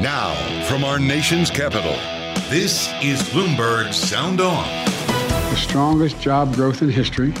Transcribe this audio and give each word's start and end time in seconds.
Now, 0.00 0.32
from 0.68 0.84
our 0.84 1.00
nation's 1.00 1.50
capital, 1.50 1.96
this 2.50 2.88
is 3.02 3.20
Bloomberg 3.30 3.92
Sound 3.92 4.40
On. 4.40 4.64
The 5.50 5.56
strongest 5.56 6.20
job 6.20 6.54
growth 6.54 6.82
in 6.82 6.88
history, 6.88 7.34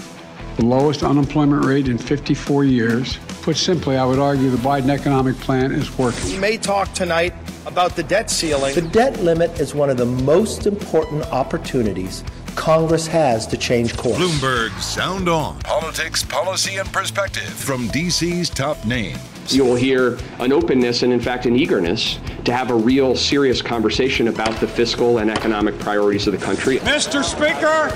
the 0.56 0.64
lowest 0.64 1.04
unemployment 1.04 1.64
rate 1.64 1.86
in 1.86 1.98
54 1.98 2.64
years. 2.64 3.16
Put 3.42 3.56
simply, 3.56 3.96
I 3.96 4.04
would 4.04 4.18
argue 4.18 4.50
the 4.50 4.56
Biden 4.56 4.88
economic 4.88 5.36
plan 5.36 5.70
is 5.70 5.96
working. 5.96 6.32
We 6.32 6.38
may 6.38 6.56
talk 6.56 6.92
tonight 6.94 7.32
about 7.64 7.94
the 7.94 8.02
debt 8.02 8.28
ceiling. 8.28 8.74
The 8.74 8.82
debt 8.82 9.20
limit 9.20 9.60
is 9.60 9.72
one 9.72 9.88
of 9.88 9.96
the 9.96 10.06
most 10.06 10.66
important 10.66 11.26
opportunities 11.26 12.24
Congress 12.56 13.06
has 13.06 13.46
to 13.46 13.56
change 13.56 13.96
course. 13.96 14.18
Bloomberg 14.18 14.76
Sound 14.80 15.28
On. 15.28 15.56
Politics, 15.60 16.24
policy, 16.24 16.78
and 16.78 16.92
perspective 16.92 17.44
from 17.44 17.86
DC's 17.90 18.50
top 18.50 18.84
names. 18.84 19.37
You 19.50 19.64
will 19.64 19.76
hear 19.76 20.18
an 20.40 20.52
openness 20.52 21.02
and, 21.02 21.10
in 21.10 21.20
fact, 21.20 21.46
an 21.46 21.56
eagerness 21.56 22.18
to 22.44 22.52
have 22.52 22.70
a 22.70 22.74
real 22.74 23.16
serious 23.16 23.62
conversation 23.62 24.28
about 24.28 24.60
the 24.60 24.68
fiscal 24.68 25.18
and 25.18 25.30
economic 25.30 25.78
priorities 25.78 26.26
of 26.26 26.38
the 26.38 26.44
country. 26.44 26.78
Mr. 26.80 27.24
Speaker, 27.24 27.88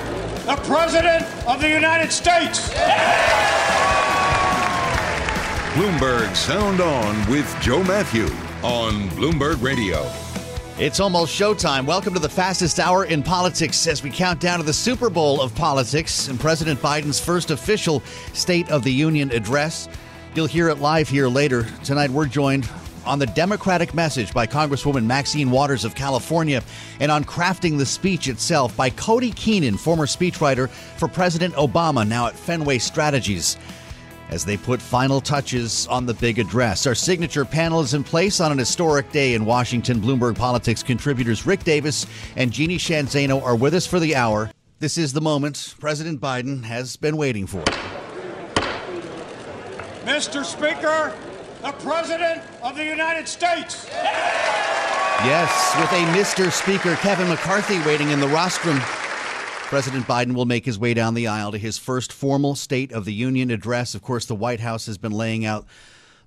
the 0.47 0.55
President 0.67 1.23
of 1.47 1.61
the 1.61 1.69
United 1.69 2.11
States. 2.11 2.69
Bloomberg 5.73 6.35
Sound 6.35 6.81
On 6.81 7.31
with 7.31 7.55
Joe 7.61 7.83
Matthew 7.83 8.25
on 8.63 9.07
Bloomberg 9.09 9.61
Radio. 9.61 10.11
It's 10.79 10.99
almost 10.99 11.39
showtime. 11.39 11.85
Welcome 11.85 12.15
to 12.15 12.19
the 12.19 12.27
fastest 12.27 12.79
hour 12.79 13.05
in 13.05 13.21
politics 13.21 13.85
as 13.85 14.01
we 14.01 14.09
count 14.09 14.39
down 14.39 14.57
to 14.57 14.65
the 14.65 14.73
Super 14.73 15.07
Bowl 15.07 15.39
of 15.39 15.53
politics 15.53 16.29
and 16.29 16.39
President 16.39 16.79
Biden's 16.79 17.19
first 17.19 17.51
official 17.51 18.01
State 18.33 18.71
of 18.71 18.83
the 18.83 18.91
Union 18.91 19.29
address. 19.31 19.87
You'll 20.35 20.47
hear 20.47 20.69
it 20.69 20.79
live 20.79 21.09
here 21.09 21.27
later. 21.27 21.67
Tonight, 21.83 22.09
we're 22.09 22.25
joined 22.25 22.67
on 23.05 23.19
the 23.19 23.27
Democratic 23.27 23.93
message 23.93 24.33
by 24.33 24.47
Congresswoman 24.47 25.05
Maxine 25.05 25.51
Waters 25.51 25.85
of 25.85 25.93
California 25.93 26.63
and 26.99 27.11
on 27.11 27.23
crafting 27.23 27.77
the 27.77 27.85
speech 27.85 28.27
itself 28.27 28.75
by 28.75 28.89
Cody 28.89 29.31
Keenan, 29.31 29.77
former 29.77 30.07
speechwriter 30.07 30.69
for 30.69 31.07
President 31.07 31.53
Obama, 31.53 32.07
now 32.07 32.25
at 32.25 32.33
Fenway 32.33 32.79
Strategies. 32.79 33.57
As 34.29 34.43
they 34.43 34.57
put 34.57 34.81
final 34.81 35.21
touches 35.21 35.85
on 35.85 36.07
the 36.07 36.15
big 36.15 36.39
address. 36.39 36.87
Our 36.87 36.95
signature 36.95 37.45
panel 37.45 37.81
is 37.81 37.93
in 37.93 38.03
place 38.03 38.39
on 38.39 38.51
an 38.51 38.57
historic 38.57 39.11
day 39.11 39.35
in 39.35 39.45
Washington. 39.45 40.01
Bloomberg 40.01 40.35
Politics 40.35 40.81
contributors 40.81 41.45
Rick 41.45 41.63
Davis 41.63 42.07
and 42.35 42.51
Jeannie 42.51 42.79
Shanzano 42.79 43.43
are 43.43 43.55
with 43.55 43.75
us 43.75 43.85
for 43.85 43.99
the 43.99 44.15
hour. 44.15 44.49
This 44.79 44.97
is 44.97 45.13
the 45.13 45.21
moment 45.21 45.75
President 45.79 46.19
Biden 46.19 46.63
has 46.63 46.97
been 46.97 47.17
waiting 47.17 47.45
for. 47.45 47.63
Mr. 50.05 50.43
Speaker, 50.43 51.15
the 51.61 51.71
President 51.83 52.41
of 52.61 52.75
the 52.75 52.83
United 52.83 53.25
States. 53.25 53.87
Yes, 55.23 55.75
with 55.79 55.91
a 55.93 56.03
Mr. 56.17 56.51
Speaker 56.51 56.95
Kevin 56.97 57.29
McCarthy 57.29 57.79
waiting 57.87 58.09
in 58.09 58.19
the 58.19 58.27
rostrum. 58.27 58.79
President 58.81 60.05
Biden 60.05 60.35
will 60.35 60.45
make 60.45 60.65
his 60.65 60.77
way 60.77 60.93
down 60.93 61.13
the 61.13 61.27
aisle 61.27 61.53
to 61.53 61.57
his 61.57 61.77
first 61.77 62.11
formal 62.11 62.53
State 62.53 62.91
of 62.91 63.05
the 63.05 63.13
Union 63.13 63.49
address. 63.49 63.95
Of 63.95 64.01
course, 64.01 64.25
the 64.25 64.35
White 64.35 64.59
House 64.59 64.87
has 64.87 64.97
been 64.97 65.13
laying 65.13 65.45
out 65.45 65.65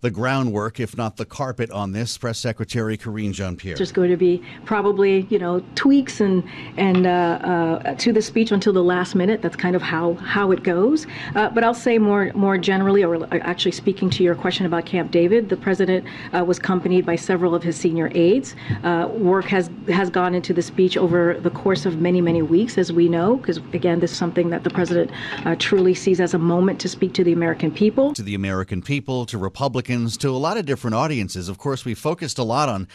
the 0.01 0.11
groundwork, 0.11 0.81
if 0.81 0.97
not 0.97 1.17
the 1.17 1.25
carpet, 1.25 1.71
on 1.71 1.93
this. 1.93 2.17
Press 2.19 2.39
Secretary 2.39 2.97
Karine 2.97 3.33
Jean 3.33 3.57
Pierre. 3.57 3.77
There's 3.77 3.93
going 3.93 4.11
to 4.11 4.17
be 4.17 4.43
probably, 4.65 5.27
you 5.31 5.39
know, 5.39 5.63
tweaks 5.75 6.21
and 6.21 6.45
and 6.77 7.07
uh, 7.07 7.11
uh, 7.11 7.95
to 7.95 8.13
the 8.13 8.23
speech 8.23 8.53
until 8.53 8.73
the 8.73 8.83
last 8.83 9.15
minute. 9.15 9.43
That's 9.43 9.57
kind 9.57 9.75
of 9.75 9.83
how 9.83 10.15
how 10.15 10.51
it 10.51 10.63
goes. 10.63 11.07
Uh, 11.35 11.49
but 11.51 11.65
I'll 11.65 11.75
say 11.75 11.99
more 11.99 12.31
more 12.35 12.59
generally, 12.59 13.03
or 13.05 13.27
actually 13.43 13.73
speaking 13.73 14.11
to 14.11 14.23
your 14.23 14.35
question 14.35 14.67
about 14.67 14.87
Camp 14.87 15.11
David, 15.11 15.49
the 15.49 15.57
president 15.57 16.07
uh, 16.33 16.45
was 16.45 16.59
accompanied 16.59 17.05
by 17.07 17.17
several 17.17 17.55
of 17.55 17.63
his 17.63 17.77
senior 17.77 18.11
aides. 18.15 18.55
Uh, 18.85 19.09
work 19.13 19.47
has 19.47 19.71
has 19.89 20.11
gone 20.11 20.35
into 20.35 20.53
the 20.53 20.63
speech 20.63 20.97
over 20.97 21.35
the 21.41 21.51
course 21.51 21.87
of 21.87 22.01
many 22.01 22.21
many 22.21 22.43
weeks, 22.43 22.79
as 22.79 22.93
we 22.93 23.09
know, 23.09 23.37
because 23.37 23.59
again, 23.73 24.01
this 24.01 24.13
is 24.13 24.17
something 24.17 24.51
that 24.51 24.65
the 24.65 24.71
president 24.71 25.11
uh, 25.45 25.57
truly 25.59 25.95
sees 25.95 26.21
as 26.21 26.35
a 26.35 26.39
moment 26.39 26.81
to 26.81 26.89
speak 26.89 27.13
to 27.15 27.25
the 27.25 27.33
American 27.33 27.71
people. 27.71 28.15
To 28.15 28.23
the 28.23 28.35
American 28.35 28.83
people, 28.83 29.27
to 29.27 29.39
Republicans 29.39 29.96
to 30.05 30.29
a 30.29 30.37
lot 30.37 30.59
of 30.59 30.67
different 30.67 30.95
audiences. 30.95 31.49
Of 31.49 31.57
course, 31.57 31.85
we 31.85 31.95
focused 31.95 32.39
a 32.39 32.43
lot 32.43 32.69
on 32.69 32.87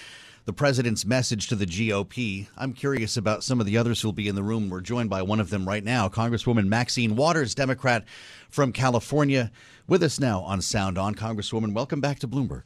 the 0.45 0.53
president's 0.53 1.03
message 1.03 1.47
to 1.47 1.55
the 1.55 1.65
GOP. 1.65 2.47
I'm 2.55 2.73
curious 2.73 3.17
about 3.17 3.43
some 3.43 3.59
of 3.59 3.65
the 3.65 3.77
others 3.77 4.01
who'll 4.01 4.11
be 4.11 4.27
in 4.27 4.35
the 4.35 4.43
room. 4.43 4.69
We're 4.69 4.81
joined 4.81 5.09
by 5.09 5.23
one 5.23 5.39
of 5.39 5.49
them 5.49 5.67
right 5.67 5.83
now, 5.83 6.09
Congresswoman 6.09 6.67
Maxine 6.67 7.15
Waters, 7.15 7.55
Democrat 7.55 8.05
from 8.49 8.71
California, 8.71 9.51
with 9.87 10.03
us 10.03 10.19
now 10.19 10.41
on 10.41 10.61
Sound 10.61 10.99
On. 10.99 11.15
Congresswoman, 11.15 11.73
welcome 11.73 12.01
back 12.01 12.19
to 12.19 12.27
Bloomberg. 12.27 12.63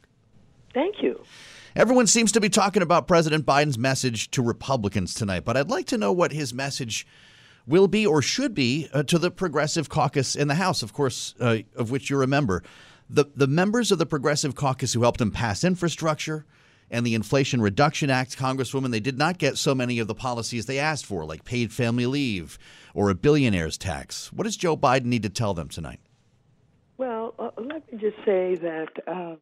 Thank 0.74 1.02
you. 1.02 1.22
Everyone 1.74 2.06
seems 2.06 2.32
to 2.32 2.40
be 2.40 2.50
talking 2.50 2.82
about 2.82 3.08
President 3.08 3.46
Biden's 3.46 3.78
message 3.78 4.30
to 4.32 4.42
Republicans 4.42 5.14
tonight, 5.14 5.44
but 5.44 5.56
I'd 5.56 5.70
like 5.70 5.86
to 5.86 5.98
know 5.98 6.12
what 6.12 6.32
his 6.32 6.52
message 6.52 7.06
will 7.66 7.88
be 7.88 8.06
or 8.06 8.22
should 8.22 8.54
be 8.54 8.88
uh, 8.92 9.02
to 9.04 9.18
the 9.18 9.30
Progressive 9.30 9.88
Caucus 9.88 10.36
in 10.36 10.48
the 10.48 10.54
House, 10.54 10.82
of 10.82 10.92
course, 10.92 11.34
uh, 11.40 11.58
of 11.74 11.90
which 11.90 12.10
you're 12.10 12.22
a 12.22 12.26
member 12.26 12.62
the 13.08 13.26
the 13.34 13.46
members 13.46 13.92
of 13.92 13.98
the 13.98 14.06
Progressive 14.06 14.54
Caucus 14.54 14.92
who 14.92 15.02
helped 15.02 15.20
him 15.20 15.30
pass 15.30 15.64
infrastructure 15.64 16.44
and 16.90 17.04
the 17.04 17.14
Inflation 17.14 17.60
Reduction 17.60 18.10
Act, 18.10 18.38
Congresswoman, 18.38 18.90
they 18.90 19.00
did 19.00 19.18
not 19.18 19.38
get 19.38 19.58
so 19.58 19.74
many 19.74 19.98
of 19.98 20.06
the 20.06 20.14
policies 20.14 20.66
they 20.66 20.78
asked 20.78 21.04
for, 21.04 21.24
like 21.24 21.44
paid 21.44 21.72
family 21.72 22.06
leave 22.06 22.58
or 22.94 23.10
a 23.10 23.14
billionaire's 23.14 23.76
tax. 23.76 24.32
What 24.32 24.44
does 24.44 24.56
Joe 24.56 24.76
Biden 24.76 25.06
need 25.06 25.24
to 25.24 25.28
tell 25.28 25.52
them 25.52 25.68
tonight? 25.68 26.00
Well, 26.96 27.34
uh, 27.38 27.50
let 27.58 27.92
me 27.92 27.98
just 27.98 28.16
say 28.24 28.54
that 28.54 28.88
uh, 29.06 29.36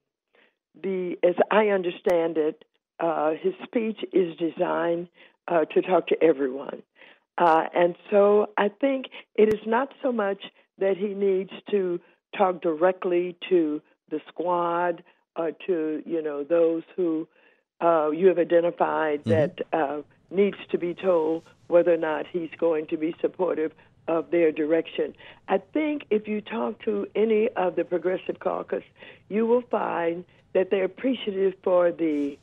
the, 0.82 1.16
as 1.22 1.34
I 1.50 1.68
understand 1.68 2.36
it, 2.38 2.64
uh, 2.98 3.32
his 3.40 3.52
speech 3.64 3.98
is 4.12 4.36
designed 4.36 5.08
uh, 5.46 5.64
to 5.66 5.82
talk 5.82 6.06
to 6.08 6.22
everyone, 6.22 6.82
uh, 7.36 7.64
and 7.74 7.96
so 8.10 8.50
I 8.56 8.68
think 8.68 9.06
it 9.34 9.52
is 9.52 9.60
not 9.66 9.92
so 10.02 10.12
much 10.12 10.42
that 10.78 10.96
he 10.96 11.08
needs 11.08 11.50
to 11.70 12.00
talk 12.36 12.60
directly 12.60 13.36
to 13.48 13.80
the 14.10 14.20
squad 14.28 15.02
or 15.36 15.52
to 15.66 16.02
you 16.06 16.22
know 16.22 16.44
those 16.44 16.82
who 16.96 17.26
uh, 17.80 18.10
you 18.10 18.28
have 18.28 18.38
identified 18.38 19.20
mm-hmm. 19.20 19.30
that 19.30 19.60
uh, 19.72 20.02
needs 20.30 20.56
to 20.70 20.78
be 20.78 20.94
told 20.94 21.42
whether 21.66 21.92
or 21.92 21.98
not 21.98 22.26
he's 22.26 22.50
going 22.58 22.86
to 22.86 22.96
be 22.96 23.14
supportive 23.20 23.72
of 24.06 24.30
their 24.30 24.52
direction. 24.52 25.14
I 25.48 25.58
think 25.58 26.04
if 26.10 26.28
you 26.28 26.40
talk 26.40 26.82
to 26.84 27.06
any 27.14 27.48
of 27.56 27.74
the 27.76 27.84
Progressive 27.84 28.38
Caucus, 28.38 28.84
you 29.28 29.46
will 29.46 29.62
find 29.62 30.24
that 30.52 30.70
they're 30.70 30.84
appreciative 30.84 31.54
for 31.62 31.90
the 31.90 32.38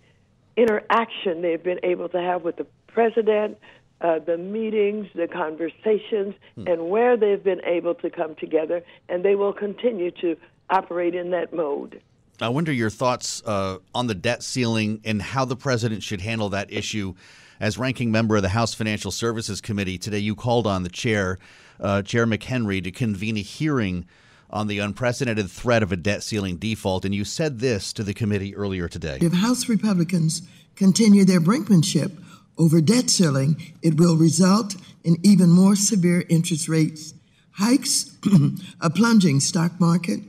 interaction 0.57 1.41
they've 1.41 1.61
been 1.61 1.79
able 1.83 2.09
to 2.09 2.19
have 2.19 2.43
with 2.43 2.57
the 2.57 2.65
president, 2.87 3.57
uh, 4.01 4.19
the 4.19 4.37
meetings, 4.37 5.07
the 5.15 5.27
conversations, 5.27 6.35
hmm. 6.55 6.67
and 6.67 6.89
where 6.89 7.15
they've 7.15 7.43
been 7.43 7.63
able 7.63 7.93
to 7.95 8.09
come 8.09 8.35
together, 8.35 8.83
and 9.09 9.23
they 9.23 9.35
will 9.35 9.53
continue 9.53 10.11
to 10.11 10.35
operate 10.69 11.15
in 11.15 11.31
that 11.31 11.53
mode. 11.53 12.01
I 12.39 12.49
wonder 12.49 12.71
your 12.71 12.89
thoughts 12.89 13.43
uh, 13.45 13.77
on 13.93 14.07
the 14.07 14.15
debt 14.15 14.41
ceiling 14.41 15.01
and 15.05 15.21
how 15.21 15.45
the 15.45 15.55
president 15.55 16.01
should 16.01 16.21
handle 16.21 16.49
that 16.49 16.73
issue. 16.73 17.13
As 17.59 17.77
ranking 17.77 18.11
member 18.11 18.35
of 18.35 18.41
the 18.41 18.49
House 18.49 18.73
Financial 18.73 19.11
Services 19.11 19.61
Committee, 19.61 19.99
today 19.99 20.17
you 20.17 20.33
called 20.33 20.65
on 20.65 20.81
the 20.81 20.89
chair, 20.89 21.37
uh, 21.79 22.01
Chair 22.01 22.25
McHenry, 22.25 22.83
to 22.83 22.89
convene 22.89 23.37
a 23.37 23.41
hearing 23.41 24.05
on 24.49 24.65
the 24.65 24.79
unprecedented 24.79 25.51
threat 25.51 25.83
of 25.83 25.91
a 25.91 25.95
debt 25.95 26.23
ceiling 26.23 26.57
default. 26.57 27.05
And 27.05 27.13
you 27.13 27.23
said 27.23 27.59
this 27.59 27.93
to 27.93 28.03
the 28.03 28.15
committee 28.15 28.55
earlier 28.55 28.87
today. 28.87 29.19
If 29.21 29.33
House 29.33 29.69
Republicans 29.69 30.41
continue 30.75 31.23
their 31.23 31.39
brinkmanship 31.39 32.17
over 32.57 32.81
debt 32.81 33.09
ceiling, 33.09 33.73
it 33.81 33.99
will 33.99 34.17
result 34.17 34.75
in 35.03 35.17
even 35.23 35.49
more 35.49 35.75
severe 35.75 36.23
interest 36.29 36.67
rates, 36.67 37.13
hikes, 37.53 38.17
a 38.81 38.89
plunging 38.89 39.39
stock 39.39 39.79
market, 39.79 40.19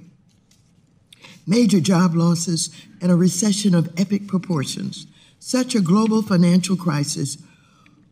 major 1.46 1.80
job 1.80 2.14
losses, 2.14 2.70
and 3.00 3.10
a 3.10 3.16
recession 3.16 3.74
of 3.74 3.92
epic 3.98 4.26
proportions. 4.28 5.06
Such 5.38 5.74
a 5.74 5.80
global 5.80 6.22
financial 6.22 6.76
crisis 6.76 7.38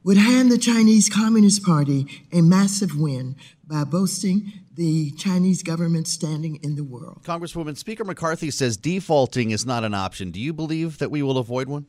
would 0.03 0.17
hand 0.17 0.51
the 0.51 0.59
Chinese 0.59 1.09
Communist 1.09 1.63
Party 1.63 2.07
a 2.33 2.41
massive 2.41 2.99
win 2.99 3.37
by 3.67 3.85
boasting 3.85 4.53
the 4.75 5.11
Chinese 5.13 5.63
government 5.63 6.09
standing 6.09 6.57
in 6.63 6.75
the 6.75 6.83
world. 6.83 7.21
Congresswoman, 7.23 7.77
Speaker 7.77 8.05
McCarthy 8.05 8.51
says 8.51 8.77
defaulting 8.77 9.51
is 9.51 9.67
not 9.67 9.85
an 9.85 9.95
option. 9.95 10.31
Do 10.31 10.41
you 10.41 10.53
believe 10.53 10.99
that 10.99 11.11
we 11.11 11.23
will 11.23 11.39
avoid 11.39 11.69
one? 11.69 11.87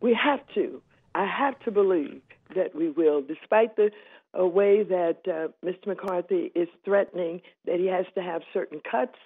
We 0.00 0.14
have 0.14 0.40
to. 0.54 0.77
I 1.14 1.26
have 1.26 1.58
to 1.60 1.70
believe 1.70 2.20
that 2.54 2.74
we 2.74 2.90
will, 2.90 3.22
despite 3.22 3.76
the 3.76 3.90
uh, 4.38 4.46
way 4.46 4.82
that 4.82 5.18
uh, 5.26 5.48
Mr. 5.64 5.88
McCarthy 5.88 6.52
is 6.54 6.68
threatening 6.84 7.40
that 7.66 7.78
he 7.78 7.86
has 7.86 8.06
to 8.14 8.22
have 8.22 8.42
certain 8.52 8.80
cuts 8.88 9.16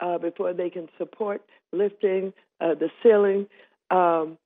uh, 0.00 0.18
before 0.18 0.52
they 0.52 0.70
can 0.70 0.88
support 0.98 1.42
lifting 1.72 2.32
uh, 2.60 2.74
the 2.74 2.90
ceiling. 3.02 3.46
Um, 3.90 4.38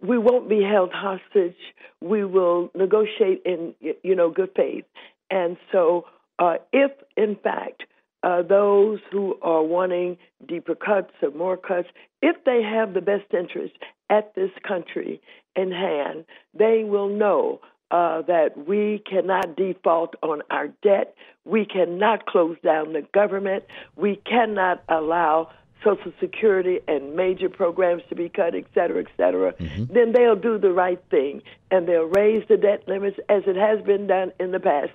we 0.00 0.18
won't 0.18 0.48
be 0.48 0.62
held 0.62 0.90
hostage. 0.92 1.56
We 2.00 2.24
will 2.24 2.70
negotiate 2.74 3.42
in, 3.44 3.74
you 4.02 4.14
know, 4.14 4.30
good 4.30 4.50
faith. 4.56 4.84
And 5.30 5.56
so, 5.72 6.06
uh, 6.38 6.54
if 6.72 6.90
in 7.16 7.36
fact 7.36 7.84
uh, 8.22 8.42
those 8.42 8.98
who 9.12 9.36
are 9.42 9.62
wanting 9.62 10.16
deeper 10.46 10.74
cuts 10.74 11.12
or 11.22 11.30
more 11.30 11.56
cuts, 11.56 11.88
if 12.22 12.36
they 12.44 12.62
have 12.62 12.94
the 12.94 13.00
best 13.00 13.32
interest 13.32 13.74
at 14.10 14.34
this 14.34 14.50
country 14.66 15.22
in 15.56 15.70
hand, 15.70 16.24
they 16.52 16.84
will 16.84 17.08
know 17.08 17.60
uh, 17.90 18.22
that 18.22 18.68
we 18.68 19.02
cannot 19.10 19.56
default 19.56 20.14
on 20.22 20.42
our 20.50 20.68
debt. 20.82 21.14
We 21.44 21.64
cannot 21.64 22.26
close 22.26 22.56
down 22.62 22.92
the 22.92 23.02
government. 23.12 23.64
We 23.96 24.16
cannot 24.16 24.82
allow 24.88 25.50
Social 25.82 26.12
Security 26.20 26.80
and 26.86 27.16
major 27.16 27.48
programs 27.48 28.02
to 28.10 28.14
be 28.14 28.28
cut, 28.28 28.54
et 28.54 28.66
cetera, 28.74 29.00
et 29.00 29.10
cetera, 29.16 29.54
mm-hmm. 29.54 29.92
then 29.92 30.12
they'll 30.12 30.36
do 30.36 30.58
the 30.58 30.72
right 30.72 31.02
thing 31.10 31.42
and 31.70 31.88
they'll 31.88 32.04
raise 32.04 32.46
the 32.48 32.56
debt 32.56 32.86
limits 32.86 33.18
as 33.28 33.42
it 33.46 33.56
has 33.56 33.80
been 33.84 34.06
done 34.06 34.30
in 34.38 34.50
the 34.52 34.60
past 34.60 34.90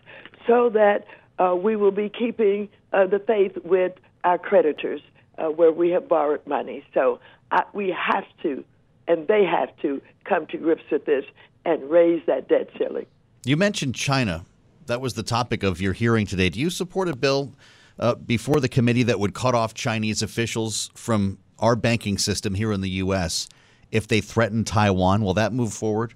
so 0.47 0.69
that 0.69 1.06
uh, 1.39 1.56
we 1.56 1.75
will 1.75 1.91
be 1.91 2.09
keeping 2.09 2.69
uh, 2.94 3.07
the 3.07 3.19
faith 3.19 3.57
with 3.63 3.94
our 4.23 4.38
creditors 4.38 5.01
uh, 5.38 5.45
where 5.45 5.71
we 5.71 5.89
have 5.89 6.07
borrowed 6.07 6.45
money. 6.45 6.85
So 6.94 7.19
we 7.73 7.89
have 7.89 8.25
to, 8.44 8.63
and 9.07 9.28
they 9.28 9.44
have 9.46 9.75
to, 9.78 10.02
come 10.24 10.48
to 10.48 10.57
grips 10.57 10.84
with 10.92 11.06
this 11.06 11.25
and 11.66 11.90
raise 11.90 12.22
that 12.28 12.48
debt 12.48 12.69
ceiling. 12.78 13.06
You 13.44 13.57
mentioned 13.57 13.96
China. 13.96 14.46
That 14.88 15.02
was 15.02 15.13
the 15.13 15.24
topic 15.24 15.63
of 15.63 15.81
your 15.81 15.94
hearing 15.94 16.28
today. 16.28 16.50
Do 16.50 16.60
you 16.60 16.69
support 16.69 17.10
a 17.10 17.16
bill 17.16 17.54
uh, 18.00 18.16
before 18.16 18.60
the 18.60 18.69
committee 18.69 19.04
that 19.04 19.19
would 19.19 19.34
cut 19.34 19.56
off 19.56 19.74
Chinese 19.74 20.22
officials 20.22 20.92
from 20.94 21.40
our 21.60 21.75
banking 21.75 22.18
system 22.18 22.54
here 22.54 22.72
in 22.72 22.81
the 22.81 22.90
U.S. 22.90 23.50
if 23.92 24.07
they 24.07 24.22
threaten 24.22 24.63
Taiwan? 24.63 25.24
Will 25.24 25.34
that 25.36 25.54
move 25.54 25.74
forward? 25.74 26.13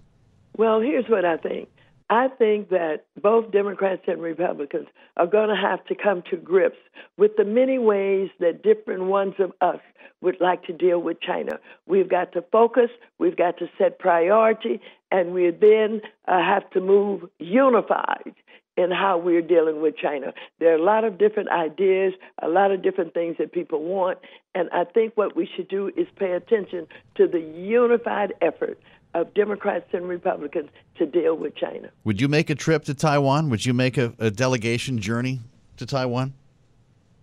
Well, 0.58 0.82
here's 0.82 1.08
what 1.08 1.26
I 1.26 1.38
think. 1.38 1.70
I 2.10 2.28
think 2.28 2.70
that 2.70 3.06
both 3.22 3.52
Democrats 3.52 4.02
and 4.08 4.22
Republicans 4.22 4.88
are 5.18 5.28
going 5.28 5.50
to 5.50 5.56
have 5.56 5.86
to 5.86 5.96
come 5.96 6.24
to 6.32 6.38
grips 6.38 6.78
with 7.18 7.36
the 7.38 7.44
many 7.44 7.78
ways 7.78 8.30
that 8.40 8.64
different 8.64 9.04
ones 9.04 9.36
of 9.38 9.52
us 9.62 9.80
would 10.22 10.38
like 10.42 10.64
to 10.64 10.74
deal 10.74 11.00
with 11.00 11.22
China. 11.22 11.60
We've 11.86 12.10
got 12.10 12.34
to 12.34 12.42
focus, 12.52 12.90
we've 13.20 13.38
got 13.38 13.58
to 13.60 13.70
set 13.78 14.00
priority, 14.00 14.82
and 15.12 15.34
we 15.34 15.52
then 15.52 16.02
uh, 16.28 16.40
have 16.40 16.70
to 16.72 16.82
move 16.82 17.30
unified 17.38 18.34
in 18.76 18.92
how 18.92 19.18
we're 19.18 19.42
dealing 19.42 19.82
with 19.82 19.96
China. 19.98 20.34
There 20.60 20.72
are 20.72 20.78
a 20.78 20.84
lot 20.84 21.04
of 21.04 21.18
different 21.18 21.50
ideas, 21.50 22.14
a 22.42 22.48
lot 22.48 22.72
of 22.72 22.82
different 22.82 23.14
things 23.14 23.36
that 23.38 23.52
people 23.52 23.84
want, 23.84 24.20
and 24.56 24.70
I 24.72 24.86
think 24.86 25.16
what 25.16 25.36
we 25.36 25.48
should 25.56 25.68
do 25.68 25.90
is 25.96 26.08
pay 26.18 26.32
attention 26.32 26.88
to 27.16 27.28
the 27.28 27.40
unified 27.40 28.34
effort 28.42 28.80
of 29.14 29.34
Democrats 29.34 29.88
and 29.94 30.08
Republicans 30.08 30.70
to 30.98 31.06
deal 31.06 31.36
with 31.36 31.56
China. 31.56 31.90
Would 32.04 32.22
you 32.22 32.28
make 32.28 32.50
a 32.50 32.56
trip 32.56 32.86
to 32.86 32.94
Taiwan? 32.94 33.50
Would 33.50 33.66
you 33.66 33.74
make 33.74 33.98
a, 33.98 34.14
a 34.20 34.30
delegation 34.30 35.00
journey 35.00 35.40
to 35.78 35.86
Taiwan? 35.86 36.34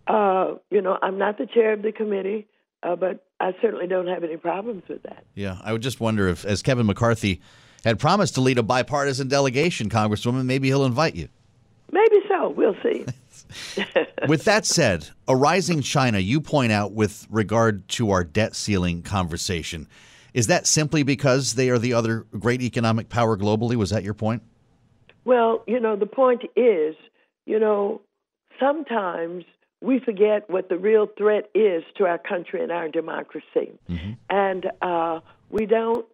Uh, 0.07 0.55
you 0.71 0.83
know, 0.83 0.99
I'm 1.03 1.19
not 1.19 1.39
the 1.39 1.47
chair 1.47 1.73
of 1.73 1.83
the 1.83 1.93
committee, 1.93 2.47
uh, 2.83 2.97
but 2.97 3.25
I 3.41 3.53
certainly 3.61 3.87
don't 3.87 4.07
have 4.07 4.25
any 4.25 4.37
problems 4.37 4.83
with 4.89 5.03
that. 5.03 5.25
Yeah, 5.35 5.59
I 5.63 5.73
would 5.73 5.83
just 5.83 6.01
wonder 6.01 6.29
if, 6.29 6.45
as 6.45 6.63
Kevin 6.63 6.87
McCarthy 6.87 7.41
had 7.85 7.99
promised 7.99 8.35
to 8.35 8.41
lead 8.41 8.59
a 8.59 8.63
bipartisan 8.63 9.29
delegation, 9.29 9.89
Congresswoman, 9.89 10.45
maybe 10.45 10.69
he'll 10.69 10.85
invite 10.85 11.15
you. 11.15 11.29
Maybe 11.93 12.17
so. 12.29 12.51
We'll 12.51 12.77
see. 12.83 13.05
with 14.29 14.45
that 14.45 14.67
said, 14.67 15.09
a 15.29 15.37
rising 15.37 15.83
China, 15.83 16.19
you 16.19 16.41
point 16.41 16.73
out 16.73 16.93
with 16.93 17.27
regard 17.31 17.87
to 17.89 18.11
our 18.11 18.25
debt 18.25 18.57
ceiling 18.57 19.03
conversation. 19.03 19.87
Is 20.37 20.49
that 20.49 20.67
simply 20.67 21.03
because 21.03 21.55
they 21.55 21.71
are 21.71 21.79
the 21.79 21.95
other 21.95 22.27
great 22.39 22.61
economic 22.61 23.09
power 23.09 23.39
globally? 23.39 23.75
Was 23.75 23.89
that 23.89 24.05
your 24.05 24.13
point? 24.13 24.43
Well, 25.25 25.65
you 25.67 25.81
know, 25.81 25.97
the 25.97 26.05
point 26.05 26.43
is, 26.55 26.95
you 27.47 27.59
know, 27.59 28.03
sometimes 28.61 29.45
we 29.81 29.99
forget 29.99 30.51
what 30.51 30.69
the 30.69 30.77
real 30.77 31.07
threat 31.17 31.49
is 31.55 31.85
to 31.97 32.05
our 32.05 32.19
country 32.19 32.63
and 32.63 32.71
our 32.71 32.91
democracy. 32.91 33.73
Mm-hmm. 33.89 34.13
And 34.29 34.67
uh, 34.83 35.21
we 35.49 35.65
don't 35.65 36.05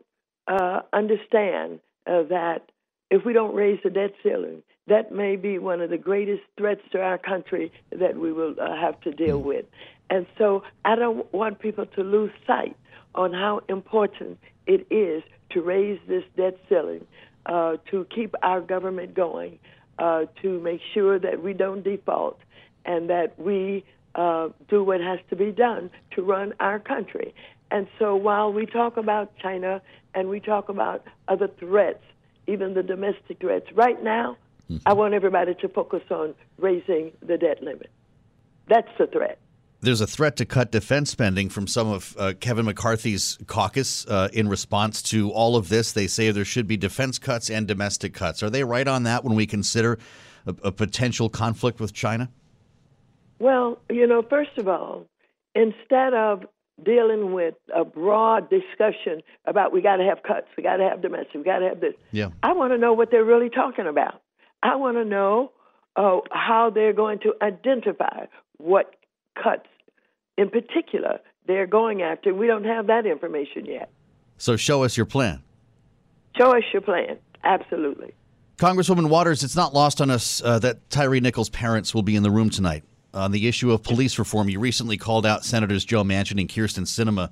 uh, 0.46 0.82
understand 0.92 1.80
uh, 2.06 2.22
that 2.30 2.70
if 3.10 3.24
we 3.24 3.32
don't 3.32 3.56
raise 3.56 3.80
the 3.82 3.90
debt 3.90 4.12
ceiling, 4.22 4.62
that 4.86 5.10
may 5.10 5.34
be 5.34 5.58
one 5.58 5.80
of 5.80 5.90
the 5.90 5.98
greatest 5.98 6.42
threats 6.56 6.82
to 6.92 7.00
our 7.00 7.18
country 7.18 7.72
that 7.90 8.16
we 8.16 8.32
will 8.32 8.54
uh, 8.60 8.76
have 8.80 9.00
to 9.00 9.10
deal 9.10 9.38
mm-hmm. 9.38 9.48
with. 9.48 9.64
And 10.10 10.26
so 10.38 10.62
I 10.84 10.94
don't 10.94 11.32
want 11.34 11.58
people 11.58 11.86
to 11.86 12.02
lose 12.04 12.30
sight 12.46 12.76
on 13.14 13.32
how 13.32 13.60
important 13.68 14.38
it 14.66 14.86
is 14.90 15.22
to 15.50 15.60
raise 15.60 15.98
this 16.06 16.24
debt 16.36 16.58
ceiling, 16.68 17.06
uh, 17.46 17.76
to 17.90 18.06
keep 18.14 18.34
our 18.42 18.60
government 18.60 19.14
going, 19.14 19.58
uh, 19.98 20.24
to 20.40 20.60
make 20.60 20.80
sure 20.94 21.18
that 21.18 21.42
we 21.42 21.52
don't 21.52 21.82
default, 21.82 22.38
and 22.84 23.10
that 23.10 23.38
we 23.38 23.84
uh, 24.14 24.48
do 24.68 24.82
what 24.82 25.00
has 25.00 25.18
to 25.30 25.36
be 25.36 25.52
done 25.52 25.90
to 26.12 26.22
run 26.22 26.52
our 26.60 26.78
country. 26.78 27.34
And 27.70 27.86
so 27.98 28.16
while 28.16 28.52
we 28.52 28.66
talk 28.66 28.96
about 28.96 29.36
China 29.38 29.80
and 30.14 30.28
we 30.28 30.40
talk 30.40 30.68
about 30.68 31.06
other 31.28 31.48
threats, 31.48 32.02
even 32.46 32.74
the 32.74 32.82
domestic 32.82 33.40
threats, 33.40 33.66
right 33.72 34.02
now, 34.02 34.36
mm-hmm. 34.70 34.76
I 34.84 34.92
want 34.92 35.14
everybody 35.14 35.54
to 35.54 35.68
focus 35.68 36.02
on 36.10 36.34
raising 36.58 37.12
the 37.20 37.38
debt 37.38 37.62
limit. 37.62 37.90
That's 38.68 38.90
the 38.98 39.06
threat 39.06 39.38
there's 39.82 40.00
a 40.00 40.06
threat 40.06 40.36
to 40.36 40.44
cut 40.44 40.70
defense 40.70 41.10
spending 41.10 41.48
from 41.48 41.66
some 41.66 41.88
of 41.88 42.16
uh, 42.18 42.32
Kevin 42.40 42.64
McCarthy's 42.64 43.36
caucus 43.46 44.06
uh, 44.06 44.28
in 44.32 44.48
response 44.48 45.02
to 45.02 45.30
all 45.32 45.56
of 45.56 45.68
this. 45.68 45.92
They 45.92 46.06
say 46.06 46.30
there 46.30 46.44
should 46.44 46.68
be 46.68 46.76
defense 46.76 47.18
cuts 47.18 47.50
and 47.50 47.66
domestic 47.66 48.14
cuts. 48.14 48.42
Are 48.42 48.50
they 48.50 48.62
right 48.62 48.86
on 48.86 49.02
that 49.02 49.24
when 49.24 49.34
we 49.34 49.44
consider 49.44 49.98
a, 50.46 50.54
a 50.64 50.72
potential 50.72 51.28
conflict 51.28 51.80
with 51.80 51.92
China? 51.92 52.30
Well, 53.40 53.80
you 53.90 54.06
know, 54.06 54.22
first 54.22 54.56
of 54.56 54.68
all, 54.68 55.06
instead 55.54 56.14
of 56.14 56.44
dealing 56.82 57.32
with 57.32 57.54
a 57.74 57.84
broad 57.84 58.48
discussion 58.48 59.22
about 59.46 59.72
we 59.72 59.82
got 59.82 59.96
to 59.96 60.04
have 60.04 60.22
cuts, 60.22 60.46
we 60.56 60.62
got 60.62 60.76
to 60.76 60.84
have 60.84 61.02
domestic, 61.02 61.34
we 61.34 61.42
got 61.42 61.58
to 61.58 61.68
have 61.68 61.80
this, 61.80 61.94
yeah. 62.12 62.30
I 62.42 62.52
want 62.52 62.72
to 62.72 62.78
know 62.78 62.92
what 62.92 63.10
they're 63.10 63.24
really 63.24 63.50
talking 63.50 63.86
about. 63.86 64.22
I 64.62 64.76
want 64.76 64.96
to 64.96 65.04
know 65.04 65.50
uh, 65.96 66.20
how 66.30 66.70
they're 66.72 66.92
going 66.92 67.18
to 67.20 67.34
identify 67.42 68.26
what 68.58 68.94
cuts 69.42 69.66
in 70.36 70.50
particular 70.50 71.20
they're 71.46 71.66
going 71.66 72.02
after. 72.02 72.34
We 72.34 72.46
don't 72.46 72.64
have 72.64 72.86
that 72.86 73.06
information 73.06 73.66
yet. 73.66 73.90
So 74.38 74.56
show 74.56 74.84
us 74.84 74.96
your 74.96 75.06
plan. 75.06 75.42
Show 76.36 76.56
us 76.56 76.62
your 76.72 76.82
plan. 76.82 77.18
Absolutely. 77.44 78.14
Congresswoman 78.56 79.08
Waters, 79.08 79.42
it's 79.42 79.56
not 79.56 79.74
lost 79.74 80.00
on 80.00 80.10
us 80.10 80.40
uh, 80.44 80.58
that 80.60 80.88
Tyree 80.88 81.20
Nichols' 81.20 81.48
parents 81.48 81.94
will 81.94 82.02
be 82.02 82.14
in 82.14 82.22
the 82.22 82.30
room 82.30 82.48
tonight 82.48 82.84
on 83.12 83.32
the 83.32 83.48
issue 83.48 83.72
of 83.72 83.82
police 83.82 84.18
reform. 84.18 84.48
You 84.48 84.60
recently 84.60 84.96
called 84.96 85.26
out 85.26 85.44
Senators 85.44 85.84
Joe 85.84 86.04
Manchin 86.04 86.40
and 86.40 86.48
Kyrsten 86.48 86.84
Sinema 86.84 87.30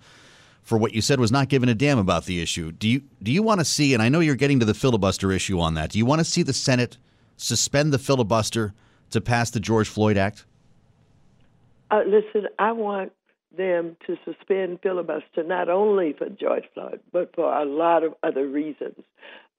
for 0.62 0.76
what 0.76 0.92
you 0.92 1.00
said 1.00 1.20
was 1.20 1.32
not 1.32 1.48
giving 1.48 1.68
a 1.68 1.74
damn 1.74 1.98
about 1.98 2.26
the 2.26 2.42
issue. 2.42 2.72
Do 2.72 2.88
you 2.88 3.02
do 3.22 3.32
you 3.32 3.42
want 3.42 3.60
to 3.60 3.64
see? 3.64 3.94
And 3.94 4.02
I 4.02 4.08
know 4.08 4.20
you're 4.20 4.34
getting 4.34 4.60
to 4.60 4.66
the 4.66 4.74
filibuster 4.74 5.32
issue 5.32 5.58
on 5.60 5.74
that. 5.74 5.90
Do 5.90 5.98
you 5.98 6.06
want 6.06 6.20
to 6.20 6.24
see 6.24 6.42
the 6.42 6.52
Senate 6.52 6.98
suspend 7.36 7.92
the 7.92 7.98
filibuster 7.98 8.74
to 9.10 9.20
pass 9.20 9.50
the 9.50 9.60
George 9.60 9.88
Floyd 9.88 10.16
Act? 10.16 10.44
Uh, 11.90 12.02
listen, 12.06 12.48
I 12.58 12.72
want 12.72 13.12
them 13.56 13.96
to 14.06 14.16
suspend 14.24 14.78
filibuster 14.82 15.42
not 15.42 15.68
only 15.68 16.12
for 16.12 16.28
George 16.28 16.64
Floyd, 16.72 17.00
but 17.12 17.34
for 17.34 17.52
a 17.52 17.64
lot 17.64 18.04
of 18.04 18.14
other 18.22 18.46
reasons. 18.46 19.02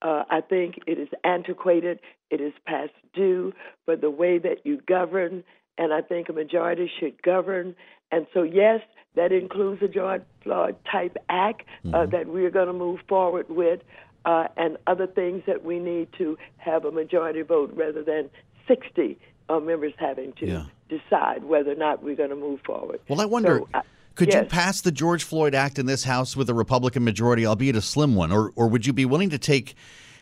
Uh, 0.02 0.24
I 0.30 0.42
think 0.42 0.80
it 0.88 0.98
is 0.98 1.10
antiquated, 1.24 2.00
it 2.30 2.42
is 2.42 2.54
past 2.66 2.94
due 3.14 3.54
for 3.86 3.96
the 3.96 4.10
way 4.10 4.40
that 4.40 4.66
you 4.66 4.82
govern, 4.88 5.44
and 5.78 5.94
I 5.94 6.02
think 6.02 6.30
a 6.30 6.34
majority 6.34 6.90
should 7.00 7.22
govern. 7.22 7.76
And 8.12 8.26
so, 8.34 8.44
yes, 8.44 8.82
that 9.16 9.32
includes 9.32 9.82
a 9.84 9.88
George 9.88 10.24
Floyd 10.44 10.76
type 10.90 11.18
act 11.30 11.64
uh, 11.86 11.90
mm-hmm. 11.90 12.12
that 12.12 12.28
we're 12.28 12.50
going 12.50 12.68
to 12.68 12.74
move 12.74 13.02
forward 13.08 13.48
with, 13.50 13.82
uh, 14.26 14.48
and 14.58 14.78
other 14.88 15.08
things 15.08 15.44
that 15.48 15.64
we 15.64 15.80
need 15.80 16.08
to 16.18 16.38
have 16.58 16.86
a 16.86 16.92
majority 16.92 17.42
vote 17.42 17.72
rather 17.76 18.04
than 18.04 18.30
60 18.68 19.20
uh, 19.50 19.60
members 19.60 19.94
having 19.98 20.34
to 20.34 20.48
yeah. 20.48 20.64
Decide 21.00 21.44
whether 21.44 21.72
or 21.72 21.76
not 21.76 22.04
we're 22.04 22.16
going 22.16 22.30
to 22.30 22.36
move 22.36 22.60
forward. 22.66 23.00
Well, 23.08 23.22
I 23.22 23.26
wonder. 23.26 23.60
So, 23.60 23.70
uh, 23.74 23.82
could 24.16 24.28
yes. 24.28 24.44
you 24.44 24.50
pass 24.50 24.82
the 24.82 24.92
George 24.92 25.24
Floyd 25.24 25.56
Act 25.56 25.80
in 25.80 25.86
this 25.86 26.04
House 26.04 26.36
with 26.36 26.50
a 26.50 26.54
Republican 26.54 27.04
majority, 27.04 27.46
albeit 27.46 27.76
a 27.76 27.82
slim 27.82 28.16
one, 28.16 28.32
or 28.32 28.52
or 28.56 28.68
would 28.68 28.86
you 28.86 28.94
be 28.94 29.06
willing 29.06 29.30
to 29.30 29.38
take 29.38 29.76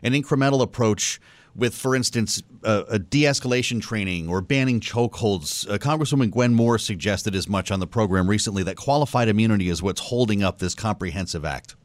an 0.04 0.14
incremental 0.14 0.62
approach 0.62 1.20
with, 1.56 1.76
for 1.76 1.96
instance, 1.96 2.42
uh, 2.64 2.84
a 2.90 3.00
de-escalation 3.00 3.82
training 3.82 4.30
or 4.30 4.42
banning 4.42 4.80
chokeholds. 4.80 5.70
Uh, 5.70 5.78
Congresswoman 5.78 6.32
Gwen 6.32 6.54
Moore 6.54 6.78
suggested 6.78 7.36
as 7.36 7.50
much 7.50 7.72
on 7.72 7.80
the 7.80 7.88
program 7.88 8.30
recently 8.30 8.64
that 8.64 8.78
qualified 8.78 9.28
immunity 9.28 9.70
is 9.70 9.82
what's 9.82 10.02
holding 10.02 10.44
up 10.44 10.60
this 10.60 10.76
comprehensive 10.76 11.46
act. 11.46 11.76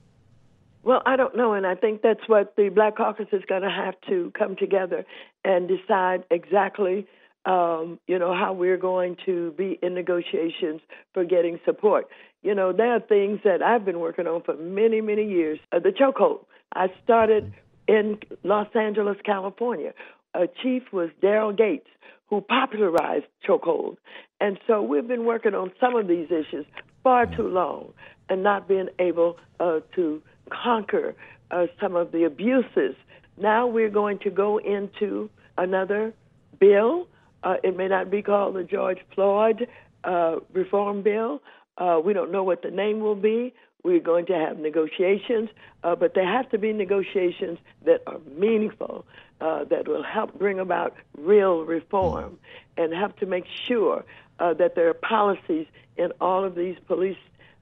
Well, 0.83 1.03
I 1.07 1.17
don't 1.17 1.35
know, 1.35 1.55
and 1.55 1.67
I 1.67 1.75
think 1.75 2.03
that's 2.03 2.29
what 2.29 2.57
the 2.57 2.69
Black 2.69 2.97
Caucus 2.97 3.29
is 3.33 3.43
going 3.49 3.63
to 3.63 3.71
have 3.71 3.95
to 4.09 4.31
come 4.39 4.55
together 4.55 5.07
and 5.43 5.67
decide 5.67 6.25
exactly, 6.31 7.07
um, 7.47 7.99
you 8.07 8.19
know, 8.19 8.35
how 8.35 8.53
we're 8.53 8.77
going 8.79 9.17
to 9.27 9.53
be 9.53 9.79
in 9.83 9.95
negotiations 9.95 10.81
for 11.13 11.25
getting 11.25 11.61
support. 11.65 12.09
You 12.43 12.55
know, 12.55 12.73
there 12.73 12.95
are 12.95 13.01
things 13.01 13.41
that 13.45 13.63
I've 13.63 13.85
been 13.85 14.01
working 14.01 14.27
on 14.27 14.43
for 14.43 14.57
many, 14.57 15.01
many 15.01 15.29
years. 15.29 15.59
Uh, 15.73 15.79
the 15.79 15.91
chokehold. 15.91 16.45
I 16.75 16.89
started 17.03 17.53
in 17.87 18.19
Los 18.43 18.69
Angeles, 18.75 19.17
California. 19.25 19.93
A 20.35 20.47
chief 20.63 20.83
was 20.93 21.11
Daryl 21.23 21.57
Gates, 21.57 21.87
who 22.29 22.41
popularized 22.41 23.27
chokehold. 23.49 23.97
And 24.41 24.59
so 24.67 24.83
we've 24.83 25.07
been 25.07 25.25
working 25.25 25.55
on 25.55 25.71
some 25.81 25.95
of 25.97 26.09
these 26.09 26.27
issues 26.27 26.67
far 27.03 27.27
too 27.27 27.49
long 27.49 27.93
and 28.29 28.43
not 28.43 28.67
being 28.67 28.89
able 28.99 29.37
uh, 29.61 29.81
to 29.95 30.23
conquer 30.51 31.15
uh, 31.51 31.67
some 31.81 31.95
of 31.95 32.13
the 32.13 32.25
abuses. 32.25 32.97
Now 33.37 33.67
we're 33.67 33.91
going 33.91 34.19
to 34.21 34.31
go 34.31 34.59
into 34.59 35.31
another 35.57 36.15
bill. 36.59 37.09
Uh, 37.45 37.57
it 37.63 37.77
may 37.77 37.89
not 37.89 38.11
be 38.11 38.23
called 38.23 38.57
the 38.57 38.65
George 38.65 38.99
Floyd 39.15 39.69
uh, 40.03 40.37
Reform 40.53 41.03
Bill. 41.03 41.43
Uh, 41.77 42.01
we 42.03 42.13
don't 42.13 42.33
know 42.33 42.43
what 42.43 42.63
the 42.63 42.71
name 42.71 43.01
will 43.01 43.15
be. 43.15 43.53
We're 43.83 44.01
going 44.01 44.25
to 44.27 44.35
have 44.35 44.59
negotiations, 44.59 45.51
uh, 45.83 45.95
but 45.95 46.15
there 46.15 46.27
have 46.27 46.49
to 46.51 46.59
be 46.59 46.73
negotiations 46.73 47.59
that 47.85 48.03
are 48.07 48.19
meaningful, 48.35 49.05
uh, 49.43 49.65
that 49.65 49.87
will 49.87 50.03
help 50.03 50.39
bring 50.39 50.59
about 50.59 50.97
real 51.19 51.65
reform, 51.65 52.39
and 52.79 52.95
have 52.95 53.15
to 53.17 53.27
make 53.27 53.45
sure 53.47 54.05
that 54.39 54.75
there 54.75 54.89
are 54.89 54.95
policies 54.95 55.67
in 55.97 56.13
all 56.21 56.45
of 56.45 56.55
these 56.55 56.77
police 56.87 57.17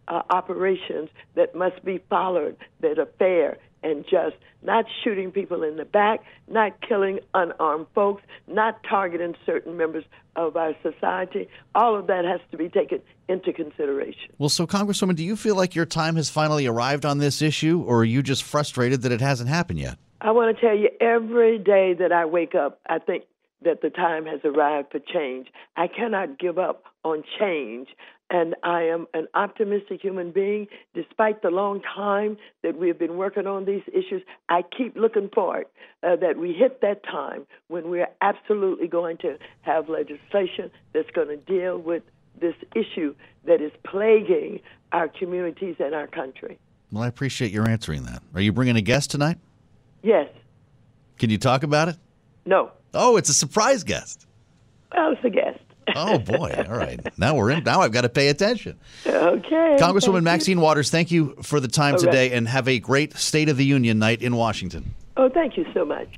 uh, 0.08 0.22
operations 0.30 1.10
that 1.34 1.54
must 1.54 1.84
be 1.84 1.98
followed 2.10 2.56
that 2.80 2.98
are 2.98 3.08
fair 3.18 3.58
and 3.82 4.04
just, 4.04 4.36
not 4.62 4.84
shooting 5.02 5.30
people 5.30 5.62
in 5.62 5.76
the 5.76 5.84
back, 5.84 6.20
not 6.48 6.80
killing 6.86 7.20
unarmed 7.34 7.86
folks, 7.94 8.22
not 8.46 8.80
targeting 8.88 9.34
certain 9.44 9.76
members 9.76 10.04
of 10.36 10.56
our 10.56 10.74
society. 10.82 11.48
All 11.74 11.98
of 11.98 12.06
that 12.06 12.24
has 12.24 12.40
to 12.50 12.56
be 12.56 12.68
taken 12.68 13.00
into 13.28 13.52
consideration. 13.52 14.32
Well, 14.38 14.48
so, 14.48 14.66
Congresswoman, 14.66 15.16
do 15.16 15.24
you 15.24 15.36
feel 15.36 15.56
like 15.56 15.74
your 15.74 15.86
time 15.86 16.16
has 16.16 16.30
finally 16.30 16.66
arrived 16.66 17.04
on 17.04 17.18
this 17.18 17.42
issue, 17.42 17.82
or 17.86 18.00
are 18.00 18.04
you 18.04 18.22
just 18.22 18.42
frustrated 18.42 19.02
that 19.02 19.12
it 19.12 19.20
hasn't 19.20 19.48
happened 19.48 19.80
yet? 19.80 19.98
I 20.20 20.30
want 20.30 20.56
to 20.56 20.60
tell 20.60 20.76
you, 20.76 20.88
every 21.00 21.58
day 21.58 21.94
that 21.94 22.12
I 22.12 22.24
wake 22.26 22.54
up, 22.54 22.80
I 22.88 22.98
think 22.98 23.24
that 23.64 23.82
the 23.82 23.90
time 23.90 24.26
has 24.26 24.40
arrived 24.44 24.92
for 24.92 25.00
change. 25.00 25.48
I 25.76 25.88
cannot 25.88 26.38
give 26.38 26.58
up 26.58 26.84
on 27.04 27.24
change 27.38 27.88
and 28.32 28.56
I 28.62 28.84
am 28.84 29.06
an 29.12 29.28
optimistic 29.34 30.00
human 30.00 30.32
being. 30.32 30.66
Despite 30.94 31.42
the 31.42 31.50
long 31.50 31.82
time 31.82 32.38
that 32.62 32.78
we 32.78 32.88
have 32.88 32.98
been 32.98 33.18
working 33.18 33.46
on 33.46 33.66
these 33.66 33.82
issues, 33.88 34.22
I 34.48 34.62
keep 34.62 34.96
looking 34.96 35.28
forward 35.28 35.66
uh, 36.02 36.16
that 36.16 36.38
we 36.38 36.54
hit 36.54 36.80
that 36.80 37.04
time 37.04 37.46
when 37.68 37.90
we're 37.90 38.08
absolutely 38.22 38.88
going 38.88 39.18
to 39.18 39.36
have 39.60 39.90
legislation 39.90 40.70
that's 40.94 41.10
going 41.10 41.28
to 41.28 41.36
deal 41.36 41.78
with 41.78 42.02
this 42.40 42.54
issue 42.74 43.14
that 43.44 43.60
is 43.60 43.70
plaguing 43.84 44.60
our 44.92 45.08
communities 45.08 45.76
and 45.78 45.94
our 45.94 46.06
country. 46.06 46.58
Well, 46.90 47.04
I 47.04 47.08
appreciate 47.08 47.52
your 47.52 47.68
answering 47.68 48.04
that. 48.04 48.22
Are 48.34 48.40
you 48.40 48.52
bringing 48.52 48.76
a 48.76 48.82
guest 48.82 49.10
tonight? 49.10 49.38
Yes. 50.02 50.28
Can 51.18 51.28
you 51.28 51.38
talk 51.38 51.62
about 51.62 51.88
it? 51.88 51.96
No. 52.46 52.72
Oh, 52.94 53.18
it's 53.18 53.28
a 53.28 53.34
surprise 53.34 53.84
guest. 53.84 54.26
Well, 54.94 55.12
it's 55.12 55.24
a 55.24 55.30
guest 55.30 55.61
oh 55.94 56.18
boy! 56.18 56.64
All 56.68 56.76
right, 56.76 57.00
now 57.18 57.34
we're 57.34 57.50
in. 57.50 57.64
Now 57.64 57.80
I've 57.80 57.92
got 57.92 58.02
to 58.02 58.08
pay 58.08 58.28
attention. 58.28 58.78
Okay. 59.06 59.76
Congresswoman 59.80 60.22
Maxine. 60.22 60.60
Waters, 60.60 60.90
thank 60.90 61.10
you 61.10 61.36
for 61.42 61.60
the 61.60 61.68
time 61.68 61.98
today, 61.98 62.32
and 62.32 62.48
have 62.48 62.68
a 62.68 62.78
great 62.78 63.16
State 63.16 63.48
of 63.48 63.56
the 63.56 63.64
Union 63.64 63.98
night 63.98 64.22
in 64.22 64.36
Washington. 64.36 64.94
Oh, 65.16 65.28
thank 65.28 65.56
you 65.56 65.66
so 65.74 65.84
much. 65.84 66.08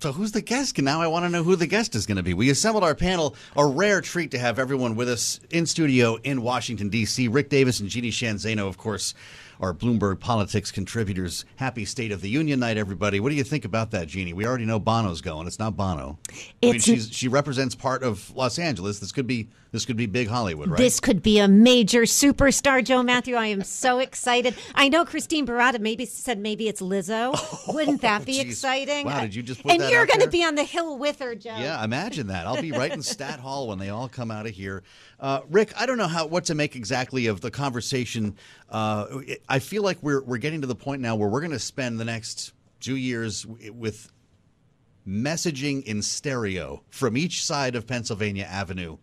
So 0.00 0.12
who's 0.12 0.32
the 0.32 0.40
guest? 0.40 0.78
And 0.78 0.86
Now 0.86 1.02
I 1.02 1.08
want 1.08 1.26
to 1.26 1.28
know 1.28 1.42
who 1.42 1.56
the 1.56 1.66
guest 1.66 1.94
is 1.94 2.06
going 2.06 2.16
to 2.16 2.22
be. 2.22 2.32
We 2.32 2.48
assembled 2.48 2.84
our 2.84 2.94
panel. 2.94 3.36
A 3.54 3.66
rare 3.66 4.00
treat 4.00 4.30
to 4.30 4.38
have 4.38 4.58
everyone 4.58 4.96
with 4.96 5.10
us 5.10 5.40
in 5.50 5.66
studio 5.66 6.16
in 6.24 6.40
Washington 6.40 6.88
D.C. 6.88 7.28
Rick 7.28 7.50
Davis 7.50 7.80
and 7.80 7.88
Jeannie 7.90 8.10
Shanzano, 8.10 8.66
of 8.66 8.78
course, 8.78 9.14
our 9.60 9.74
Bloomberg 9.74 10.20
Politics 10.20 10.70
contributors. 10.70 11.44
Happy 11.56 11.84
State 11.84 12.12
of 12.12 12.22
the 12.22 12.30
Union 12.30 12.60
night, 12.60 12.76
everybody. 12.76 13.20
What 13.20 13.28
do 13.28 13.36
you 13.36 13.44
think 13.44 13.64
about 13.64 13.90
that, 13.90 14.08
Jeannie? 14.08 14.32
We 14.32 14.46
already 14.46 14.64
know 14.64 14.80
Bono's 14.80 15.20
going. 15.20 15.46
It's 15.46 15.58
not 15.58 15.76
Bono. 15.76 16.18
It's, 16.62 16.88
I 16.88 16.92
mean, 16.92 17.00
she 17.00 17.28
represents 17.28 17.74
part 17.74 18.02
of 18.02 18.34
Los 18.34 18.58
Angeles. 18.58 18.98
This 18.98 19.12
could 19.12 19.26
be 19.26 19.48
this 19.72 19.84
could 19.84 19.96
be 19.96 20.06
big 20.06 20.28
Hollywood, 20.28 20.68
right? 20.68 20.78
This 20.78 20.98
could 20.98 21.22
be 21.22 21.38
a 21.38 21.46
major 21.46 22.02
superstar, 22.02 22.82
Joe 22.82 23.02
Matthew. 23.02 23.36
I 23.36 23.46
am 23.46 23.62
so 23.62 24.00
excited. 24.00 24.56
I 24.74 24.88
know 24.88 25.04
Christine 25.04 25.46
Barada 25.46 25.78
maybe 25.78 26.06
said 26.06 26.38
maybe 26.38 26.68
it's 26.68 26.80
Lizzo. 26.80 27.36
Oh, 27.68 27.74
Wouldn't 27.74 28.00
that 28.02 28.24
be 28.24 28.34
geez. 28.34 28.46
exciting? 28.46 29.06
Wow, 29.06 29.20
did 29.20 29.34
you 29.34 29.42
just 29.42 29.60
And 29.64 29.82
you're 29.90 30.06
going 30.06 30.20
to 30.20 30.28
be 30.28 30.42
on 30.42 30.54
the 30.54 30.64
hill 30.64 30.96
with 30.98 31.18
her, 31.18 31.34
Joe. 31.34 31.56
Yeah, 31.58 31.82
imagine 31.84 32.28
that. 32.28 32.46
I'll 32.46 32.60
be 32.60 32.72
right 32.72 32.90
in 32.90 33.02
Stat 33.02 33.38
Hall 33.38 33.68
when 33.68 33.78
they 33.78 33.90
all 33.90 34.08
come 34.08 34.30
out 34.30 34.46
of 34.46 34.52
here. 34.52 34.82
Uh, 35.18 35.40
Rick, 35.50 35.72
I 35.78 35.84
don't 35.84 35.98
know 35.98 36.06
how 36.06 36.26
what 36.26 36.44
to 36.46 36.54
make 36.54 36.74
exactly 36.76 37.26
of 37.26 37.40
the 37.40 37.50
conversation. 37.50 38.36
Uh, 38.70 39.06
I 39.50 39.58
feel 39.58 39.82
like 39.82 39.98
we're 40.02 40.22
we're 40.22 40.38
getting 40.38 40.62
to 40.62 40.66
the 40.66 40.74
point 40.74 41.02
now 41.02 41.16
where 41.16 41.28
we're 41.28 41.40
going 41.40 41.52
to 41.52 41.58
spend 41.58 42.00
the 42.00 42.04
next 42.04 42.52
two 42.80 42.96
years 42.96 43.46
with 43.46 44.10
messaging 45.06 45.82
in 45.84 46.00
stereo 46.02 46.82
from 46.88 47.16
each 47.16 47.44
side 47.44 47.74
of 47.74 47.86
Pennsylvania 47.86 48.44
Avenue 48.44 48.96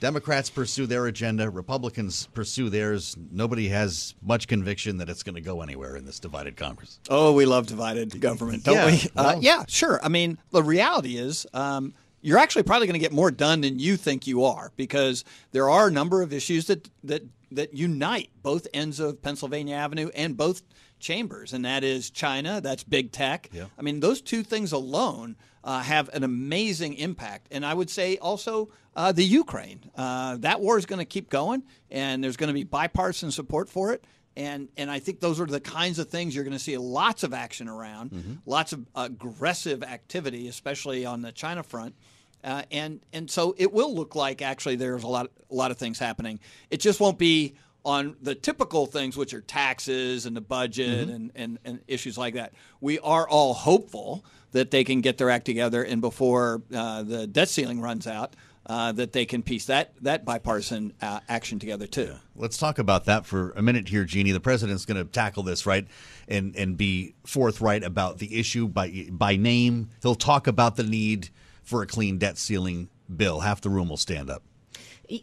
Democrats 0.00 0.48
pursue 0.48 0.86
their 0.86 1.06
agenda, 1.06 1.50
Republicans 1.50 2.26
pursue 2.32 2.70
theirs. 2.70 3.16
Nobody 3.30 3.68
has 3.68 4.14
much 4.22 4.48
conviction 4.48 4.96
that 4.96 5.10
it's 5.10 5.22
going 5.22 5.34
to 5.34 5.42
go 5.42 5.60
anywhere 5.60 5.94
in 5.94 6.06
this 6.06 6.18
divided 6.18 6.56
Congress. 6.56 6.98
Oh, 7.10 7.32
we 7.32 7.44
love 7.44 7.66
divided 7.66 8.18
government, 8.18 8.64
don't 8.64 8.76
yeah, 8.76 8.86
we? 8.86 9.10
Well, 9.14 9.26
uh, 9.26 9.38
yeah, 9.40 9.64
sure. 9.68 10.00
I 10.02 10.08
mean, 10.08 10.38
the 10.50 10.62
reality 10.62 11.18
is. 11.18 11.46
Um, 11.52 11.92
you're 12.20 12.38
actually 12.38 12.62
probably 12.62 12.86
going 12.86 13.00
to 13.00 13.00
get 13.00 13.12
more 13.12 13.30
done 13.30 13.60
than 13.60 13.78
you 13.78 13.96
think 13.96 14.26
you 14.26 14.44
are 14.44 14.72
because 14.76 15.24
there 15.52 15.68
are 15.68 15.88
a 15.88 15.90
number 15.90 16.22
of 16.22 16.32
issues 16.32 16.66
that 16.66 16.90
that 17.04 17.22
that 17.52 17.74
unite 17.74 18.30
both 18.42 18.66
ends 18.72 19.00
of 19.00 19.20
Pennsylvania 19.22 19.74
Avenue 19.74 20.10
and 20.14 20.36
both 20.36 20.62
chambers, 21.00 21.52
and 21.52 21.64
that 21.64 21.82
is 21.82 22.10
China, 22.10 22.60
that's 22.60 22.84
big 22.84 23.10
tech. 23.10 23.48
Yeah. 23.52 23.64
I 23.78 23.82
mean, 23.82 24.00
those 24.00 24.20
two 24.20 24.42
things 24.42 24.72
alone 24.72 25.36
uh, 25.64 25.80
have 25.82 26.08
an 26.10 26.22
amazing 26.24 26.94
impact. 26.94 27.48
And 27.50 27.64
I 27.66 27.74
would 27.74 27.90
say 27.90 28.16
also 28.18 28.70
uh, 28.94 29.12
the 29.12 29.24
Ukraine. 29.24 29.90
Uh, 29.96 30.36
that 30.38 30.60
war 30.60 30.78
is 30.78 30.86
going 30.86 30.98
to 30.98 31.04
keep 31.04 31.28
going, 31.28 31.62
and 31.90 32.22
there's 32.22 32.36
going 32.36 32.48
to 32.48 32.54
be 32.54 32.64
bipartisan 32.64 33.30
support 33.30 33.68
for 33.68 33.92
it. 33.92 34.04
And, 34.36 34.68
and 34.76 34.90
I 34.90 35.00
think 35.00 35.20
those 35.20 35.40
are 35.40 35.46
the 35.46 35.60
kinds 35.60 35.98
of 35.98 36.08
things 36.08 36.34
you're 36.34 36.44
going 36.44 36.56
to 36.56 36.58
see 36.58 36.76
lots 36.78 37.24
of 37.24 37.34
action 37.34 37.68
around, 37.68 38.10
mm-hmm. 38.10 38.34
lots 38.46 38.72
of 38.72 38.86
aggressive 38.94 39.82
activity, 39.82 40.48
especially 40.48 41.04
on 41.04 41.22
the 41.22 41.32
China 41.32 41.62
front. 41.62 41.94
Uh, 42.42 42.62
and 42.70 43.00
and 43.12 43.30
so 43.30 43.54
it 43.58 43.70
will 43.70 43.94
look 43.94 44.14
like 44.14 44.40
actually 44.40 44.74
there's 44.74 45.02
a 45.02 45.06
lot 45.06 45.30
a 45.50 45.54
lot 45.54 45.70
of 45.70 45.76
things 45.76 45.98
happening. 45.98 46.40
It 46.70 46.80
just 46.80 46.98
won't 46.98 47.18
be 47.18 47.54
on 47.84 48.16
the 48.20 48.34
typical 48.34 48.86
things, 48.86 49.16
which 49.16 49.34
are 49.34 49.40
taxes 49.40 50.26
and 50.26 50.36
the 50.36 50.40
budget 50.40 51.08
mm-hmm. 51.08 51.14
and, 51.14 51.32
and, 51.34 51.58
and 51.64 51.80
issues 51.88 52.18
like 52.18 52.34
that. 52.34 52.52
We 52.80 52.98
are 53.00 53.28
all 53.28 53.54
hopeful 53.54 54.24
that 54.52 54.70
they 54.70 54.84
can 54.84 55.00
get 55.00 55.18
their 55.18 55.30
act 55.30 55.46
together 55.46 55.82
and 55.82 56.00
before 56.00 56.62
uh, 56.74 57.02
the 57.02 57.26
debt 57.26 57.48
ceiling 57.48 57.80
runs 57.80 58.06
out. 58.06 58.34
Uh, 58.70 58.92
that 58.92 59.10
they 59.10 59.26
can 59.26 59.42
piece 59.42 59.64
that 59.64 59.92
that 60.00 60.24
bipartisan 60.24 60.92
uh, 61.02 61.18
action 61.28 61.58
together 61.58 61.88
too. 61.88 62.04
Yeah. 62.04 62.18
Let's 62.36 62.56
talk 62.56 62.78
about 62.78 63.06
that 63.06 63.26
for 63.26 63.50
a 63.56 63.62
minute 63.62 63.88
here, 63.88 64.04
Jeannie. 64.04 64.30
The 64.30 64.38
president's 64.38 64.84
going 64.84 65.04
to 65.04 65.10
tackle 65.10 65.42
this 65.42 65.66
right 65.66 65.88
and 66.28 66.54
and 66.54 66.76
be 66.76 67.16
forthright 67.26 67.82
about 67.82 68.18
the 68.18 68.38
issue 68.38 68.68
by 68.68 69.08
by 69.10 69.34
name. 69.34 69.90
He'll 70.02 70.14
talk 70.14 70.46
about 70.46 70.76
the 70.76 70.84
need 70.84 71.30
for 71.64 71.82
a 71.82 71.86
clean 71.88 72.18
debt 72.18 72.38
ceiling 72.38 72.90
bill. 73.14 73.40
Half 73.40 73.62
the 73.62 73.70
room 73.70 73.88
will 73.88 73.96
stand 73.96 74.30
up. 74.30 74.44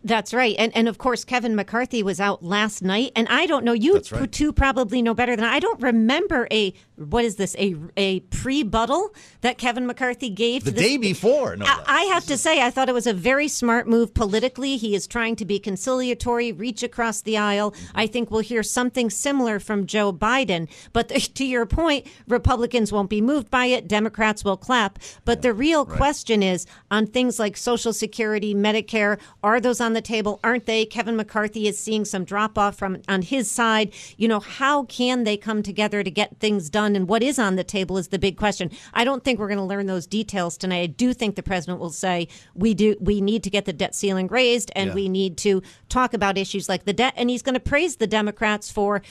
That's 0.04 0.34
right. 0.34 0.56
And 0.58 0.76
and 0.76 0.88
of 0.88 0.98
course 0.98 1.24
Kevin 1.24 1.56
McCarthy 1.56 2.04
was 2.04 2.20
out 2.20 2.44
last 2.44 2.82
night 2.82 3.12
and 3.16 3.28
I 3.30 3.46
don't 3.46 3.64
know 3.64 3.74
you 3.74 4.02
right. 4.12 4.32
two 4.32 4.52
probably 4.54 5.02
know 5.02 5.14
better 5.14 5.36
than 5.36 5.46
I. 5.46 5.56
I 5.56 5.60
don't 5.60 5.82
remember 5.82 6.48
a 6.52 6.74
what 6.98 7.24
is 7.24 7.36
this 7.36 7.56
a 7.58 7.76
a 7.96 8.22
pre-buttal 8.22 9.14
that 9.42 9.58
Kevin 9.58 9.86
McCarthy 9.86 10.30
gave 10.30 10.64
the 10.64 10.72
this, 10.72 10.84
day 10.84 10.98
before. 10.98 11.56
No, 11.56 11.66
I, 11.66 11.84
I, 11.86 12.02
have 12.14 12.26
to 12.26 12.38
say 12.38 12.62
I 12.62 12.72
thought 12.72 12.90
it 12.90 12.94
was 12.94 13.08
a 13.08 13.14
very 13.14 13.48
smart 13.48 13.88
move 13.88 14.14
politically. 14.14 14.78
He 14.78 14.96
is 14.96 15.06
trying 15.06 15.36
to 15.38 15.46
be 15.46 15.60
conciliatory, 15.60 16.52
reach 16.52 16.84
across 16.84 17.22
the 17.22 17.38
aisle. 17.38 17.72
Mm-hmm. 17.72 17.98
I 17.98 18.08
think 18.08 18.32
we'll 18.32 18.42
hear 18.42 18.64
something 18.64 19.10
similar 19.10 19.60
from 19.60 19.86
Joe 19.86 20.12
Biden. 20.12 20.68
But 20.92 21.10
the, 21.10 21.20
to 21.36 21.46
your 21.46 21.66
point, 21.66 22.08
Republicans 22.28 22.92
won't 22.92 23.10
be 23.10 23.22
moved 23.22 23.52
by 23.52 23.68
it. 23.68 23.88
Democrats 23.88 24.44
will 24.44 24.58
clap. 24.58 25.00
But 25.24 25.40
yeah, 25.40 25.42
the 25.42 25.54
real 25.54 25.86
right. 25.86 25.98
question 25.98 26.42
is 26.42 26.66
on 26.90 27.06
things 27.06 27.38
like 27.40 27.58
Social 27.58 27.94
Security, 27.94 28.56
Medicare, 28.56 29.20
are 29.44 29.60
those 29.60 29.77
those 29.78 29.86
on 29.86 29.94
the 29.94 30.02
table, 30.02 30.40
aren't 30.44 30.66
they? 30.66 30.86
Kevin 30.86 31.16
McCarthy 31.16 31.68
is 31.68 31.78
seeing 31.78 32.06
some 32.06 32.24
drop 32.24 32.58
off 32.58 32.76
from 32.78 33.02
on 33.08 33.22
his 33.22 33.50
side. 33.50 33.94
You 34.18 34.28
know, 34.28 34.40
how 34.40 34.84
can 34.86 35.24
they 35.24 35.38
come 35.38 35.62
together 35.64 36.04
to 36.04 36.12
get 36.12 36.40
things 36.40 36.70
done? 36.70 36.96
And 36.96 37.08
what 37.08 37.24
is 37.24 37.38
on 37.40 37.56
the 37.56 37.64
table 37.64 37.98
is 37.98 38.08
the 38.10 38.20
big 38.20 38.38
question. 38.38 38.72
I 38.94 39.04
don't 39.04 39.24
think 39.24 39.40
we're 39.40 39.48
going 39.48 39.58
to 39.60 39.64
learn 39.64 39.86
those 39.86 40.08
details 40.08 40.58
tonight. 40.58 40.82
I 40.82 40.86
do 40.88 41.14
think 41.14 41.36
the 41.36 41.44
president 41.44 41.80
will 41.80 41.92
say 41.92 42.28
we 42.56 42.74
do 42.74 42.96
we 43.00 43.22
need 43.22 43.44
to 43.44 43.50
get 43.50 43.66
the 43.66 43.74
debt 43.74 43.94
ceiling 43.96 44.28
raised 44.28 44.72
and 44.76 44.90
Yeah. 44.90 44.96
we 44.96 45.10
need 45.10 45.38
to 45.40 45.62
talk 45.90 46.14
about 46.14 46.38
issues 46.38 46.68
like 46.68 46.86
the 46.86 46.94
debt. 46.94 47.14
And 47.16 47.30
he's 47.30 47.42
going 47.42 47.54
to 47.56 47.60
praise 47.60 47.98
the 47.98 48.08
Democrats 48.08 48.72
for 48.72 49.02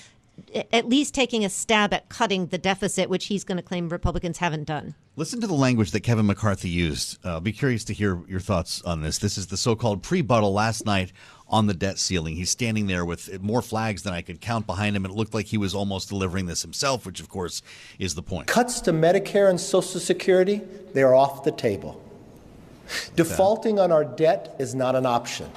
at 0.73 0.89
least 0.89 1.15
taking 1.15 1.45
a 1.45 1.49
stab 1.49 1.93
at 1.93 2.09
cutting 2.09 2.47
the 2.47 2.59
deficit, 2.59 3.09
which 3.09 3.27
he's 3.27 3.45
going 3.45 3.57
to 3.57 3.63
claim 3.63 3.89
Republicans 3.89 4.39
haven't 4.39 4.65
done. 4.65 4.95
Listen 5.17 5.41
to 5.41 5.47
the 5.47 5.55
language 5.55 5.93
that 5.93 6.01
Kevin 6.01 6.27
McCarthy 6.27 6.69
used. 6.69 7.19
Uh, 7.25 7.35
I'll 7.35 7.41
be 7.41 7.53
curious 7.53 7.85
to 7.85 7.95
hear 7.95 8.21
your 8.29 8.41
thoughts 8.41 8.83
on 8.83 9.01
this. 9.01 9.19
This 9.19 9.39
is 9.39 9.47
the 9.47 9.57
so-called 9.57 10.03
pre-buttal 10.03 10.53
last 10.53 10.85
night 10.85 11.13
on 11.49 11.67
the 11.67 11.75
debt 11.75 11.99
ceiling. 11.99 12.37
He's 12.37 12.51
standing 12.51 12.87
there 12.87 13.05
with 13.05 13.41
more 13.41 13.63
flags 13.63 14.03
than 14.03 14.13
I 14.13 14.21
could 14.21 14.41
count 14.41 14.67
behind 14.67 14.95
him, 14.95 15.05
and 15.05 15.15
it 15.15 15.17
looked 15.17 15.33
like 15.33 15.47
he 15.47 15.57
was 15.57 15.75
almost 15.75 16.11
delivering 16.11 16.47
this 16.47 16.61
himself, 16.61 17.07
which 17.07 17.21
of 17.21 17.29
course 17.31 17.63
is 17.99 18.15
the 18.15 18.23
point. 18.23 18.47
Cuts 18.47 18.81
to 18.83 18.93
Medicare 18.93 19.49
and 19.49 19.59
Social 19.59 20.01
Security, 20.01 20.61
they 20.93 21.03
are 21.03 21.15
off 21.15 21.45
the 21.45 21.53
table. 21.53 22.03
Defaulting 23.15 23.79
on 23.79 23.91
our 23.91 24.05
debt 24.05 24.55
is 24.59 24.75
not 24.75 24.95
an 24.95 25.07
option. 25.07 25.51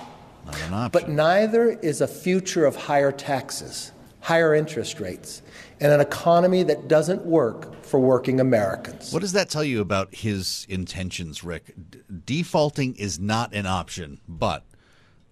Not 0.46 0.62
an 0.62 0.74
option. 0.74 0.92
But 0.92 1.10
neither 1.10 1.70
is 1.70 2.02
a 2.02 2.08
future 2.08 2.66
of 2.66 2.76
higher 2.76 3.12
taxes, 3.12 3.92
higher 4.22 4.54
interest 4.54 5.00
rates, 5.00 5.42
and 5.80 5.92
an 5.92 6.02
economy 6.02 6.64
that 6.64 6.88
doesn't 6.88 7.26
work 7.26 7.84
for 7.84 8.00
working 8.00 8.40
Americans. 8.40 9.12
What 9.14 9.22
does 9.22 9.32
that 9.34 9.50
tell 9.50 9.64
you 9.64 9.82
about 9.82 10.14
his 10.14 10.66
intentions, 10.70 11.44
Rick? 11.44 11.74
D- 11.90 12.00
defaulting 12.26 12.96
is 12.96 13.20
not 13.20 13.54
an 13.54 13.66
option, 13.66 14.20
but 14.28 14.64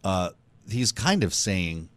uh, 0.03 0.29
he's 0.69 0.91
kind 0.91 1.23
of 1.23 1.33
saying 1.33 1.89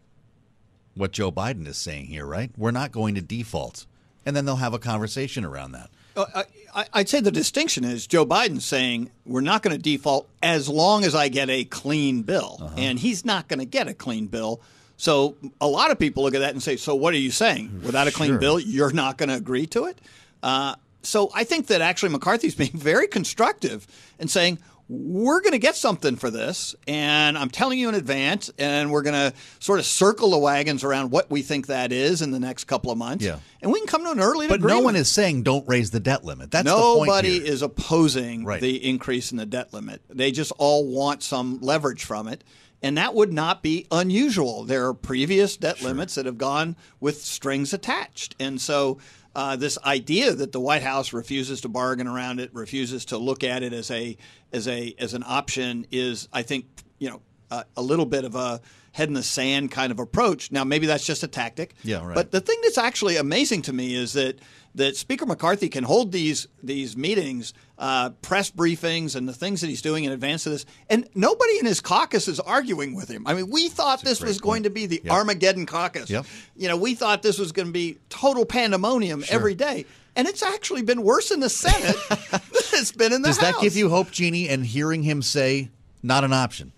what 0.95 1.11
Joe 1.13 1.31
Biden 1.31 1.65
is 1.67 1.77
saying 1.77 2.05
here, 2.07 2.25
right? 2.25 2.51
We're 2.57 2.71
not 2.71 2.91
going 2.91 3.15
to 3.15 3.21
default. 3.21 3.85
And 4.25 4.35
then 4.35 4.45
they'll 4.45 4.57
have 4.57 4.73
a 4.73 4.79
conversation 4.79 5.45
around 5.45 5.71
that. 5.71 5.89
Uh, 6.15 6.25
I, 6.35 6.43
I- 6.75 6.85
I'd 6.93 7.09
say 7.09 7.21
the 7.21 7.31
distinction 7.31 7.83
is 7.83 8.05
Joe 8.05 8.25
Biden 8.25 8.61
saying 8.61 9.09
we're 9.25 9.41
not 9.41 9.63
going 9.63 9.75
to 9.75 9.81
default 9.81 10.27
as 10.43 10.67
long 10.69 11.05
as 11.05 11.15
I 11.15 11.29
get 11.29 11.49
a 11.49 11.63
clean 11.63 12.21
bill, 12.23 12.71
and 12.77 12.99
he's 12.99 13.25
not 13.25 13.47
going 13.47 13.59
to 13.59 13.65
get 13.65 13.87
a 13.87 13.93
clean 13.93 14.27
bill. 14.27 14.61
So 15.01 15.35
a 15.59 15.65
lot 15.67 15.89
of 15.89 15.97
people 15.97 16.21
look 16.21 16.35
at 16.35 16.41
that 16.41 16.53
and 16.53 16.61
say, 16.61 16.77
"So 16.77 16.93
what 16.93 17.15
are 17.15 17.17
you 17.17 17.31
saying? 17.31 17.81
Without 17.83 18.07
a 18.07 18.11
clean 18.11 18.29
Sure. 18.33 18.37
bill, 18.37 18.59
you're 18.59 18.91
not 18.93 19.17
going 19.17 19.29
to 19.29 19.35
agree 19.35 19.65
to 19.67 19.85
it?" 19.85 19.97
Uh, 20.43 20.75
so 21.01 21.31
I 21.33 21.43
think 21.43 21.65
that 21.67 21.81
actually 21.81 22.09
McCarthy's 22.09 22.53
being 22.63 22.69
very 22.75 23.07
constructive 23.07 23.87
and 24.19 24.29
saying 24.29 24.59
we're 24.87 25.39
going 25.41 25.53
to 25.53 25.57
get 25.57 25.75
something 25.75 26.17
for 26.17 26.29
this, 26.29 26.75
and 26.87 27.35
I'm 27.35 27.49
telling 27.49 27.79
you 27.79 27.89
in 27.89 27.95
advance, 27.95 28.51
and 28.59 28.91
we're 28.91 29.01
going 29.01 29.15
to 29.31 29.33
sort 29.59 29.79
of 29.79 29.85
circle 29.87 30.29
the 30.31 30.37
wagons 30.37 30.83
around 30.83 31.09
what 31.09 31.31
we 31.31 31.41
think 31.41 31.65
that 31.67 31.91
is 31.91 32.21
in 32.21 32.29
the 32.31 32.39
next 32.39 32.65
couple 32.65 32.91
of 32.91 32.97
months, 32.99 33.23
Yeah. 33.25 33.37
and 33.63 33.71
we 33.71 33.79
can 33.79 33.87
come 33.87 34.03
to 34.03 34.11
an 34.11 34.19
early 34.19 34.47
But 34.49 34.55
agreement. 34.59 34.81
no 34.81 34.83
one 34.85 34.95
is 34.97 35.07
saying 35.09 35.43
don't 35.43 35.65
raise 35.67 35.89
the 35.91 35.99
debt 36.01 36.25
limit. 36.25 36.51
That's 36.51 36.65
the 36.65 36.75
Nobody 36.75 37.37
is 37.37 37.61
opposing 37.63 38.43
Right. 38.45 38.61
the 38.61 38.85
increase 38.87 39.31
in 39.31 39.37
the 39.37 39.45
debt 39.47 39.73
limit. 39.73 40.01
They 40.09 40.31
just 40.31 40.51
all 40.59 40.85
want 40.85 41.23
some 41.23 41.59
leverage 41.61 42.03
from 42.03 42.27
it. 42.27 42.43
And 42.81 42.97
that 42.97 43.13
would 43.13 43.31
not 43.31 43.61
be 43.61 43.85
unusual. 43.91 44.63
There 44.63 44.87
are 44.87 44.93
previous 44.93 45.55
debt 45.55 45.81
limits 45.81 46.15
that 46.15 46.25
have 46.25 46.37
gone 46.37 46.75
with 46.99 47.21
strings 47.21 47.73
attached. 47.73 48.35
And 48.39 48.59
so 48.59 48.97
uh, 49.35 49.55
this 49.55 49.77
idea 49.85 50.33
that 50.33 50.51
the 50.51 50.59
White 50.59 50.81
House 50.81 51.13
refuses 51.13 51.61
to 51.61 51.69
bargain 51.69 52.07
around 52.07 52.39
it, 52.39 52.53
refuses 52.53 53.05
to 53.05 53.17
look 53.17 53.43
at 53.43 53.63
it 53.63 53.71
as 53.71 53.91
a 53.91 54.17
as 54.51 54.67
a 54.67 54.95
as 54.97 55.13
an 55.13 55.23
option 55.25 55.85
is, 55.91 56.27
I 56.33 56.41
think, 56.41 56.65
you 56.97 57.09
know, 57.09 57.21
uh, 57.51 57.63
a 57.77 57.81
little 57.81 58.05
bit 58.05 58.25
of 58.25 58.35
a 58.35 58.61
head 58.91 59.07
in 59.07 59.13
the 59.13 59.23
sand 59.23 59.71
kind 59.71 59.91
of 59.91 59.99
approach. 59.99 60.51
Now, 60.51 60.63
maybe 60.63 60.87
that's 60.87 61.05
just 61.05 61.23
a 61.23 61.27
tactic. 61.27 61.73
Yeah, 61.83 62.05
right. 62.05 62.15
But 62.15 62.31
the 62.31 62.41
thing 62.41 62.57
that's 62.63 62.77
actually 62.77 63.17
amazing 63.17 63.63
to 63.63 63.73
me 63.73 63.95
is 63.95 64.13
that 64.13 64.39
that 64.75 64.95
Speaker 64.95 65.25
McCarthy 65.25 65.69
can 65.69 65.83
hold 65.83 66.11
these 66.11 66.47
these 66.63 66.95
meetings, 66.95 67.53
uh, 67.77 68.11
press 68.21 68.49
briefings, 68.51 69.15
and 69.15 69.27
the 69.27 69.33
things 69.33 69.61
that 69.61 69.67
he's 69.67 69.81
doing 69.81 70.05
in 70.05 70.11
advance 70.11 70.45
of 70.45 70.53
this, 70.53 70.65
and 70.89 71.07
nobody 71.13 71.59
in 71.59 71.65
his 71.65 71.81
caucus 71.81 72.27
is 72.27 72.39
arguing 72.39 72.95
with 72.95 73.09
him. 73.09 73.27
I 73.27 73.33
mean, 73.33 73.49
we 73.49 73.69
thought 73.69 74.01
this 74.01 74.21
was 74.21 74.39
going 74.39 74.63
to 74.63 74.69
be 74.69 74.85
the 74.85 75.01
Armageddon 75.09 75.65
caucus. 75.65 76.09
Yep. 76.09 76.25
You 76.55 76.69
know, 76.69 76.77
we 76.77 76.95
thought 76.95 77.21
this 77.21 77.37
was 77.37 77.51
going 77.51 77.67
to 77.67 77.73
be 77.73 77.97
total 78.09 78.45
pandemonium 78.45 79.23
every 79.29 79.55
day, 79.55 79.85
and 80.15 80.27
it's 80.27 80.43
actually 80.43 80.83
been 80.83 81.03
worse 81.03 81.31
in 81.31 81.41
the 81.41 81.49
Senate 81.49 81.97
than 82.09 82.41
it's 82.73 82.91
been 82.93 83.11
in 83.11 83.21
the 83.21 83.29
Does 83.29 83.39
House. 83.39 83.55
that 83.55 83.61
give 83.61 83.75
you 83.75 83.89
hope, 83.89 84.11
Jeannie, 84.11 84.47
and 84.47 84.65
hearing 84.65 85.03
him 85.03 85.21
say 85.21 85.69
not 86.01 86.23
an 86.23 86.33
option? 86.33 86.71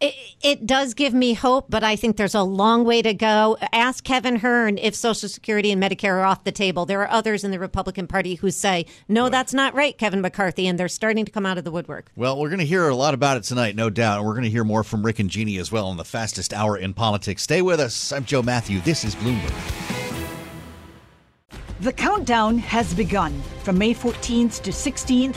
It, 0.00 0.14
it 0.42 0.66
does 0.66 0.94
give 0.94 1.12
me 1.12 1.34
hope, 1.34 1.66
but 1.68 1.82
I 1.82 1.96
think 1.96 2.16
there's 2.16 2.34
a 2.34 2.42
long 2.42 2.84
way 2.84 3.02
to 3.02 3.14
go. 3.14 3.56
Ask 3.72 4.04
Kevin 4.04 4.36
Hern 4.36 4.78
if 4.78 4.94
Social 4.94 5.28
Security 5.28 5.72
and 5.72 5.82
Medicare 5.82 6.12
are 6.12 6.24
off 6.24 6.44
the 6.44 6.52
table. 6.52 6.86
There 6.86 7.00
are 7.02 7.10
others 7.10 7.42
in 7.42 7.50
the 7.50 7.58
Republican 7.58 8.06
Party 8.06 8.36
who 8.36 8.52
say, 8.52 8.86
no, 9.08 9.28
that's 9.28 9.52
not 9.52 9.74
right, 9.74 9.98
Kevin 9.98 10.20
McCarthy, 10.20 10.68
and 10.68 10.78
they're 10.78 10.88
starting 10.88 11.24
to 11.24 11.32
come 11.32 11.44
out 11.44 11.58
of 11.58 11.64
the 11.64 11.72
woodwork. 11.72 12.12
Well, 12.14 12.38
we're 12.38 12.48
going 12.48 12.60
to 12.60 12.64
hear 12.64 12.88
a 12.88 12.94
lot 12.94 13.12
about 13.12 13.38
it 13.38 13.42
tonight, 13.42 13.74
no 13.74 13.90
doubt. 13.90 14.18
And 14.18 14.26
we're 14.26 14.34
going 14.34 14.44
to 14.44 14.50
hear 14.50 14.64
more 14.64 14.84
from 14.84 15.04
Rick 15.04 15.18
and 15.18 15.28
Jeannie 15.28 15.58
as 15.58 15.72
well 15.72 15.90
in 15.90 15.96
the 15.96 16.04
fastest 16.04 16.54
hour 16.54 16.76
in 16.76 16.94
politics. 16.94 17.42
Stay 17.42 17.60
with 17.60 17.80
us. 17.80 18.12
I'm 18.12 18.24
Joe 18.24 18.42
Matthew. 18.42 18.80
This 18.80 19.04
is 19.04 19.16
Bloomberg. 19.16 19.52
The 21.80 21.92
countdown 21.92 22.58
has 22.58 22.94
begun. 22.94 23.40
From 23.62 23.78
May 23.78 23.94
14th 23.94 24.62
to 24.62 24.70
16th, 24.70 25.36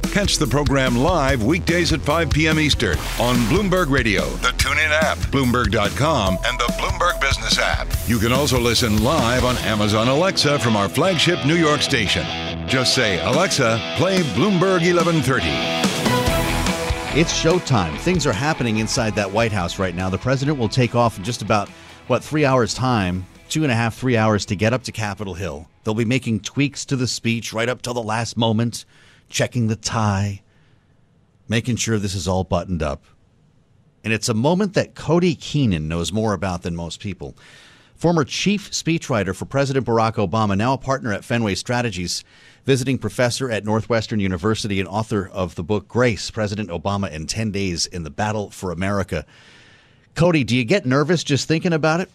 Catch 0.11 0.39
the 0.39 0.45
program 0.45 0.97
live 0.97 1.41
weekdays 1.41 1.93
at 1.93 2.01
5 2.01 2.29
p.m. 2.29 2.59
Eastern 2.59 2.97
on 3.17 3.37
Bloomberg 3.47 3.89
Radio, 3.89 4.25
the 4.39 4.49
TuneIn 4.49 4.91
app, 4.91 5.17
Bloomberg.com, 5.17 6.37
and 6.45 6.59
the 6.59 6.65
Bloomberg 6.77 7.21
Business 7.21 7.57
app. 7.57 7.87
You 8.07 8.19
can 8.19 8.33
also 8.33 8.59
listen 8.59 9.05
live 9.05 9.45
on 9.45 9.55
Amazon 9.59 10.09
Alexa 10.09 10.59
from 10.59 10.75
our 10.75 10.89
flagship 10.89 11.45
New 11.45 11.55
York 11.55 11.81
station. 11.81 12.25
Just 12.67 12.93
say, 12.93 13.23
Alexa, 13.23 13.79
play 13.95 14.17
Bloomberg 14.35 14.83
1130. 14.83 15.47
It's 17.17 17.31
showtime. 17.31 17.97
Things 17.99 18.27
are 18.27 18.33
happening 18.33 18.79
inside 18.79 19.15
that 19.15 19.31
White 19.31 19.53
House 19.53 19.79
right 19.79 19.95
now. 19.95 20.09
The 20.09 20.17
president 20.17 20.57
will 20.57 20.67
take 20.67 20.93
off 20.93 21.17
in 21.17 21.23
just 21.23 21.41
about, 21.41 21.69
what, 22.07 22.21
three 22.21 22.43
hours' 22.43 22.73
time, 22.73 23.25
two 23.47 23.63
and 23.63 23.71
a 23.71 23.75
half, 23.75 23.95
three 23.95 24.17
hours 24.17 24.45
to 24.47 24.57
get 24.57 24.73
up 24.73 24.83
to 24.83 24.91
Capitol 24.91 25.35
Hill. 25.35 25.69
They'll 25.85 25.93
be 25.93 26.03
making 26.03 26.41
tweaks 26.41 26.83
to 26.87 26.97
the 26.97 27.07
speech 27.07 27.53
right 27.53 27.69
up 27.69 27.81
till 27.81 27.93
the 27.93 28.03
last 28.03 28.35
moment, 28.35 28.83
checking 29.31 29.67
the 29.67 29.75
tie, 29.75 30.41
making 31.47 31.77
sure 31.77 31.97
this 31.97 32.15
is 32.15 32.27
all 32.27 32.43
buttoned 32.43 32.83
up. 32.83 33.03
And 34.03 34.13
it's 34.13 34.29
a 34.29 34.33
moment 34.33 34.73
that 34.73 34.95
Cody 34.95 35.35
Keenan 35.35 35.87
knows 35.87 36.11
more 36.11 36.33
about 36.33 36.63
than 36.63 36.75
most 36.75 36.99
people. 36.99 37.35
Former 37.95 38.23
chief 38.23 38.71
speechwriter 38.71 39.35
for 39.35 39.45
President 39.45 39.85
Barack 39.85 40.13
Obama, 40.13 40.57
now 40.57 40.73
a 40.73 40.77
partner 40.77 41.13
at 41.13 41.23
Fenway 41.23 41.53
Strategies, 41.53 42.23
visiting 42.65 42.97
professor 42.97 43.51
at 43.51 43.63
Northwestern 43.63 44.19
University 44.19 44.79
and 44.79 44.89
author 44.89 45.29
of 45.31 45.53
the 45.53 45.63
book 45.63 45.87
Grace 45.87 46.31
President 46.31 46.69
Obama 46.69 47.11
in 47.11 47.27
10 47.27 47.51
Days 47.51 47.85
in 47.85 48.03
the 48.03 48.09
Battle 48.09 48.49
for 48.49 48.71
America. 48.71 49.23
Cody, 50.15 50.43
do 50.43 50.55
you 50.55 50.65
get 50.65 50.85
nervous 50.85 51.23
just 51.23 51.47
thinking 51.47 51.73
about 51.73 51.99
it? 51.99 52.09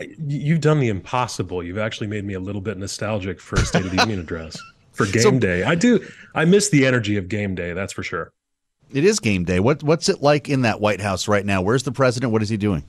I, 0.00 0.08
you've 0.26 0.62
done 0.62 0.80
the 0.80 0.88
impossible. 0.88 1.62
You've 1.62 1.76
actually 1.76 2.06
made 2.06 2.24
me 2.24 2.32
a 2.32 2.40
little 2.40 2.62
bit 2.62 2.78
nostalgic 2.78 3.40
for 3.40 3.56
a 3.56 3.64
State 3.66 3.84
of 3.84 3.90
the 3.90 3.98
Union 3.98 4.20
address 4.20 4.58
for 4.92 5.06
game 5.06 5.22
So- 5.22 5.38
day. 5.38 5.62
I 5.64 5.74
do. 5.74 6.04
I 6.34 6.44
miss 6.44 6.68
the 6.70 6.86
energy 6.86 7.16
of 7.16 7.28
game 7.28 7.54
day. 7.54 7.72
That's 7.72 7.92
for 7.92 8.02
sure. 8.02 8.32
It 8.92 9.04
is 9.04 9.18
game 9.20 9.44
day. 9.44 9.58
What, 9.60 9.82
what's 9.82 10.08
it 10.08 10.22
like 10.22 10.48
in 10.50 10.62
that 10.62 10.80
White 10.80 11.00
House 11.00 11.26
right 11.26 11.44
now? 11.46 11.62
Where's 11.62 11.82
the 11.82 11.92
president? 11.92 12.32
What 12.32 12.42
is 12.42 12.48
he 12.50 12.56
doing? 12.58 12.84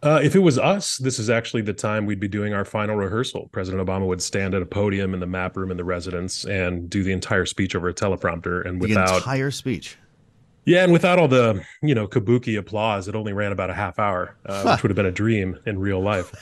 Uh, 0.00 0.20
if 0.22 0.36
it 0.36 0.38
was 0.38 0.56
us, 0.58 0.96
this 0.98 1.18
is 1.18 1.28
actually 1.28 1.62
the 1.62 1.72
time 1.72 2.06
we'd 2.06 2.20
be 2.20 2.28
doing 2.28 2.54
our 2.54 2.64
final 2.64 2.94
rehearsal. 2.94 3.48
President 3.50 3.84
Obama 3.84 4.06
would 4.06 4.22
stand 4.22 4.54
at 4.54 4.62
a 4.62 4.66
podium 4.66 5.12
in 5.12 5.18
the 5.18 5.26
map 5.26 5.56
room 5.56 5.72
in 5.72 5.76
the 5.76 5.82
residence 5.84 6.44
and 6.44 6.88
do 6.88 7.02
the 7.02 7.10
entire 7.10 7.44
speech 7.44 7.74
over 7.74 7.88
a 7.88 7.94
teleprompter, 7.94 8.64
and 8.64 8.80
The 8.80 8.88
without 8.90 9.16
entire 9.16 9.50
speech. 9.50 9.96
yeah, 10.66 10.84
and 10.84 10.92
without 10.92 11.18
all 11.18 11.26
the 11.26 11.64
you 11.82 11.96
know 11.96 12.06
kabuki 12.06 12.56
applause, 12.56 13.08
it 13.08 13.16
only 13.16 13.32
ran 13.32 13.50
about 13.50 13.70
a 13.70 13.74
half 13.74 13.98
hour, 13.98 14.36
uh, 14.46 14.62
Huh. 14.62 14.70
which 14.74 14.84
would 14.84 14.90
have 14.90 14.96
been 14.96 15.06
a 15.06 15.10
dream 15.10 15.58
in 15.66 15.80
real 15.80 16.00
life. 16.00 16.32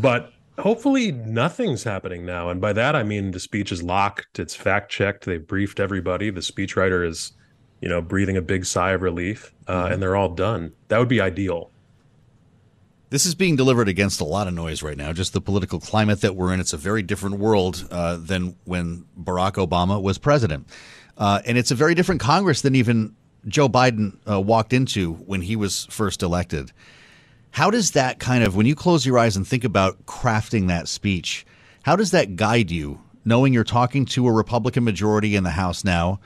but 0.00 0.32
hopefully, 0.58 1.12
nothing's 1.12 1.84
happening 1.84 2.24
now, 2.24 2.48
and 2.50 2.60
by 2.60 2.72
that 2.72 2.94
I 2.94 3.02
mean 3.02 3.30
the 3.30 3.40
speech 3.40 3.72
is 3.72 3.82
locked, 3.82 4.38
it's 4.38 4.54
fact 4.54 4.90
checked, 4.90 5.24
they've 5.24 5.46
briefed 5.46 5.80
everybody. 5.80 6.30
The 6.30 6.40
speechwriter 6.40 7.06
is, 7.06 7.32
you 7.80 7.88
know, 7.88 8.00
breathing 8.00 8.36
a 8.36 8.42
big 8.42 8.64
sigh 8.64 8.92
of 8.92 9.02
relief, 9.02 9.52
uh, 9.68 9.88
and 9.90 10.02
they're 10.02 10.16
all 10.16 10.30
done. 10.30 10.72
That 10.88 10.98
would 10.98 11.08
be 11.08 11.20
ideal. 11.20 11.70
This 13.10 13.26
is 13.26 13.34
being 13.34 13.54
delivered 13.54 13.88
against 13.88 14.20
a 14.20 14.24
lot 14.24 14.48
of 14.48 14.54
noise 14.54 14.82
right 14.82 14.96
now. 14.96 15.12
Just 15.12 15.34
the 15.34 15.40
political 15.40 15.78
climate 15.78 16.20
that 16.22 16.34
we're 16.34 16.52
in. 16.52 16.58
It's 16.58 16.72
a 16.72 16.76
very 16.76 17.02
different 17.02 17.38
world 17.38 17.86
uh, 17.90 18.16
than 18.16 18.56
when 18.64 19.04
Barack 19.16 19.52
Obama 19.52 20.02
was 20.02 20.18
president. 20.18 20.66
Uh, 21.16 21.40
and 21.46 21.56
it's 21.56 21.70
a 21.70 21.76
very 21.76 21.94
different 21.94 22.20
Congress 22.20 22.62
than 22.62 22.74
even 22.74 23.14
Joe 23.46 23.68
Biden 23.68 24.18
uh, 24.28 24.40
walked 24.40 24.72
into 24.72 25.12
when 25.14 25.42
he 25.42 25.54
was 25.54 25.86
first 25.90 26.22
elected. 26.22 26.72
How 27.54 27.70
does 27.70 27.92
that 27.92 28.18
kind 28.18 28.42
of, 28.42 28.56
when 28.56 28.66
you 28.66 28.74
close 28.74 29.06
your 29.06 29.16
eyes 29.16 29.36
and 29.36 29.46
think 29.46 29.62
about 29.62 30.06
crafting 30.06 30.66
that 30.66 30.88
speech, 30.88 31.46
how 31.84 31.94
does 31.94 32.10
that 32.10 32.34
guide 32.34 32.68
you, 32.68 33.00
knowing 33.24 33.54
you're 33.54 33.62
talking 33.62 34.06
to 34.06 34.26
a 34.26 34.32
Republican 34.32 34.82
majority 34.82 35.36
in 35.36 35.44
the 35.44 35.50
House 35.50 35.84
now? 35.84 36.18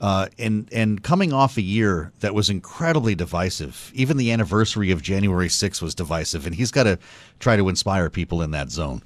Uh, 0.00 0.28
and 0.38 0.68
and 0.72 1.02
coming 1.02 1.32
off 1.32 1.56
a 1.56 1.62
year 1.62 2.12
that 2.20 2.34
was 2.36 2.48
incredibly 2.48 3.16
divisive, 3.16 3.90
even 3.96 4.16
the 4.16 4.30
anniversary 4.30 4.92
of 4.92 5.02
January 5.02 5.48
6th 5.48 5.82
was 5.82 5.92
divisive, 5.92 6.46
and 6.46 6.54
he's 6.54 6.70
got 6.70 6.84
to 6.84 7.00
try 7.40 7.56
to 7.56 7.68
inspire 7.68 8.08
people 8.08 8.40
in 8.40 8.52
that 8.52 8.70
zone. 8.70 9.02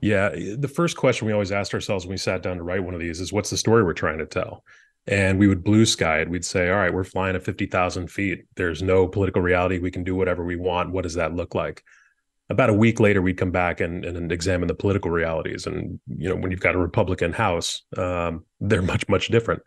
Yeah, 0.00 0.30
the 0.30 0.66
first 0.66 0.96
question 0.96 1.28
we 1.28 1.32
always 1.32 1.52
asked 1.52 1.72
ourselves 1.72 2.04
when 2.04 2.14
we 2.14 2.18
sat 2.18 2.42
down 2.42 2.56
to 2.56 2.64
write 2.64 2.82
one 2.82 2.94
of 2.94 3.00
these 3.00 3.20
is, 3.20 3.32
"What's 3.32 3.50
the 3.50 3.56
story 3.56 3.84
we're 3.84 3.92
trying 3.92 4.18
to 4.18 4.26
tell?" 4.26 4.64
And 5.06 5.38
we 5.38 5.48
would 5.48 5.64
blue 5.64 5.84
sky 5.84 6.20
it. 6.20 6.30
We'd 6.30 6.44
say, 6.44 6.70
"All 6.70 6.76
right, 6.76 6.94
we're 6.94 7.02
flying 7.02 7.34
at 7.34 7.42
fifty 7.42 7.66
thousand 7.66 8.08
feet. 8.08 8.44
There's 8.54 8.82
no 8.82 9.08
political 9.08 9.42
reality. 9.42 9.78
We 9.78 9.90
can 9.90 10.04
do 10.04 10.14
whatever 10.14 10.44
we 10.44 10.56
want. 10.56 10.92
What 10.92 11.02
does 11.02 11.14
that 11.14 11.34
look 11.34 11.54
like?" 11.54 11.82
about 12.52 12.70
a 12.70 12.74
week 12.74 13.00
later 13.00 13.22
we'd 13.22 13.38
come 13.38 13.50
back 13.50 13.80
and, 13.80 14.04
and 14.04 14.30
examine 14.30 14.68
the 14.68 14.74
political 14.74 15.10
realities 15.10 15.66
and 15.66 15.98
you 16.06 16.28
know 16.28 16.36
when 16.36 16.50
you've 16.50 16.60
got 16.60 16.74
a 16.74 16.78
republican 16.78 17.32
house 17.32 17.82
um, 17.96 18.44
they're 18.60 18.82
much 18.92 19.08
much 19.08 19.28
different 19.28 19.62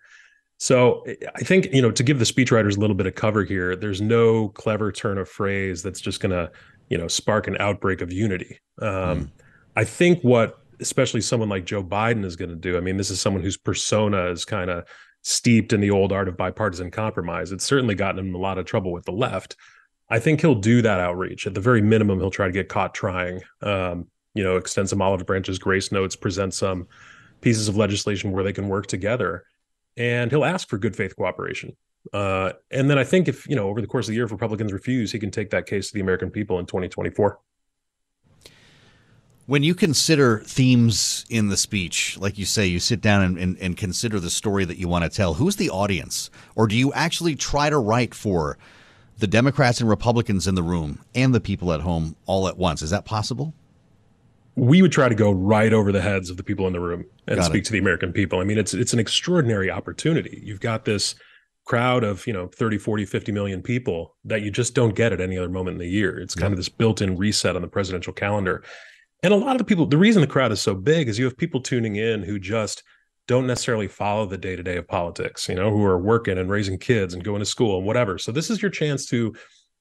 so 0.57 1.03
i 1.35 1.39
think 1.39 1.67
you 1.73 1.81
know 1.81 1.91
to 1.91 2.03
give 2.03 2.19
the 2.19 2.25
speechwriters 2.25 2.77
a 2.77 2.79
little 2.79 2.95
bit 2.95 3.07
of 3.07 3.15
cover 3.15 3.43
here 3.43 3.75
there's 3.75 4.01
no 4.01 4.49
clever 4.49 4.91
turn 4.91 5.17
of 5.17 5.27
phrase 5.27 5.83
that's 5.83 5.99
just 5.99 6.21
going 6.21 6.31
to 6.31 6.49
you 6.89 6.97
know 6.97 7.07
spark 7.07 7.47
an 7.47 7.57
outbreak 7.59 8.01
of 8.01 8.13
unity 8.13 8.59
um, 8.81 8.87
mm. 8.87 9.31
i 9.75 9.83
think 9.83 10.21
what 10.21 10.59
especially 10.79 11.21
someone 11.21 11.49
like 11.49 11.65
joe 11.65 11.83
biden 11.83 12.23
is 12.23 12.35
going 12.35 12.49
to 12.49 12.55
do 12.55 12.77
i 12.77 12.79
mean 12.79 12.97
this 12.97 13.09
is 13.09 13.19
someone 13.19 13.43
whose 13.43 13.57
persona 13.57 14.29
is 14.29 14.45
kind 14.45 14.69
of 14.69 14.87
steeped 15.25 15.73
in 15.73 15.81
the 15.81 15.91
old 15.91 16.11
art 16.11 16.27
of 16.27 16.37
bipartisan 16.37 16.91
compromise 16.91 17.51
it's 17.51 17.65
certainly 17.65 17.95
gotten 17.95 18.19
him 18.19 18.35
a 18.35 18.37
lot 18.37 18.57
of 18.57 18.65
trouble 18.65 18.91
with 18.91 19.05
the 19.05 19.11
left 19.11 19.55
I 20.09 20.19
think 20.19 20.41
he'll 20.41 20.55
do 20.55 20.81
that 20.81 20.99
outreach. 20.99 21.47
At 21.47 21.53
the 21.53 21.61
very 21.61 21.81
minimum, 21.81 22.19
he'll 22.19 22.31
try 22.31 22.45
to 22.45 22.51
get 22.51 22.69
caught 22.69 22.93
trying. 22.93 23.41
Um, 23.61 24.07
you 24.33 24.43
know, 24.43 24.57
extend 24.57 24.89
some 24.89 25.01
olive 25.01 25.25
branches, 25.25 25.57
grace 25.57 25.91
notes, 25.91 26.15
present 26.15 26.53
some 26.53 26.87
pieces 27.41 27.67
of 27.67 27.77
legislation 27.77 28.31
where 28.31 28.43
they 28.43 28.53
can 28.53 28.67
work 28.67 28.87
together, 28.87 29.45
and 29.97 30.29
he'll 30.29 30.45
ask 30.45 30.67
for 30.67 30.77
good 30.77 30.95
faith 30.95 31.15
cooperation. 31.15 31.75
Uh, 32.13 32.51
and 32.69 32.89
then 32.89 32.99
I 32.99 33.03
think 33.03 33.27
if 33.27 33.47
you 33.47 33.55
know 33.55 33.67
over 33.67 33.81
the 33.81 33.87
course 33.87 34.07
of 34.07 34.09
the 34.09 34.15
year, 34.15 34.25
if 34.25 34.31
Republicans 34.31 34.73
refuse, 34.73 35.11
he 35.11 35.19
can 35.19 35.31
take 35.31 35.49
that 35.51 35.65
case 35.65 35.87
to 35.87 35.93
the 35.93 36.01
American 36.01 36.29
people 36.29 36.59
in 36.59 36.65
2024. 36.65 37.39
When 39.47 39.61
you 39.61 39.75
consider 39.75 40.39
themes 40.39 41.25
in 41.29 41.49
the 41.49 41.57
speech, 41.57 42.17
like 42.19 42.39
you 42.39 42.45
say, 42.45 42.65
you 42.65 42.79
sit 42.79 42.99
down 42.99 43.21
and, 43.21 43.37
and, 43.37 43.57
and 43.59 43.77
consider 43.77 44.19
the 44.19 44.31
story 44.31 44.65
that 44.65 44.77
you 44.77 44.87
want 44.87 45.03
to 45.03 45.09
tell. 45.09 45.35
Who's 45.35 45.57
the 45.57 45.69
audience, 45.69 46.31
or 46.55 46.65
do 46.67 46.75
you 46.75 46.91
actually 46.93 47.35
try 47.35 47.69
to 47.69 47.77
write 47.77 48.15
for? 48.15 48.57
the 49.17 49.27
Democrats 49.27 49.79
and 49.79 49.89
Republicans 49.89 50.47
in 50.47 50.55
the 50.55 50.63
room 50.63 50.99
and 51.13 51.33
the 51.33 51.39
people 51.39 51.71
at 51.71 51.81
home 51.81 52.15
all 52.25 52.47
at 52.47 52.57
once. 52.57 52.81
Is 52.81 52.89
that 52.89 53.05
possible? 53.05 53.53
We 54.55 54.81
would 54.81 54.91
try 54.91 55.09
to 55.09 55.15
go 55.15 55.31
right 55.31 55.73
over 55.73 55.91
the 55.91 56.01
heads 56.01 56.29
of 56.29 56.37
the 56.37 56.43
people 56.43 56.65
in 56.67 56.73
the 56.73 56.79
room 56.79 57.05
and 57.27 57.37
Got 57.37 57.45
speak 57.45 57.61
it. 57.63 57.65
to 57.65 57.71
the 57.73 57.77
American 57.77 58.13
people. 58.13 58.39
I 58.39 58.45
mean, 58.45 58.57
it's 58.57 58.73
it's 58.73 58.93
an 58.93 58.99
extraordinary 58.99 59.69
opportunity. 59.69 60.41
You've 60.43 60.61
got 60.61 60.85
this 60.85 61.15
crowd 61.65 62.03
of, 62.03 62.25
you 62.27 62.33
know, 62.33 62.47
30, 62.47 62.77
40, 62.77 63.05
50 63.05 63.31
million 63.31 63.61
people 63.61 64.15
that 64.23 64.43
you 64.43 64.51
just 64.51 64.75
don't 64.75 64.95
get 64.95 65.11
at 65.11 65.19
any 65.19 65.37
other 65.37 65.49
moment 65.49 65.75
in 65.75 65.79
the 65.79 65.89
year. 65.89 66.19
It's 66.19 66.35
kind 66.35 66.53
of 66.53 66.57
this 66.57 66.69
built-in 66.69 67.17
reset 67.17 67.55
on 67.55 67.63
the 67.63 67.67
presidential 67.67 68.13
calendar. 68.13 68.63
And 69.25 69.33
a 69.33 69.37
lot 69.37 69.53
of 69.53 69.57
the 69.57 69.63
people, 69.63 69.87
the 69.87 69.97
reason 69.97 70.21
the 70.21 70.27
crowd 70.27 70.51
is 70.51 70.61
so 70.61 70.75
big 70.75 71.09
is 71.09 71.17
you 71.17 71.25
have 71.25 71.35
people 71.35 71.59
tuning 71.59 71.95
in 71.95 72.21
who 72.21 72.37
just 72.37 72.83
don't 73.25 73.47
necessarily 73.47 73.87
follow 73.87 74.27
the 74.27 74.37
day 74.37 74.55
to 74.55 74.61
day 74.61 74.77
of 74.77 74.87
politics, 74.87 75.49
you 75.49 75.55
know, 75.55 75.71
who 75.71 75.83
are 75.83 75.97
working 75.97 76.37
and 76.37 76.51
raising 76.51 76.77
kids 76.77 77.15
and 77.15 77.23
going 77.23 77.39
to 77.39 77.45
school 77.45 77.79
and 77.79 77.87
whatever. 77.87 78.19
So 78.19 78.31
this 78.31 78.51
is 78.51 78.61
your 78.61 78.69
chance 78.69 79.07
to 79.07 79.33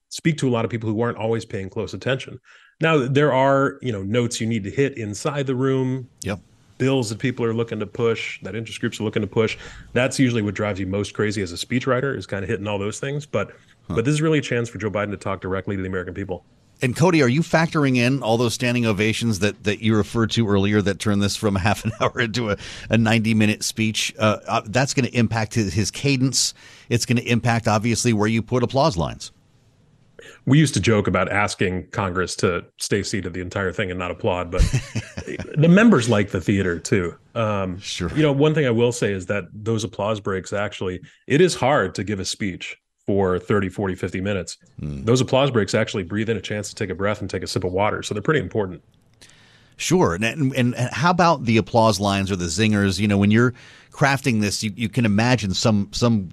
speak 0.09 0.39
to 0.39 0.49
a 0.49 0.51
lot 0.51 0.65
of 0.65 0.71
people 0.71 0.89
who 0.89 0.99
aren't 1.03 1.19
always 1.19 1.45
paying 1.45 1.69
close 1.69 1.93
attention. 1.93 2.41
Now 2.81 3.07
there 3.07 3.35
are, 3.35 3.79
you 3.83 3.93
know, 3.93 4.03
notes 4.03 4.41
you 4.41 4.47
need 4.47 4.65
to 4.65 4.71
hit 4.71 4.97
inside 4.97 5.47
the 5.47 5.55
room. 5.55 6.09
Yep. 6.23 6.41
Bills 6.79 7.11
that 7.11 7.19
people 7.19 7.45
are 7.45 7.53
looking 7.53 7.79
to 7.81 7.87
push, 7.87 8.41
that 8.45 8.55
interest 8.55 8.81
groups 8.81 8.99
are 8.99 9.05
looking 9.05 9.21
to 9.21 9.29
push. 9.29 9.59
That's 9.93 10.19
usually 10.19 10.41
what 10.41 10.55
drives 10.55 10.81
you 10.81 10.87
most 10.87 11.13
crazy 11.13 11.43
as 11.43 11.53
a 11.53 11.57
speechwriter 11.57 12.17
is 12.17 12.25
kind 12.25 12.45
of 12.45 12.49
hitting 12.49 12.67
all 12.67 12.79
those 12.79 12.99
things. 12.99 13.27
But 13.27 13.51
huh. 13.89 13.97
but 13.97 14.07
this 14.07 14.15
is 14.15 14.23
really 14.23 14.39
a 14.39 14.43
chance 14.43 14.71
for 14.71 14.79
Joe 14.79 14.91
Biden 14.91 15.11
to 15.11 15.19
talk 15.19 15.43
directly 15.43 15.77
to 15.77 15.83
the 15.83 15.89
American 15.89 16.15
people. 16.15 16.47
And 16.83 16.95
Cody, 16.95 17.23
are 17.23 17.29
you 17.29 17.41
factoring 17.41 17.97
in 17.97 18.23
all 18.23 18.37
those 18.37 18.55
standing 18.55 18.85
ovations 18.85 19.39
that, 19.39 19.65
that 19.65 19.81
you 19.81 19.97
referred 19.97 20.31
to 20.33 20.49
earlier 20.49 20.83
that 20.83 20.99
turned 20.99 21.23
this 21.23 21.37
from 21.37 21.55
half 21.55 21.85
an 21.85 21.93
hour 22.01 22.21
into 22.21 22.51
a, 22.51 22.57
a 22.91 22.99
90 22.99 23.35
minute 23.35 23.63
speech? 23.63 24.15
Uh, 24.19 24.39
uh, 24.47 24.63
that's 24.67 24.93
going 24.95 25.07
to 25.07 25.17
impact 25.17 25.55
his, 25.55 25.73
his 25.73 25.91
cadence. 25.91 26.53
It's 26.89 27.07
going 27.07 27.17
to 27.17 27.25
impact, 27.25 27.69
obviously, 27.69 28.13
where 28.13 28.29
you 28.29 28.43
put 28.43 28.63
applause 28.63 28.97
lines. 28.97 29.33
We 30.47 30.59
used 30.59 30.75
to 30.75 30.81
joke 30.81 31.07
about 31.07 31.31
asking 31.31 31.89
Congress 31.91 32.37
to 32.37 32.65
stay 32.79 33.03
seated 33.03 33.33
the 33.33 33.41
entire 33.41 33.73
thing 33.73 33.91
and 33.91 33.99
not 33.99 34.11
applaud, 34.11 34.51
but 34.51 34.61
the 35.57 35.69
members 35.69 36.09
like 36.09 36.31
the 36.31 36.41
theater 36.41 36.79
too. 36.79 37.15
Um, 37.35 37.79
sure. 37.79 38.11
You 38.15 38.23
know, 38.23 38.33
one 38.33 38.55
thing 38.55 38.67
I 38.67 38.71
will 38.71 38.93
say 38.93 39.13
is 39.13 39.27
that 39.27 39.45
those 39.53 39.85
applause 39.85 40.21
breaks 40.21 40.53
actually, 40.53 41.01
it 41.27 41.41
is 41.41 41.55
hard 41.55 41.95
to 41.97 42.05
give 42.05 42.21
a 42.21 42.25
speech 42.25 42.77
for 43.07 43.39
30, 43.39 43.69
40, 43.69 43.95
50 43.95 44.21
minutes. 44.21 44.57
Mm. 44.81 45.05
Those 45.05 45.21
applause 45.21 45.51
breaks 45.51 45.75
actually 45.75 46.05
breathe 46.05 46.31
in 46.31 46.37
a 46.37 46.41
chance 46.41 46.69
to 46.71 46.75
take 46.75 46.91
a 46.91 46.95
breath 46.95 47.21
and 47.21 47.29
take 47.29 47.43
a 47.43 47.47
sip 47.47 47.65
of 47.65 47.73
water. 47.73 48.03
So 48.03 48.15
they're 48.15 48.23
pretty 48.23 48.41
important. 48.41 48.83
Sure. 49.77 50.15
And, 50.15 50.25
and, 50.25 50.55
and 50.55 50.75
how 50.77 51.11
about 51.11 51.45
the 51.45 51.57
applause 51.57 51.99
lines 51.99 52.31
or 52.31 52.37
the 52.37 52.47
zingers? 52.47 52.99
You 52.99 53.09
know, 53.09 53.19
when 53.19 53.31
you're 53.31 53.55
crafting 53.91 54.41
this, 54.41 54.63
you, 54.63 54.73
you 54.77 54.89
can 54.89 55.05
imagine 55.05 55.53
some 55.53 55.89
some 55.93 56.31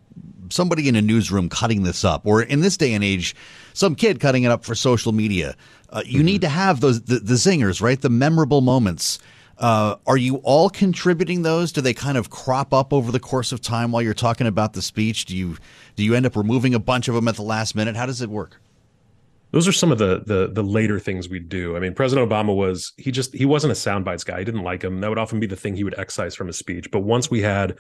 somebody 0.50 0.88
in 0.88 0.96
a 0.96 1.02
newsroom 1.02 1.50
cutting 1.50 1.84
this 1.84 2.06
up, 2.06 2.26
or 2.26 2.44
in 2.44 2.60
this 2.60 2.78
day 2.78 2.94
and 2.94 3.04
age, 3.04 3.36
some 3.74 3.96
kid 3.96 4.20
cutting 4.20 4.44
it 4.44 4.52
up 4.52 4.64
for 4.64 4.76
social 4.76 5.12
media. 5.12 5.56
Uh, 5.90 6.04
you 6.06 6.18
mm-hmm. 6.18 6.26
need 6.26 6.42
to 6.42 6.50
have 6.50 6.82
those 6.82 7.02
the, 7.02 7.20
the 7.20 7.34
zingers, 7.34 7.82
right? 7.82 8.00
The 8.00 8.10
memorable 8.10 8.62
moments. 8.62 9.20
Uh, 9.62 9.96
are 10.08 10.18
you 10.18 10.38
all 10.38 10.72
contributing 10.72 11.44
those? 11.44 11.72
Do 11.72 11.82
they 11.82 11.94
kind 11.94 12.18
of 12.18 12.32
crop 12.32 12.74
up 12.74 12.92
over 12.92 13.12
the 13.12 13.20
course 13.20 13.52
of 13.52 13.62
time 13.62 13.92
while 13.92 14.02
you're 14.02 14.16
talking 14.16 14.48
about 14.48 14.74
the 14.74 14.82
speech? 14.82 15.26
Do 15.26 15.38
you 15.38 15.56
do 15.96 16.04
you 16.04 16.16
end 16.16 16.26
up 16.26 16.36
removing 16.36 16.74
a 16.74 16.80
bunch 16.80 17.08
of 17.08 17.14
them 17.14 17.28
at 17.28 17.36
the 17.36 17.44
last 17.44 17.76
minute? 17.76 17.96
How 17.96 18.08
does 18.08 18.22
it 18.22 18.30
work? 18.30 18.60
Those 19.52 19.68
are 19.68 19.72
some 19.72 19.92
of 19.92 20.00
the 20.00 20.24
the 20.26 20.50
the 20.52 20.64
later 20.64 21.00
things 21.00 21.30
we 21.30 21.40
do. 21.40 21.78
I 21.78 21.80
mean, 21.80 21.94
President 21.94 22.28
Obama 22.28 22.56
was 22.56 22.94
he 22.98 23.12
just 23.12 23.36
he 23.36 23.46
wasn't 23.46 23.72
a 23.72 23.76
sound 23.76 24.04
bites 24.04 24.24
guy. 24.24 24.40
He 24.40 24.46
didn't 24.46 24.64
like 24.64 24.84
him. 24.84 25.00
That 25.00 25.10
would 25.10 25.20
often 25.20 25.40
be 25.40 25.46
the 25.46 25.56
thing 25.56 25.76
he 25.76 25.84
would 25.84 26.00
excise 26.00 26.34
from 26.34 26.48
his 26.48 26.58
speech. 26.58 26.90
But 26.90 27.02
once 27.02 27.30
we 27.30 27.42
had 27.42 27.78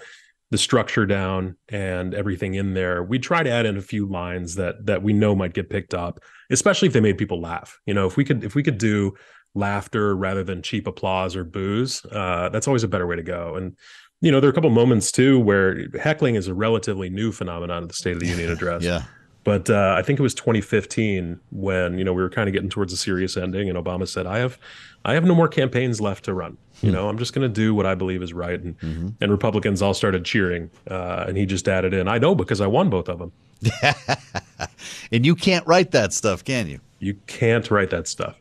the 0.52 0.60
structure 0.60 1.08
down 1.08 1.56
and 1.70 2.13
everything 2.13 2.56
in 2.56 2.76
there, 2.76 3.04
we 3.04 3.17
try 3.17 3.41
to 3.41 3.50
add 3.50 3.65
in 3.65 3.78
a 3.78 3.82
few 3.82 4.06
lines 4.06 4.54
that 4.56 4.86
that 4.86 5.02
we 5.02 5.13
know 5.13 5.34
might 5.34 5.54
get 5.54 5.72
picked 5.72 5.96
up, 5.96 6.20
especially 6.52 6.89
if 6.89 6.94
they 6.94 7.02
made 7.02 7.17
people 7.17 7.41
laugh. 7.41 7.80
You 7.88 7.96
know, 7.96 8.06
if 8.06 8.17
we 8.17 8.24
could 8.24 8.44
if 8.44 8.54
we 8.54 8.62
could 8.62 8.78
do 8.78 9.15
laughter 9.53 10.15
rather 10.15 10.43
than 10.43 10.61
cheap 10.61 10.87
applause 10.87 11.35
or 11.35 11.43
booze, 11.43 12.05
uh, 12.11 12.49
that's 12.49 12.67
always 12.67 12.83
a 12.83 12.87
better 12.87 13.07
way 13.07 13.15
to 13.15 13.23
go. 13.23 13.55
And 13.55 13.75
you 14.21 14.31
know, 14.31 14.39
there 14.39 14.47
are 14.47 14.51
a 14.51 14.55
couple 14.55 14.69
moments 14.69 15.11
too 15.11 15.39
where 15.39 15.87
heckling 15.99 16.35
is 16.35 16.47
a 16.47 16.53
relatively 16.53 17.09
new 17.09 17.31
phenomenon 17.31 17.83
of 17.83 17.89
the 17.89 17.95
State 17.95 18.13
of 18.13 18.19
the 18.19 18.27
Union 18.27 18.51
address. 18.51 18.83
yeah. 18.83 19.03
But 19.43 19.71
uh, 19.71 19.95
I 19.97 20.03
think 20.03 20.19
it 20.19 20.21
was 20.21 20.35
2015 20.35 21.39
when 21.51 21.97
you 21.97 22.03
know 22.03 22.13
we 22.13 22.21
were 22.21 22.29
kind 22.29 22.47
of 22.47 22.53
getting 22.53 22.69
towards 22.69 22.93
a 22.93 22.97
serious 22.97 23.37
ending, 23.37 23.69
and 23.69 23.77
Obama 23.77 24.07
said, 24.07 24.27
"I 24.27 24.37
have, 24.37 24.59
I 25.03 25.15
have 25.15 25.25
no 25.25 25.33
more 25.33 25.47
campaigns 25.47 25.99
left 25.99 26.25
to 26.25 26.33
run. 26.35 26.57
You 26.81 26.89
hmm. 26.89 26.95
know, 26.95 27.09
I'm 27.09 27.17
just 27.17 27.33
going 27.33 27.47
to 27.47 27.53
do 27.53 27.73
what 27.73 27.87
I 27.87 27.95
believe 27.95 28.21
is 28.21 28.33
right." 28.33 28.61
And 28.61 28.79
mm-hmm. 28.79 29.09
and 29.19 29.31
Republicans 29.31 29.81
all 29.81 29.95
started 29.95 30.25
cheering, 30.25 30.69
uh, 30.91 31.25
and 31.27 31.37
he 31.37 31.47
just 31.47 31.67
added 31.67 31.91
in, 31.91 32.07
"I 32.07 32.19
know 32.19 32.35
because 32.35 32.61
I 32.61 32.67
won 32.67 32.91
both 32.91 33.09
of 33.09 33.17
them." 33.17 33.31
and 35.11 35.25
you 35.25 35.35
can't 35.35 35.65
write 35.65 35.89
that 35.91 36.13
stuff, 36.13 36.43
can 36.43 36.67
you? 36.67 36.79
You 36.99 37.15
can't 37.25 37.69
write 37.71 37.89
that 37.89 38.07
stuff. 38.07 38.37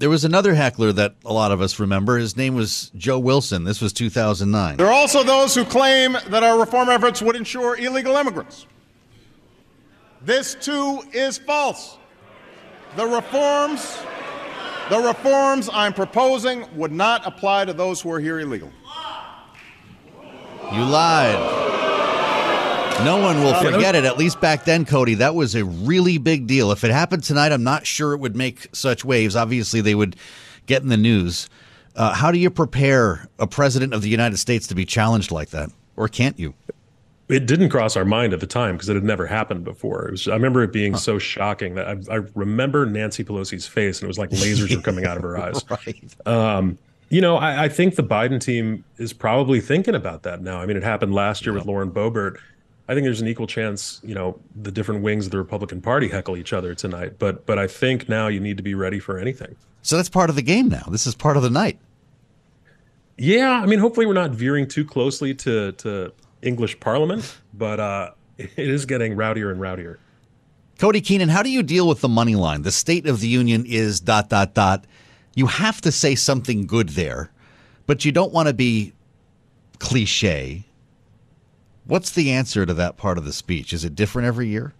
There 0.00 0.08
was 0.08 0.24
another 0.24 0.54
heckler 0.54 0.92
that 0.92 1.16
a 1.26 1.32
lot 1.32 1.52
of 1.52 1.60
us 1.60 1.78
remember. 1.78 2.16
His 2.16 2.34
name 2.34 2.54
was 2.54 2.90
Joe 2.96 3.18
Wilson. 3.18 3.64
This 3.64 3.82
was 3.82 3.92
2009. 3.92 4.78
There 4.78 4.86
are 4.86 4.92
also 4.94 5.22
those 5.22 5.54
who 5.54 5.62
claim 5.62 6.16
that 6.28 6.42
our 6.42 6.58
reform 6.58 6.88
efforts 6.88 7.20
would 7.20 7.36
ensure 7.36 7.76
illegal 7.76 8.16
immigrants. 8.16 8.66
This 10.22 10.54
too 10.54 11.02
is 11.12 11.36
false. 11.36 11.98
The 12.96 13.06
reforms 13.06 13.98
the 14.88 14.98
reforms 14.98 15.68
I'm 15.70 15.92
proposing 15.92 16.66
would 16.76 16.92
not 16.92 17.26
apply 17.26 17.66
to 17.66 17.74
those 17.74 18.00
who 18.00 18.10
are 18.10 18.20
here 18.20 18.40
illegally. 18.40 18.72
You 20.72 20.82
lied. 20.82 21.99
No 23.04 23.18
one 23.20 23.42
will 23.42 23.54
forget 23.54 23.94
it. 23.94 24.04
At 24.04 24.18
least 24.18 24.40
back 24.40 24.64
then, 24.64 24.84
Cody, 24.84 25.14
that 25.14 25.34
was 25.34 25.54
a 25.54 25.64
really 25.64 26.18
big 26.18 26.46
deal. 26.46 26.70
If 26.72 26.84
it 26.84 26.90
happened 26.90 27.24
tonight, 27.24 27.52
I'm 27.52 27.64
not 27.64 27.86
sure 27.86 28.12
it 28.12 28.18
would 28.18 28.36
make 28.36 28.68
such 28.72 29.04
waves. 29.04 29.36
Obviously, 29.36 29.80
they 29.80 29.94
would 29.94 30.16
get 30.66 30.82
in 30.82 30.88
the 30.88 30.96
news. 30.96 31.48
Uh, 31.96 32.14
how 32.14 32.30
do 32.30 32.38
you 32.38 32.50
prepare 32.50 33.28
a 33.38 33.46
president 33.46 33.94
of 33.94 34.02
the 34.02 34.08
United 34.08 34.38
States 34.38 34.66
to 34.68 34.74
be 34.74 34.84
challenged 34.84 35.30
like 35.30 35.50
that, 35.50 35.70
or 35.96 36.08
can't 36.08 36.38
you? 36.38 36.54
it 37.30 37.46
didn't 37.46 37.68
cross 37.68 37.96
our 37.96 38.04
mind 38.04 38.32
at 38.32 38.40
the 38.40 38.46
time 38.46 38.74
because 38.74 38.88
it 38.88 38.94
had 38.94 39.04
never 39.04 39.24
happened 39.24 39.64
before. 39.64 40.08
It 40.08 40.10
was, 40.12 40.28
I 40.28 40.34
remember 40.34 40.62
it 40.62 40.72
being 40.72 40.92
huh. 40.92 40.98
so 40.98 41.18
shocking 41.18 41.76
that 41.76 41.86
I, 41.86 42.14
I, 42.14 42.20
remember 42.34 42.86
Nancy 42.86 43.24
Pelosi's 43.24 43.66
face 43.66 44.00
and 44.00 44.04
it 44.04 44.08
was 44.08 44.18
like 44.18 44.30
lasers 44.30 44.74
were 44.74 44.82
coming 44.82 45.04
out 45.06 45.16
of 45.16 45.22
her 45.22 45.38
eyes. 45.42 45.64
right. 45.70 46.26
Um, 46.26 46.76
you 47.08 47.20
know, 47.20 47.36
I, 47.36 47.64
I, 47.64 47.68
think 47.68 47.96
the 47.96 48.02
Biden 48.02 48.40
team 48.40 48.84
is 48.98 49.12
probably 49.12 49.60
thinking 49.60 49.94
about 49.94 50.22
that 50.24 50.42
now. 50.42 50.60
I 50.60 50.66
mean, 50.66 50.76
it 50.76 50.82
happened 50.82 51.14
last 51.14 51.46
year 51.46 51.52
with 51.52 51.66
Lauren 51.66 51.90
Boebert. 51.90 52.38
I 52.90 52.94
think 52.94 53.04
there's 53.04 53.20
an 53.20 53.28
equal 53.28 53.46
chance, 53.46 54.00
you 54.02 54.16
know, 54.16 54.40
the 54.60 54.72
different 54.72 55.02
wings 55.02 55.24
of 55.24 55.30
the 55.30 55.38
Republican 55.38 55.80
Party 55.80 56.08
heckle 56.08 56.36
each 56.36 56.52
other 56.52 56.74
tonight. 56.74 57.20
But 57.20 57.46
but 57.46 57.56
I 57.56 57.68
think 57.68 58.08
now 58.08 58.26
you 58.26 58.40
need 58.40 58.56
to 58.56 58.64
be 58.64 58.74
ready 58.74 58.98
for 58.98 59.16
anything. 59.16 59.54
So 59.82 59.96
that's 59.96 60.08
part 60.08 60.28
of 60.28 60.34
the 60.34 60.42
game 60.42 60.68
now. 60.68 60.82
This 60.90 61.06
is 61.06 61.14
part 61.14 61.36
of 61.36 61.44
the 61.44 61.50
night. 61.50 61.78
Yeah, 63.16 63.52
I 63.52 63.66
mean, 63.66 63.78
hopefully 63.78 64.06
we're 64.06 64.14
not 64.14 64.32
veering 64.32 64.66
too 64.66 64.84
closely 64.84 65.34
to 65.36 65.70
to 65.70 66.12
English 66.42 66.80
Parliament, 66.80 67.38
but 67.54 67.78
uh, 67.78 68.10
it 68.38 68.50
is 68.56 68.86
getting 68.86 69.14
rowdier 69.14 69.52
and 69.52 69.60
rowdier. 69.60 69.98
Cody 70.80 71.00
Keenan, 71.00 71.28
how 71.28 71.44
do 71.44 71.50
you 71.50 71.62
deal 71.62 71.86
with 71.86 72.00
the 72.00 72.08
money 72.08 72.34
line? 72.34 72.62
The 72.62 72.72
State 72.72 73.06
of 73.06 73.20
the 73.20 73.28
Union 73.28 73.66
is 73.66 74.00
dot 74.00 74.30
dot 74.30 74.52
dot. 74.52 74.84
You 75.36 75.46
have 75.46 75.80
to 75.82 75.92
say 75.92 76.16
something 76.16 76.66
good 76.66 76.88
there, 76.88 77.30
but 77.86 78.04
you 78.04 78.10
don't 78.10 78.32
want 78.32 78.48
to 78.48 78.54
be 78.54 78.94
cliche. 79.78 80.64
What's 81.90 82.12
the 82.12 82.30
answer 82.30 82.64
to 82.64 82.74
that 82.74 82.96
part 82.96 83.18
of 83.18 83.24
the 83.24 83.32
speech? 83.32 83.72
Is 83.72 83.84
it 83.84 83.96
different 83.96 84.28
every 84.28 84.46
year? 84.46 84.74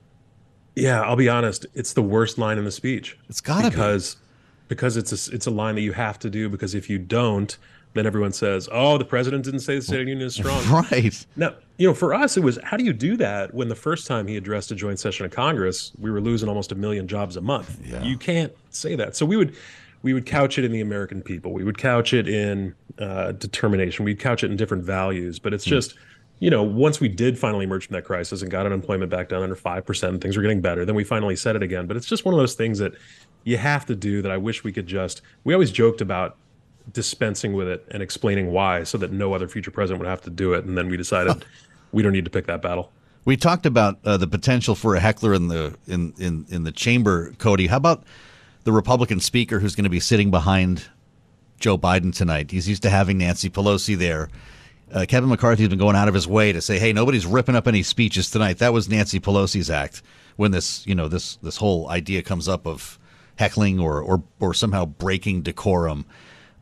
Yeah, 0.77 1.01
I'll 1.03 1.17
be 1.17 1.29
honest. 1.29 1.67
It's 1.75 1.93
the 1.93 2.03
worst 2.03 2.39
line 2.39 2.57
in 2.57 2.65
the 2.65 2.71
speech. 2.71 3.19
It's 3.29 3.41
got 3.41 3.63
to 3.63 3.71
because 3.71 4.15
be. 4.15 4.21
because 4.69 4.97
it's 4.97 5.29
a, 5.29 5.35
it's 5.35 5.49
a 5.49 5.51
line 5.51 5.75
that 5.75 5.81
you 5.81 5.93
have 5.93 6.21
to 6.21 6.31
do 6.31 6.49
because 6.49 6.73
if 6.73 6.89
you 6.89 7.01
don't, 7.01 7.59
then 7.95 8.07
everyone 8.07 8.33
says, 8.33 8.69
"Oh, 8.71 8.97
the 8.97 9.05
president 9.05 9.45
didn't 9.45 9.61
say 9.61 9.75
the 9.75 9.83
State 9.83 9.99
of 9.99 10.07
the 10.07 10.11
Union 10.11 10.25
is 10.29 10.37
strong." 10.37 10.65
right. 10.71 11.27
Now, 11.35 11.55
you 11.79 11.89
know, 11.89 11.95
for 11.95 12.15
us, 12.15 12.37
it 12.37 12.45
was 12.45 12.61
how 12.63 12.77
do 12.77 12.85
you 12.85 12.93
do 12.93 13.17
that 13.17 13.53
when 13.53 13.69
the 13.69 13.75
first 13.75 14.07
time 14.07 14.29
he 14.29 14.37
addressed 14.37 14.71
a 14.71 14.77
joint 14.77 15.01
session 15.01 15.27
of 15.27 15.33
Congress, 15.33 15.91
we 15.99 16.13
were 16.13 16.21
losing 16.21 16.49
almost 16.49 16.71
a 16.71 16.77
million 16.77 17.09
jobs 17.09 17.37
a 17.37 17.41
month. 17.41 17.77
Yeah. 17.85 18.05
You 18.05 18.17
can't 18.17 18.53
say 18.71 18.95
that. 18.95 19.17
So 19.17 19.27
we 19.27 19.37
would 19.37 19.57
we 20.03 20.15
would 20.15 20.27
couch 20.27 20.59
it 20.59 20.65
in 20.65 20.73
the 20.73 20.81
American 20.81 21.23
people. 21.23 21.53
We 21.53 21.65
would 21.65 21.79
couch 21.79 22.15
it 22.15 22.29
in 22.29 22.75
uh, 22.99 23.33
determination. 23.33 24.05
We'd 24.05 24.21
couch 24.21 24.45
it 24.45 24.51
in 24.51 24.57
different 24.57 24.85
values. 24.85 25.39
But 25.39 25.53
it's 25.53 25.67
mm. 25.67 25.71
just, 25.71 25.95
you 26.41 26.51
know, 26.51 26.63
once 26.63 27.01
we 27.01 27.09
did 27.09 27.39
finally 27.39 27.65
emerge 27.65 27.87
from 27.87 27.95
that 27.95 28.05
crisis 28.05 28.43
and 28.43 28.51
got 28.51 28.67
unemployment 28.67 29.11
back 29.11 29.29
down 29.29 29.43
under 29.43 29.55
five 29.55 29.87
percent, 29.87 30.15
and 30.15 30.23
things 30.23 30.37
were 30.37 30.43
getting 30.43 30.61
better. 30.61 30.85
Then 30.85 30.97
we 30.97 31.05
finally 31.05 31.37
said 31.37 31.55
it 31.55 31.63
again. 31.63 31.87
But 31.87 31.97
it's 31.97 32.07
just 32.07 32.25
one 32.25 32.35
of 32.35 32.41
those 32.41 32.55
things 32.55 32.79
that 32.79 32.95
you 33.45 33.59
have 33.59 33.87
to 33.87 33.95
do. 33.95 34.23
That 34.23 34.33
I 34.33 34.39
wish 34.39 34.65
we 34.65 34.73
could 34.73 34.87
just. 34.87 35.23
We 35.45 35.55
always 35.55 35.71
joked 35.71 36.01
about 36.01 36.37
dispensing 36.93 37.53
with 37.53 37.69
it 37.69 37.87
and 37.91 38.03
explaining 38.03 38.51
why 38.51 38.83
so 38.85 38.99
that 38.99 39.13
no 39.13 39.35
other 39.35 39.47
future 39.47 39.71
president 39.71 40.01
would 40.01 40.09
have 40.09 40.23
to 40.23 40.31
do 40.31 40.55
it. 40.55 40.65
And 40.65 40.77
then 40.77 40.89
we 40.89 40.97
decided 40.97 41.45
we 41.93 42.03
don't 42.03 42.13
need 42.13 42.25
to 42.25 42.31
pick 42.31 42.47
that 42.47 42.63
battle. 42.63 42.91
We 43.27 43.37
talked 43.37 43.67
about 43.67 43.99
uh, 44.05 44.17
the 44.17 44.27
potential 44.27 44.75
for 44.75 44.97
a 44.97 45.01
heckler 45.01 45.35
in 45.35 45.49
the 45.49 45.77
in, 45.87 46.15
in, 46.19 46.47
in 46.49 46.65
the 46.65 46.73
chamber, 46.73 47.33
Cody. 47.39 47.67
How 47.67 47.77
about 47.77 48.03
the 48.65 48.73
Republican 48.73 49.21
speaker 49.21 49.61
who's 49.61 49.75
going 49.75 49.85
to 49.85 49.91
be 49.91 50.01
sitting 50.01 50.31
behind 50.31 50.89
Joe 51.61 51.77
Biden 51.77 52.15
tonight? 52.15 52.51
He's 52.51 52.67
used 52.67 52.83
to 52.83 52.91
having 52.91 53.19
Nancy 53.19 53.51
Pelosi 53.51 53.97
there. 53.97 54.31
Uh, 54.93 55.07
Kevin 55.07 55.29
McCarthy's 55.31 55.69
been 55.69 55.79
going 55.79 55.97
out 55.97 56.09
of 56.09 56.15
his 56.15 56.27
way 56.27 56.53
to 56.53 56.61
say, 56.61 56.79
"Hey, 56.79 56.93
nobody's 56.93 57.27
ripping 57.27 57.55
up 57.55 57.69
any 57.69 57.83
speeches 57.83 58.31
tonight." 58.31 58.59
That 58.59 58.73
was 58.73 58.89
Nancy 58.89 59.21
Pelosi's 59.21 59.71
act 59.71 60.03
when 60.37 60.51
this, 60.51 60.87
you 60.87 60.95
know, 60.95 61.09
this 61.09 61.37
this 61.37 61.59
whole 61.59 61.89
idea 61.89 62.23
comes 62.23 62.49
up 62.49 62.67
of 62.67 62.99
heckling 63.37 63.79
or 63.79 64.03
or, 64.03 64.23
or 64.41 64.55
somehow 64.55 64.87
breaking 64.87 65.43
decorum. 65.43 66.07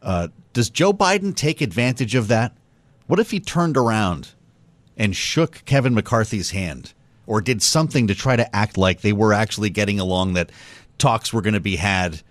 Uh, 0.02 0.28
does 0.52 0.70
Joe 0.70 0.92
Biden 0.92 1.34
take 1.34 1.60
advantage 1.60 2.14
of 2.14 2.28
that? 2.28 2.56
What 3.06 3.18
if 3.18 3.30
he 3.30 3.40
turned 3.40 3.76
around 3.76 4.30
and 4.96 5.16
shook 5.16 5.64
Kevin 5.64 5.94
McCarthy's 5.94 6.50
hand 6.50 6.92
or 7.26 7.40
did 7.40 7.62
something 7.62 8.06
to 8.06 8.14
try 8.14 8.36
to 8.36 8.56
act 8.56 8.76
like 8.76 9.00
they 9.00 9.12
were 9.12 9.32
actually 9.32 9.70
getting 9.70 9.98
along, 9.98 10.34
that 10.34 10.50
talks 10.98 11.32
were 11.32 11.42
going 11.42 11.54
to 11.54 11.60
be 11.60 11.76
had? 11.76 12.22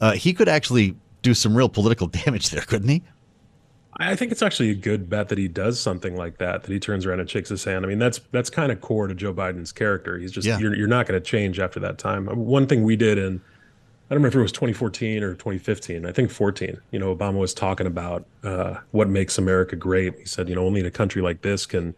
Uh, 0.00 0.12
he 0.12 0.32
could 0.32 0.48
actually 0.48 0.96
do 1.22 1.34
some 1.34 1.56
real 1.56 1.68
political 1.68 2.06
damage 2.24 2.50
there, 2.50 2.62
couldn't 2.62 2.88
he? 2.88 3.02
I 3.98 4.14
think 4.14 4.32
it's 4.32 4.42
actually 4.42 4.70
a 4.70 4.74
good 4.74 5.08
bet 5.08 5.28
that 5.28 5.38
he 5.38 5.48
does 5.48 5.80
something 5.80 6.16
like 6.16 6.38
that. 6.38 6.62
That 6.62 6.72
he 6.72 6.78
turns 6.78 7.06
around 7.06 7.20
and 7.20 7.30
shakes 7.30 7.48
his 7.48 7.64
hand. 7.64 7.84
I 7.84 7.88
mean, 7.88 7.98
that's 7.98 8.20
that's 8.30 8.50
kind 8.50 8.70
of 8.70 8.80
core 8.80 9.06
to 9.06 9.14
Joe 9.14 9.32
Biden's 9.32 9.72
character. 9.72 10.18
He's 10.18 10.32
just 10.32 10.46
yeah. 10.46 10.58
you're, 10.58 10.74
you're 10.74 10.86
not 10.86 11.06
going 11.06 11.20
to 11.20 11.24
change 11.24 11.58
after 11.58 11.80
that 11.80 11.98
time. 11.98 12.26
One 12.26 12.66
thing 12.66 12.84
we 12.84 12.96
did 12.96 13.16
in 13.18 13.40
I 14.08 14.14
don't 14.14 14.22
remember 14.22 14.38
if 14.38 14.40
it 14.40 14.42
was 14.42 14.52
2014 14.52 15.22
or 15.24 15.34
2015. 15.34 16.06
I 16.06 16.12
think 16.12 16.30
14. 16.30 16.78
You 16.92 16.98
know, 16.98 17.14
Obama 17.14 17.38
was 17.38 17.52
talking 17.52 17.88
about 17.88 18.24
uh, 18.44 18.76
what 18.92 19.08
makes 19.08 19.36
America 19.36 19.74
great. 19.74 20.16
He 20.18 20.26
said, 20.26 20.48
you 20.48 20.54
know, 20.54 20.64
only 20.64 20.80
in 20.80 20.86
a 20.86 20.92
country 20.92 21.22
like 21.22 21.42
this 21.42 21.66
can 21.66 21.94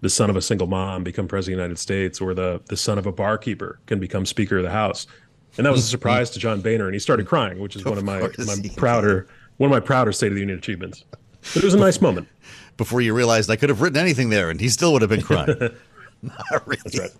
the 0.00 0.10
son 0.10 0.28
of 0.28 0.34
a 0.34 0.42
single 0.42 0.66
mom 0.66 1.04
become 1.04 1.28
president 1.28 1.54
of 1.54 1.58
the 1.58 1.62
United 1.62 1.78
States, 1.78 2.20
or 2.20 2.34
the 2.34 2.60
the 2.66 2.76
son 2.76 2.98
of 2.98 3.06
a 3.06 3.12
barkeeper 3.12 3.78
can 3.86 4.00
become 4.00 4.26
Speaker 4.26 4.56
of 4.56 4.64
the 4.64 4.70
House. 4.70 5.06
And 5.56 5.66
that 5.66 5.70
was 5.70 5.84
a 5.84 5.88
surprise 5.88 6.30
to 6.30 6.38
John 6.38 6.62
Boehner, 6.62 6.86
and 6.86 6.94
he 6.94 6.98
started 6.98 7.26
crying, 7.26 7.60
which 7.60 7.76
is 7.76 7.82
of 7.82 7.88
one 7.88 7.98
of 7.98 8.04
my 8.04 8.20
my 8.38 8.56
prouder 8.76 9.28
one 9.58 9.70
of 9.70 9.72
my 9.72 9.80
prouder 9.80 10.10
State 10.10 10.28
of 10.28 10.34
the 10.34 10.40
Union 10.40 10.58
achievements. 10.58 11.04
But 11.54 11.56
it 11.62 11.64
was 11.64 11.74
a 11.74 11.78
nice 11.78 12.00
moment. 12.00 12.28
Before 12.76 13.00
you 13.00 13.14
realized 13.14 13.50
I 13.50 13.56
could 13.56 13.68
have 13.68 13.82
written 13.82 13.98
anything 13.98 14.30
there, 14.30 14.50
and 14.50 14.58
he 14.60 14.68
still 14.68 14.92
would 14.92 15.02
have 15.02 15.10
been 15.10 15.22
crying. 15.22 15.54
Not 16.22 16.66
really. 16.66 16.98
Right. 16.98 17.10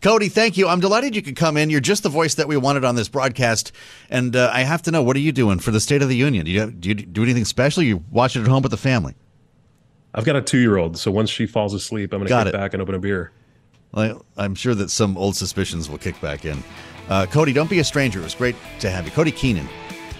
Cody, 0.00 0.28
thank 0.28 0.56
you. 0.56 0.66
I'm 0.66 0.80
delighted 0.80 1.14
you 1.14 1.22
could 1.22 1.36
come 1.36 1.56
in. 1.56 1.70
You're 1.70 1.80
just 1.80 2.02
the 2.02 2.08
voice 2.08 2.34
that 2.34 2.48
we 2.48 2.56
wanted 2.56 2.84
on 2.84 2.96
this 2.96 3.08
broadcast. 3.08 3.72
And 4.10 4.34
uh, 4.34 4.50
I 4.52 4.62
have 4.62 4.82
to 4.82 4.90
know, 4.90 5.02
what 5.02 5.14
are 5.16 5.20
you 5.20 5.32
doing 5.32 5.58
for 5.60 5.70
the 5.70 5.80
State 5.80 6.02
of 6.02 6.08
the 6.08 6.16
Union? 6.16 6.44
Do 6.46 6.50
you, 6.50 6.70
do 6.70 6.88
you 6.88 6.94
do 6.94 7.22
anything 7.22 7.44
special? 7.44 7.82
You 7.82 8.02
watch 8.10 8.34
it 8.34 8.40
at 8.40 8.48
home 8.48 8.62
with 8.62 8.72
the 8.72 8.78
family? 8.78 9.14
I've 10.14 10.24
got 10.24 10.36
a 10.36 10.42
two 10.42 10.58
year 10.58 10.78
old. 10.78 10.98
So 10.98 11.10
once 11.10 11.30
she 11.30 11.46
falls 11.46 11.74
asleep, 11.74 12.12
I'm 12.12 12.24
going 12.24 12.28
to 12.28 12.50
kick 12.50 12.60
back 12.60 12.72
and 12.72 12.82
open 12.82 12.94
a 12.94 12.98
beer. 12.98 13.32
Well, 13.92 14.24
I'm 14.36 14.54
sure 14.54 14.74
that 14.74 14.90
some 14.90 15.16
old 15.16 15.36
suspicions 15.36 15.88
will 15.88 15.98
kick 15.98 16.20
back 16.20 16.44
in. 16.44 16.62
Uh, 17.08 17.26
Cody, 17.26 17.52
don't 17.52 17.70
be 17.70 17.78
a 17.78 17.84
stranger. 17.84 18.20
It 18.20 18.24
was 18.24 18.34
great 18.34 18.56
to 18.80 18.90
have 18.90 19.04
you. 19.04 19.10
Cody 19.12 19.30
Keenan. 19.30 19.68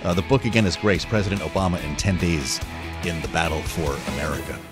Uh, 0.02 0.12
the 0.12 0.22
book 0.22 0.44
again 0.44 0.66
is 0.66 0.76
Grace 0.76 1.04
President 1.04 1.40
Obama 1.42 1.82
in 1.84 1.96
10 1.96 2.18
Days 2.18 2.60
in 3.06 3.20
the 3.20 3.28
Battle 3.28 3.62
for 3.62 3.96
America. 4.12 4.71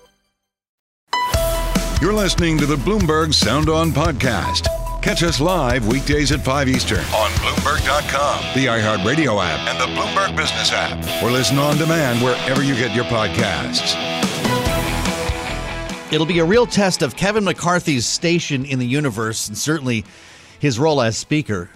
You're 2.01 2.13
listening 2.13 2.57
to 2.57 2.65
the 2.65 2.77
Bloomberg 2.77 3.31
Sound 3.31 3.69
On 3.69 3.91
Podcast. 3.91 4.65
Catch 5.03 5.21
us 5.21 5.39
live 5.39 5.87
weekdays 5.87 6.31
at 6.31 6.41
5 6.43 6.67
Eastern 6.67 6.97
on 6.97 7.29
Bloomberg.com, 7.33 8.55
the 8.55 8.65
iHeartRadio 8.65 9.39
app, 9.39 9.69
and 9.69 9.79
the 9.79 9.85
Bloomberg 9.95 10.35
Business 10.35 10.71
app, 10.71 10.97
or 11.23 11.29
listen 11.29 11.59
on 11.59 11.77
demand 11.77 12.19
wherever 12.23 12.63
you 12.63 12.73
get 12.73 12.95
your 12.95 13.05
podcasts. 13.05 13.93
It'll 16.11 16.25
be 16.25 16.39
a 16.39 16.43
real 16.43 16.65
test 16.65 17.03
of 17.03 17.15
Kevin 17.15 17.43
McCarthy's 17.43 18.07
station 18.07 18.65
in 18.65 18.79
the 18.79 18.87
universe 18.87 19.47
and 19.47 19.55
certainly 19.55 20.03
his 20.57 20.79
role 20.79 21.03
as 21.03 21.19
Speaker 21.19 21.69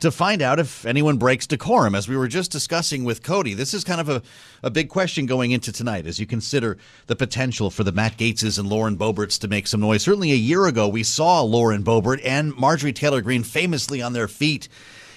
to 0.00 0.10
find 0.10 0.42
out 0.42 0.58
if 0.58 0.86
anyone 0.86 1.16
breaks 1.16 1.46
decorum. 1.46 1.94
As 1.94 2.08
we 2.08 2.16
were 2.16 2.28
just 2.28 2.50
discussing 2.50 3.04
with 3.04 3.22
Cody, 3.22 3.54
this 3.54 3.74
is 3.74 3.84
kind 3.84 4.00
of 4.00 4.08
a, 4.08 4.22
a 4.62 4.70
big 4.70 4.88
question 4.88 5.26
going 5.26 5.50
into 5.50 5.72
tonight 5.72 6.06
as 6.06 6.18
you 6.18 6.26
consider 6.26 6.78
the 7.06 7.16
potential 7.16 7.70
for 7.70 7.84
the 7.84 7.92
Matt 7.92 8.16
Gaetzes 8.16 8.58
and 8.58 8.68
Lauren 8.68 8.96
Boeberts 8.96 9.38
to 9.40 9.48
make 9.48 9.66
some 9.66 9.80
noise. 9.80 10.02
Certainly 10.02 10.32
a 10.32 10.36
year 10.36 10.66
ago, 10.66 10.88
we 10.88 11.02
saw 11.02 11.42
Lauren 11.42 11.82
Boebert 11.82 12.20
and 12.24 12.54
Marjorie 12.56 12.92
Taylor 12.92 13.20
Greene 13.20 13.42
famously 13.42 14.00
on 14.00 14.12
their 14.12 14.28
feet 14.28 14.68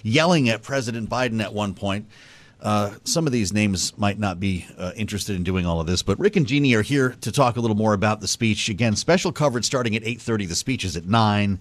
yelling 0.04 0.50
at 0.50 0.64
President 0.64 1.10
Biden 1.10 1.42
at 1.42 1.54
one 1.54 1.74
point. 1.74 2.08
Uh, 2.62 2.92
some 3.06 3.26
of 3.26 3.34
these 3.34 3.52
names 3.52 3.98
might 3.98 4.20
not 4.20 4.40
be 4.40 4.68
uh, 4.78 4.92
interested 4.96 5.36
in 5.36 5.44
doing 5.44 5.66
all 5.66 5.80
of 5.80 5.88
this, 5.88 6.04
but 6.04 6.20
Rick 6.20 6.36
and 6.36 6.46
Jeannie 6.46 6.76
are 6.76 6.84
here 6.84 7.16
to 7.22 7.32
talk 7.32 7.58
a 7.58 7.60
little 7.60 7.76
more 7.76 7.94
about 7.94 8.22
the 8.22 8.28
speech. 8.28 8.70
Again, 8.70 8.96
special 8.96 9.32
coverage 9.32 9.66
starting 9.66 9.96
at 9.96 10.04
8.30. 10.04 10.48
The 10.48 10.56
speech 10.56 10.86
is 10.86 10.96
at 10.96 11.06
9. 11.06 11.60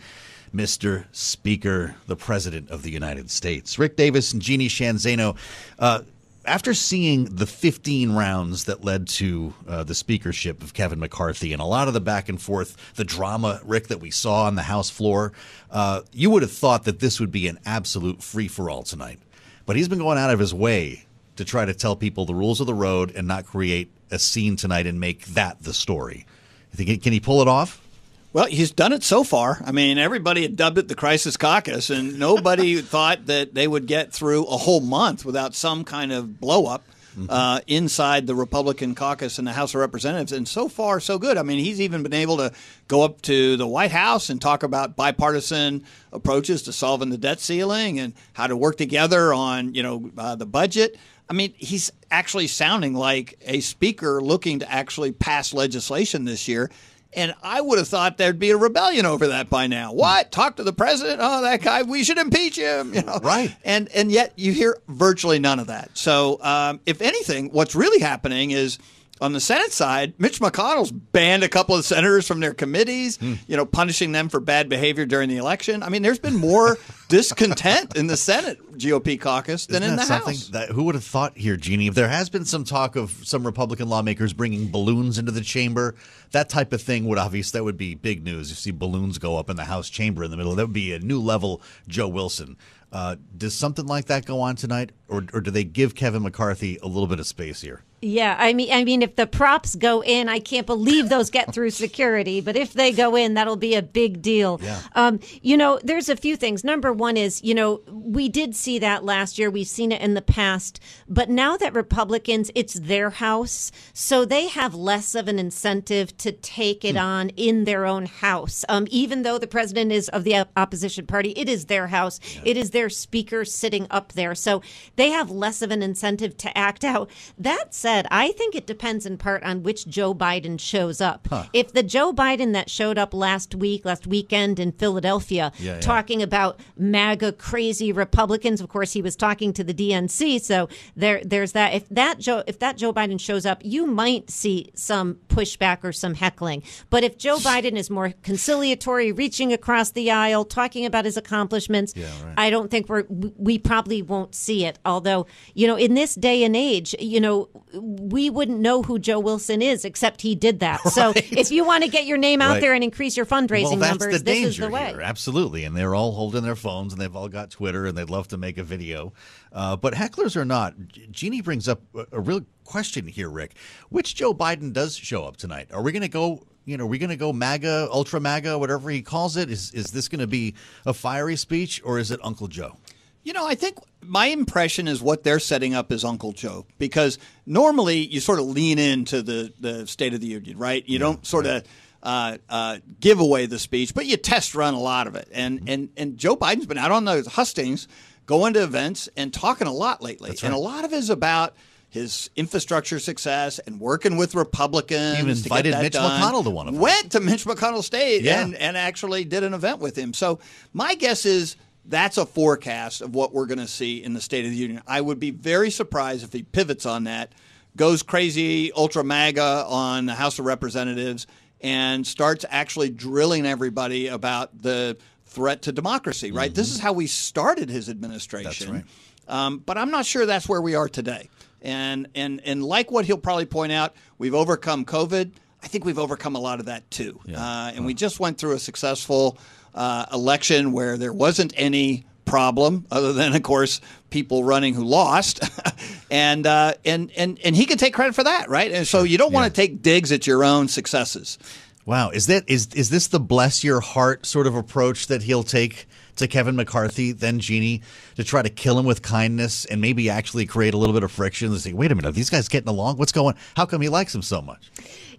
Mr. 0.54 1.04
Speaker, 1.12 1.94
the 2.06 2.16
President 2.16 2.70
of 2.70 2.82
the 2.82 2.90
United 2.90 3.30
States. 3.30 3.78
Rick 3.78 3.96
Davis 3.96 4.32
and 4.32 4.42
Jeannie 4.42 4.68
Shanzano. 4.68 5.36
Uh, 5.78 6.02
after 6.44 6.72
seeing 6.72 7.26
the 7.26 7.46
15 7.46 8.12
rounds 8.12 8.64
that 8.64 8.82
led 8.82 9.06
to 9.06 9.54
uh, 9.68 9.84
the 9.84 9.94
speakership 9.94 10.62
of 10.62 10.72
Kevin 10.74 10.98
McCarthy 10.98 11.52
and 11.52 11.60
a 11.60 11.66
lot 11.66 11.86
of 11.86 11.94
the 11.94 12.00
back 12.00 12.28
and 12.28 12.40
forth, 12.40 12.94
the 12.94 13.04
drama, 13.04 13.60
Rick, 13.64 13.88
that 13.88 14.00
we 14.00 14.10
saw 14.10 14.44
on 14.44 14.54
the 14.54 14.62
House 14.62 14.90
floor, 14.90 15.32
uh, 15.70 16.02
you 16.12 16.30
would 16.30 16.42
have 16.42 16.52
thought 16.52 16.84
that 16.84 17.00
this 17.00 17.20
would 17.20 17.30
be 17.30 17.46
an 17.46 17.58
absolute 17.66 18.22
free 18.22 18.48
for 18.48 18.70
all 18.70 18.82
tonight. 18.82 19.18
But 19.66 19.76
he's 19.76 19.88
been 19.88 19.98
going 19.98 20.18
out 20.18 20.30
of 20.30 20.38
his 20.38 20.54
way 20.54 21.04
to 21.36 21.44
try 21.44 21.64
to 21.64 21.74
tell 21.74 21.94
people 21.94 22.24
the 22.24 22.34
rules 22.34 22.60
of 22.60 22.66
the 22.66 22.74
road 22.74 23.12
and 23.14 23.28
not 23.28 23.46
create 23.46 23.90
a 24.10 24.18
scene 24.18 24.56
tonight 24.56 24.86
and 24.86 24.98
make 24.98 25.26
that 25.26 25.62
the 25.62 25.72
story. 25.72 26.26
Think, 26.72 27.02
can 27.02 27.12
he 27.12 27.20
pull 27.20 27.42
it 27.42 27.48
off? 27.48 27.86
Well, 28.32 28.46
he's 28.46 28.70
done 28.70 28.92
it 28.92 29.02
so 29.02 29.24
far. 29.24 29.60
I 29.64 29.72
mean, 29.72 29.98
everybody 29.98 30.42
had 30.42 30.54
dubbed 30.54 30.78
it 30.78 30.86
the 30.86 30.94
crisis 30.94 31.36
caucus, 31.36 31.90
and 31.90 32.18
nobody 32.18 32.80
thought 32.80 33.26
that 33.26 33.54
they 33.54 33.66
would 33.66 33.86
get 33.86 34.12
through 34.12 34.44
a 34.44 34.56
whole 34.56 34.80
month 34.80 35.24
without 35.24 35.54
some 35.54 35.84
kind 35.84 36.12
of 36.12 36.40
blow 36.40 36.66
up. 36.66 36.84
Uh, 37.28 37.58
inside 37.66 38.28
the 38.28 38.36
Republican 38.36 38.94
caucus 38.94 39.40
in 39.40 39.44
the 39.44 39.52
House 39.52 39.74
of 39.74 39.80
Representatives. 39.80 40.30
And 40.30 40.46
so 40.46 40.68
far, 40.68 41.00
so 41.00 41.18
good. 41.18 41.36
I 41.36 41.42
mean, 41.42 41.58
he's 41.58 41.80
even 41.80 42.04
been 42.04 42.14
able 42.14 42.36
to 42.36 42.52
go 42.86 43.02
up 43.02 43.20
to 43.22 43.56
the 43.56 43.66
White 43.66 43.90
House 43.90 44.30
and 44.30 44.40
talk 44.40 44.62
about 44.62 44.94
bipartisan 44.94 45.84
approaches 46.12 46.62
to 46.62 46.72
solving 46.72 47.10
the 47.10 47.18
debt 47.18 47.40
ceiling 47.40 47.98
and 47.98 48.14
how 48.32 48.46
to 48.46 48.56
work 48.56 48.76
together 48.76 49.34
on, 49.34 49.74
you 49.74 49.82
know, 49.82 50.10
uh, 50.16 50.36
the 50.36 50.46
budget. 50.46 50.96
I 51.28 51.32
mean, 51.32 51.52
he's 51.56 51.92
actually 52.12 52.46
sounding 52.46 52.94
like 52.94 53.38
a 53.42 53.60
speaker 53.60 54.20
looking 54.20 54.60
to 54.60 54.70
actually 54.70 55.12
pass 55.12 55.52
legislation 55.52 56.24
this 56.24 56.48
year. 56.48 56.70
And 57.12 57.34
I 57.42 57.60
would 57.60 57.78
have 57.78 57.88
thought 57.88 58.18
there'd 58.18 58.38
be 58.38 58.50
a 58.50 58.56
rebellion 58.56 59.04
over 59.04 59.28
that 59.28 59.50
by 59.50 59.66
now. 59.66 59.92
What? 59.92 60.30
Talk 60.30 60.56
to 60.56 60.62
the 60.62 60.72
president? 60.72 61.18
Oh, 61.20 61.42
that 61.42 61.60
guy. 61.60 61.82
We 61.82 62.04
should 62.04 62.18
impeach 62.18 62.56
him. 62.56 62.94
You 62.94 63.02
know, 63.02 63.18
right? 63.22 63.54
And 63.64 63.88
and 63.88 64.12
yet 64.12 64.32
you 64.36 64.52
hear 64.52 64.78
virtually 64.88 65.38
none 65.38 65.58
of 65.58 65.66
that. 65.66 65.90
So, 65.98 66.38
um, 66.42 66.80
if 66.86 67.02
anything, 67.02 67.50
what's 67.50 67.74
really 67.74 68.00
happening 68.00 68.52
is 68.52 68.78
on 69.20 69.32
the 69.32 69.40
Senate 69.40 69.72
side, 69.72 70.14
Mitch 70.18 70.40
McConnell's 70.40 70.90
banned 70.90 71.42
a 71.42 71.48
couple 71.48 71.76
of 71.76 71.84
senators 71.84 72.26
from 72.26 72.40
their 72.40 72.54
committees. 72.54 73.18
You 73.20 73.56
know, 73.56 73.66
punishing 73.66 74.12
them 74.12 74.28
for 74.28 74.40
bad 74.40 74.68
behavior 74.68 75.06
during 75.06 75.28
the 75.28 75.36
election. 75.36 75.82
I 75.82 75.88
mean, 75.88 76.02
there's 76.02 76.18
been 76.18 76.36
more 76.36 76.78
discontent 77.08 77.96
in 77.96 78.06
the 78.06 78.16
Senate 78.16 78.58
GOP 78.78 79.20
caucus 79.20 79.66
than 79.66 79.82
Isn't 79.82 79.90
in 79.92 79.96
the 79.96 80.04
something 80.04 80.34
House. 80.34 80.48
That, 80.48 80.68
who 80.70 80.84
would 80.84 80.94
have 80.94 81.04
thought 81.04 81.36
here, 81.36 81.56
Jeannie? 81.56 81.88
If 81.88 81.94
there 81.94 82.08
has 82.08 82.30
been 82.30 82.44
some 82.44 82.64
talk 82.64 82.96
of 82.96 83.10
some 83.24 83.44
Republican 83.44 83.88
lawmakers 83.88 84.32
bringing 84.32 84.70
balloons 84.70 85.18
into 85.18 85.32
the 85.32 85.42
chamber, 85.42 85.94
that 86.32 86.48
type 86.48 86.72
of 86.72 86.80
thing 86.80 87.06
would 87.06 87.18
obviously 87.18 87.58
that 87.58 87.64
would 87.64 87.76
be 87.76 87.94
big 87.94 88.24
news. 88.24 88.48
You 88.48 88.56
see 88.56 88.70
balloons 88.70 89.18
go 89.18 89.36
up 89.36 89.50
in 89.50 89.56
the 89.56 89.64
House 89.64 89.90
chamber 89.90 90.24
in 90.24 90.30
the 90.30 90.36
middle, 90.36 90.54
that 90.54 90.66
would 90.66 90.72
be 90.72 90.92
a 90.94 90.98
new 90.98 91.20
level. 91.20 91.60
Joe 91.88 92.08
Wilson. 92.08 92.56
Uh, 92.92 93.16
does 93.36 93.54
something 93.54 93.86
like 93.86 94.06
that 94.06 94.26
go 94.26 94.40
on 94.40 94.56
tonight, 94.56 94.90
or, 95.06 95.24
or 95.32 95.40
do 95.40 95.52
they 95.52 95.62
give 95.62 95.94
Kevin 95.94 96.24
McCarthy 96.24 96.76
a 96.82 96.86
little 96.86 97.06
bit 97.06 97.20
of 97.20 97.26
space 97.26 97.60
here? 97.60 97.84
Yeah, 98.02 98.34
I 98.38 98.54
mean, 98.54 98.72
I 98.72 98.82
mean, 98.82 99.02
if 99.02 99.16
the 99.16 99.26
props 99.26 99.74
go 99.74 100.02
in, 100.02 100.30
I 100.30 100.38
can't 100.38 100.66
believe 100.66 101.10
those 101.10 101.28
get 101.28 101.52
through 101.52 101.70
security. 101.70 102.40
But 102.40 102.56
if 102.56 102.72
they 102.72 102.92
go 102.92 103.14
in, 103.14 103.34
that'll 103.34 103.56
be 103.56 103.74
a 103.74 103.82
big 103.82 104.22
deal. 104.22 104.58
Yeah. 104.62 104.80
Um, 104.94 105.20
you 105.42 105.56
know, 105.56 105.78
there's 105.84 106.08
a 106.08 106.16
few 106.16 106.36
things. 106.36 106.64
Number 106.64 106.94
one 106.94 107.18
is, 107.18 107.42
you 107.42 107.54
know, 107.54 107.82
we 107.90 108.30
did 108.30 108.56
see 108.56 108.78
that 108.78 109.04
last 109.04 109.38
year. 109.38 109.50
We've 109.50 109.66
seen 109.66 109.92
it 109.92 110.00
in 110.00 110.14
the 110.14 110.22
past. 110.22 110.80
But 111.08 111.28
now 111.28 111.58
that 111.58 111.74
Republicans, 111.74 112.50
it's 112.54 112.74
their 112.74 113.10
house, 113.10 113.70
so 113.92 114.24
they 114.24 114.48
have 114.48 114.74
less 114.74 115.14
of 115.14 115.28
an 115.28 115.38
incentive 115.38 116.16
to 116.18 116.32
take 116.32 116.86
it 116.86 116.96
on 116.96 117.28
in 117.30 117.64
their 117.64 117.84
own 117.84 118.06
house. 118.06 118.64
Um, 118.70 118.86
even 118.90 119.22
though 119.22 119.36
the 119.36 119.46
president 119.46 119.92
is 119.92 120.08
of 120.08 120.24
the 120.24 120.46
opposition 120.56 121.06
party, 121.06 121.32
it 121.36 121.50
is 121.50 121.66
their 121.66 121.88
house. 121.88 122.18
It 122.44 122.56
is 122.56 122.70
their 122.70 122.88
speaker 122.88 123.44
sitting 123.44 123.86
up 123.90 124.12
there, 124.12 124.34
so 124.34 124.62
they 124.96 125.10
have 125.10 125.30
less 125.30 125.60
of 125.60 125.70
an 125.70 125.82
incentive 125.82 126.38
to 126.38 126.56
act 126.56 126.82
out. 126.82 127.10
That 127.36 127.74
said, 127.74 127.89
I 128.10 128.32
think 128.32 128.54
it 128.54 128.66
depends 128.66 129.06
in 129.06 129.16
part 129.18 129.42
on 129.42 129.62
which 129.62 129.86
Joe 129.86 130.14
Biden 130.14 130.58
shows 130.58 131.00
up. 131.00 131.28
If 131.52 131.72
the 131.72 131.82
Joe 131.82 132.12
Biden 132.12 132.52
that 132.52 132.70
showed 132.70 132.98
up 132.98 133.12
last 133.14 133.54
week, 133.54 133.84
last 133.84 134.06
weekend 134.06 134.58
in 134.58 134.72
Philadelphia, 134.72 135.52
Yeah, 135.58 135.74
yeah. 135.74 135.80
talking 135.80 136.22
about 136.22 136.60
MAGA 136.76 137.32
crazy 137.32 137.92
Republicans, 137.92 138.60
of 138.60 138.68
course 138.68 138.92
he 138.92 139.02
was 139.02 139.16
talking 139.16 139.52
to 139.54 139.64
the 139.64 139.74
DNC, 139.74 140.40
so 140.40 140.68
there 140.96 141.20
there's 141.24 141.52
that. 141.52 141.74
If 141.74 141.88
that 141.90 142.18
Joe 142.18 142.42
if 142.46 142.58
that 142.60 142.76
Joe 142.76 142.92
Biden 142.92 143.18
shows 143.20 143.44
up, 143.46 143.62
you 143.64 143.86
might 143.86 144.30
see 144.30 144.70
some 144.74 145.18
pushback 145.28 145.84
or 145.84 145.92
some 145.92 146.14
heckling. 146.14 146.62
But 146.90 147.04
if 147.04 147.18
Joe 147.18 147.36
Biden 147.38 147.76
is 147.76 147.90
more 147.90 148.12
conciliatory, 148.22 149.12
reaching 149.12 149.52
across 149.52 149.90
the 149.92 150.10
aisle, 150.10 150.44
talking 150.44 150.84
about 150.86 151.04
his 151.04 151.16
accomplishments, 151.16 151.94
I 152.36 152.50
don't 152.50 152.70
think 152.70 152.88
we're 152.88 153.04
we 153.08 153.58
probably 153.58 154.02
won't 154.02 154.34
see 154.34 154.64
it. 154.64 154.78
Although 154.84 155.26
you 155.54 155.66
know, 155.66 155.76
in 155.76 155.94
this 155.94 156.14
day 156.14 156.44
and 156.44 156.54
age, 156.56 156.94
you 156.98 157.20
know, 157.20 157.48
we 157.82 158.30
wouldn't 158.30 158.60
know 158.60 158.82
who 158.82 158.98
Joe 158.98 159.18
Wilson 159.18 159.62
is 159.62 159.84
except 159.84 160.20
he 160.22 160.34
did 160.34 160.60
that. 160.60 160.80
So 160.88 161.12
if 161.16 161.50
you 161.50 161.64
want 161.64 161.84
to 161.84 161.90
get 161.90 162.06
your 162.06 162.18
name 162.18 162.40
out 162.42 162.50
Right. 162.50 162.60
there 162.60 162.74
and 162.74 162.84
increase 162.84 163.16
your 163.16 163.26
fundraising 163.26 163.78
well, 163.78 163.90
numbers, 163.90 164.22
this 164.22 164.38
is 164.38 164.56
the 164.58 164.68
way. 164.68 164.88
here. 164.88 165.00
Absolutely, 165.00 165.64
and 165.64 165.76
they're 165.76 165.94
all 165.94 166.12
holding 166.12 166.42
their 166.42 166.56
phones, 166.56 166.92
and 166.92 167.00
they've 167.00 167.14
all 167.14 167.28
got 167.28 167.50
Twitter, 167.50 167.86
and 167.86 167.96
they'd 167.96 168.10
love 168.10 168.28
to 168.28 168.36
make 168.36 168.58
a 168.58 168.62
video. 168.64 169.12
Uh, 169.52 169.76
but 169.76 169.94
hecklers 169.94 170.36
are 170.36 170.44
not, 170.44 170.74
Jeannie 171.10 171.40
brings 171.40 171.68
up 171.68 171.80
a, 171.94 172.06
a 172.12 172.20
real 172.20 172.42
question 172.64 173.06
here, 173.06 173.28
Rick. 173.28 173.54
Which 173.88 174.14
Joe 174.14 174.32
Biden 174.34 174.72
does 174.72 174.96
show 174.96 175.24
up 175.24 175.36
tonight? 175.36 175.68
Are 175.72 175.82
we 175.82 175.92
going 175.92 176.02
to 176.02 176.08
go? 176.08 176.46
You 176.66 176.76
know, 176.76 176.84
are 176.84 176.88
we 176.88 176.98
going 176.98 177.10
to 177.10 177.16
go 177.16 177.32
MAGA, 177.32 177.88
ultra 177.90 178.20
MAGA, 178.20 178.58
whatever 178.58 178.90
he 178.90 179.02
calls 179.02 179.36
it? 179.36 179.50
Is 179.50 179.72
is 179.72 179.90
this 179.92 180.08
going 180.08 180.20
to 180.20 180.26
be 180.26 180.54
a 180.86 180.92
fiery 180.92 181.36
speech, 181.36 181.80
or 181.84 181.98
is 181.98 182.10
it 182.10 182.20
Uncle 182.22 182.46
Joe? 182.48 182.76
You 183.22 183.32
know, 183.32 183.46
I 183.46 183.54
think 183.54 183.76
my 184.02 184.26
impression 184.26 184.88
is 184.88 185.02
what 185.02 185.22
they're 185.24 185.38
setting 185.38 185.74
up 185.74 185.92
is 185.92 186.04
Uncle 186.04 186.32
Joe 186.32 186.66
because 186.78 187.18
normally 187.46 187.98
you 187.98 188.18
sort 188.20 188.38
of 188.38 188.46
lean 188.46 188.78
into 188.78 189.22
the, 189.22 189.52
the 189.60 189.86
State 189.86 190.14
of 190.14 190.20
the 190.20 190.26
Union, 190.26 190.56
right? 190.58 190.82
You 190.88 190.98
don't 190.98 191.24
sort 191.26 191.44
of 191.46 191.64
uh, 192.02 192.38
uh, 192.48 192.78
give 192.98 193.20
away 193.20 193.44
the 193.46 193.58
speech, 193.58 193.92
but 193.94 194.06
you 194.06 194.16
test 194.16 194.54
run 194.54 194.72
a 194.74 194.80
lot 194.80 195.06
of 195.06 195.16
it. 195.16 195.28
And, 195.32 195.68
and, 195.68 195.90
and 195.98 196.16
Joe 196.16 196.34
Biden's 196.34 196.66
been 196.66 196.78
out 196.78 196.92
on 196.92 197.04
those 197.04 197.26
hustings, 197.26 197.88
going 198.24 198.54
to 198.54 198.62
events 198.62 199.08
and 199.18 199.34
talking 199.34 199.66
a 199.66 199.72
lot 199.72 200.02
lately. 200.02 200.34
And 200.42 200.54
a 200.54 200.58
lot 200.58 200.84
of 200.86 200.92
it 200.94 200.96
is 200.96 201.10
about 201.10 201.54
his 201.90 202.30
infrastructure 202.36 202.98
success 203.00 203.58
and 203.58 203.80
working 203.80 204.16
with 204.16 204.34
Republicans. 204.34 205.18
Even 205.18 205.28
invited 205.30 205.76
Mitch 205.76 205.92
done. 205.92 206.22
McConnell 206.22 206.44
to 206.44 206.50
one 206.50 206.68
of 206.68 206.72
them. 206.74 206.80
Went 206.80 207.12
to 207.12 207.20
Mitch 207.20 207.44
McConnell 207.44 207.82
State 207.82 208.22
Yeah. 208.22 208.42
and, 208.42 208.54
and 208.54 208.76
actually 208.76 209.24
did 209.24 209.42
an 209.44 209.52
event 209.52 209.80
with 209.80 209.96
him. 209.98 210.14
So 210.14 210.38
my 210.72 210.94
guess 210.94 211.26
is 211.26 211.56
that's 211.84 212.18
a 212.18 212.26
forecast 212.26 213.00
of 213.00 213.14
what 213.14 213.32
we're 213.32 213.46
going 213.46 213.58
to 213.58 213.68
see 213.68 214.02
in 214.02 214.14
the 214.14 214.20
State 214.20 214.44
of 214.44 214.50
the 214.50 214.56
Union. 214.56 214.82
I 214.86 215.00
would 215.00 215.18
be 215.18 215.30
very 215.30 215.70
surprised 215.70 216.24
if 216.24 216.32
he 216.32 216.42
pivots 216.42 216.86
on 216.86 217.04
that, 217.04 217.32
goes 217.76 218.02
crazy, 218.02 218.72
ultra 218.72 219.02
MAGA 219.04 219.64
on 219.66 220.06
the 220.06 220.14
House 220.14 220.38
of 220.38 220.44
Representatives, 220.44 221.26
and 221.60 222.06
starts 222.06 222.44
actually 222.48 222.90
drilling 222.90 223.46
everybody 223.46 224.08
about 224.08 224.62
the 224.62 224.96
threat 225.26 225.62
to 225.62 225.72
democracy, 225.72 226.32
right? 226.32 226.54
This 226.54 226.70
is 226.70 226.80
how 226.80 226.92
we 226.92 227.06
started 227.06 227.68
his 227.70 227.88
administration. 227.88 228.72
right. 228.72 228.84
Um, 229.28 229.58
but 229.58 229.78
I'm 229.78 229.90
not 229.90 230.06
sure 230.06 230.26
that's 230.26 230.48
where 230.48 230.60
we 230.60 230.74
are 230.74 230.88
today. 230.88 231.30
And, 231.62 232.08
and, 232.14 232.40
and 232.44 232.64
like 232.64 232.90
what 232.90 233.04
he'll 233.04 233.18
probably 233.18 233.46
point 233.46 233.70
out, 233.70 233.94
we've 234.18 234.34
overcome 234.34 234.84
COVID. 234.84 235.30
I 235.62 235.66
think 235.68 235.84
we've 235.84 235.98
overcome 235.98 236.34
a 236.34 236.40
lot 236.40 236.58
of 236.58 236.66
that 236.66 236.90
too. 236.90 237.20
Uh, 237.68 237.70
and 237.74 237.84
we 237.86 237.94
just 237.94 238.18
went 238.18 238.38
through 238.38 238.52
a 238.52 238.58
successful 238.58 239.38
uh, 239.74 240.06
election 240.12 240.72
where 240.72 240.96
there 240.96 241.12
wasn't 241.12 241.52
any 241.56 242.04
problem 242.24 242.86
other 242.90 243.12
than, 243.12 243.34
of 243.34 243.42
course, 243.42 243.80
people 244.10 244.44
running 244.44 244.74
who 244.74 244.84
lost. 244.84 245.40
and, 246.10 246.46
uh, 246.46 246.74
and, 246.84 247.10
and, 247.16 247.38
and 247.44 247.56
he 247.56 247.66
can 247.66 247.76
take 247.76 247.92
credit 247.92 248.14
for 248.14 248.24
that, 248.24 248.48
right? 248.48 248.70
And 248.70 248.86
so 248.86 249.02
you 249.02 249.18
don't 249.18 249.32
want 249.32 249.52
to 249.52 249.60
take 249.60 249.82
digs 249.82 250.12
at 250.12 250.26
your 250.26 250.44
own 250.44 250.68
successes. 250.68 251.38
Wow, 251.86 252.10
is 252.10 252.26
that 252.26 252.44
is 252.46 252.68
is 252.74 252.90
this 252.90 253.08
the 253.08 253.18
bless 253.18 253.64
your 253.64 253.80
heart 253.80 254.26
sort 254.26 254.46
of 254.46 254.54
approach 254.54 255.06
that 255.06 255.22
he'll 255.22 255.42
take 255.42 255.86
to 256.16 256.28
Kevin 256.28 256.54
McCarthy, 256.54 257.12
then 257.12 257.40
Jeannie, 257.40 257.82
to 258.16 258.22
try 258.22 258.42
to 258.42 258.50
kill 258.50 258.78
him 258.78 258.84
with 258.84 259.00
kindness 259.00 259.64
and 259.64 259.80
maybe 259.80 260.10
actually 260.10 260.44
create 260.44 260.74
a 260.74 260.76
little 260.76 260.92
bit 260.92 261.02
of 261.02 261.10
friction 261.10 261.50
and 261.50 261.58
say, 261.58 261.72
wait 261.72 261.90
a 261.90 261.94
minute, 261.94 262.08
are 262.10 262.12
these 262.12 262.28
guys 262.28 262.48
getting 262.48 262.68
along? 262.68 262.98
What's 262.98 263.12
going? 263.12 263.34
How 263.56 263.64
come 263.64 263.80
he 263.80 263.88
likes 263.88 264.14
him 264.14 264.20
so 264.20 264.42
much? 264.42 264.70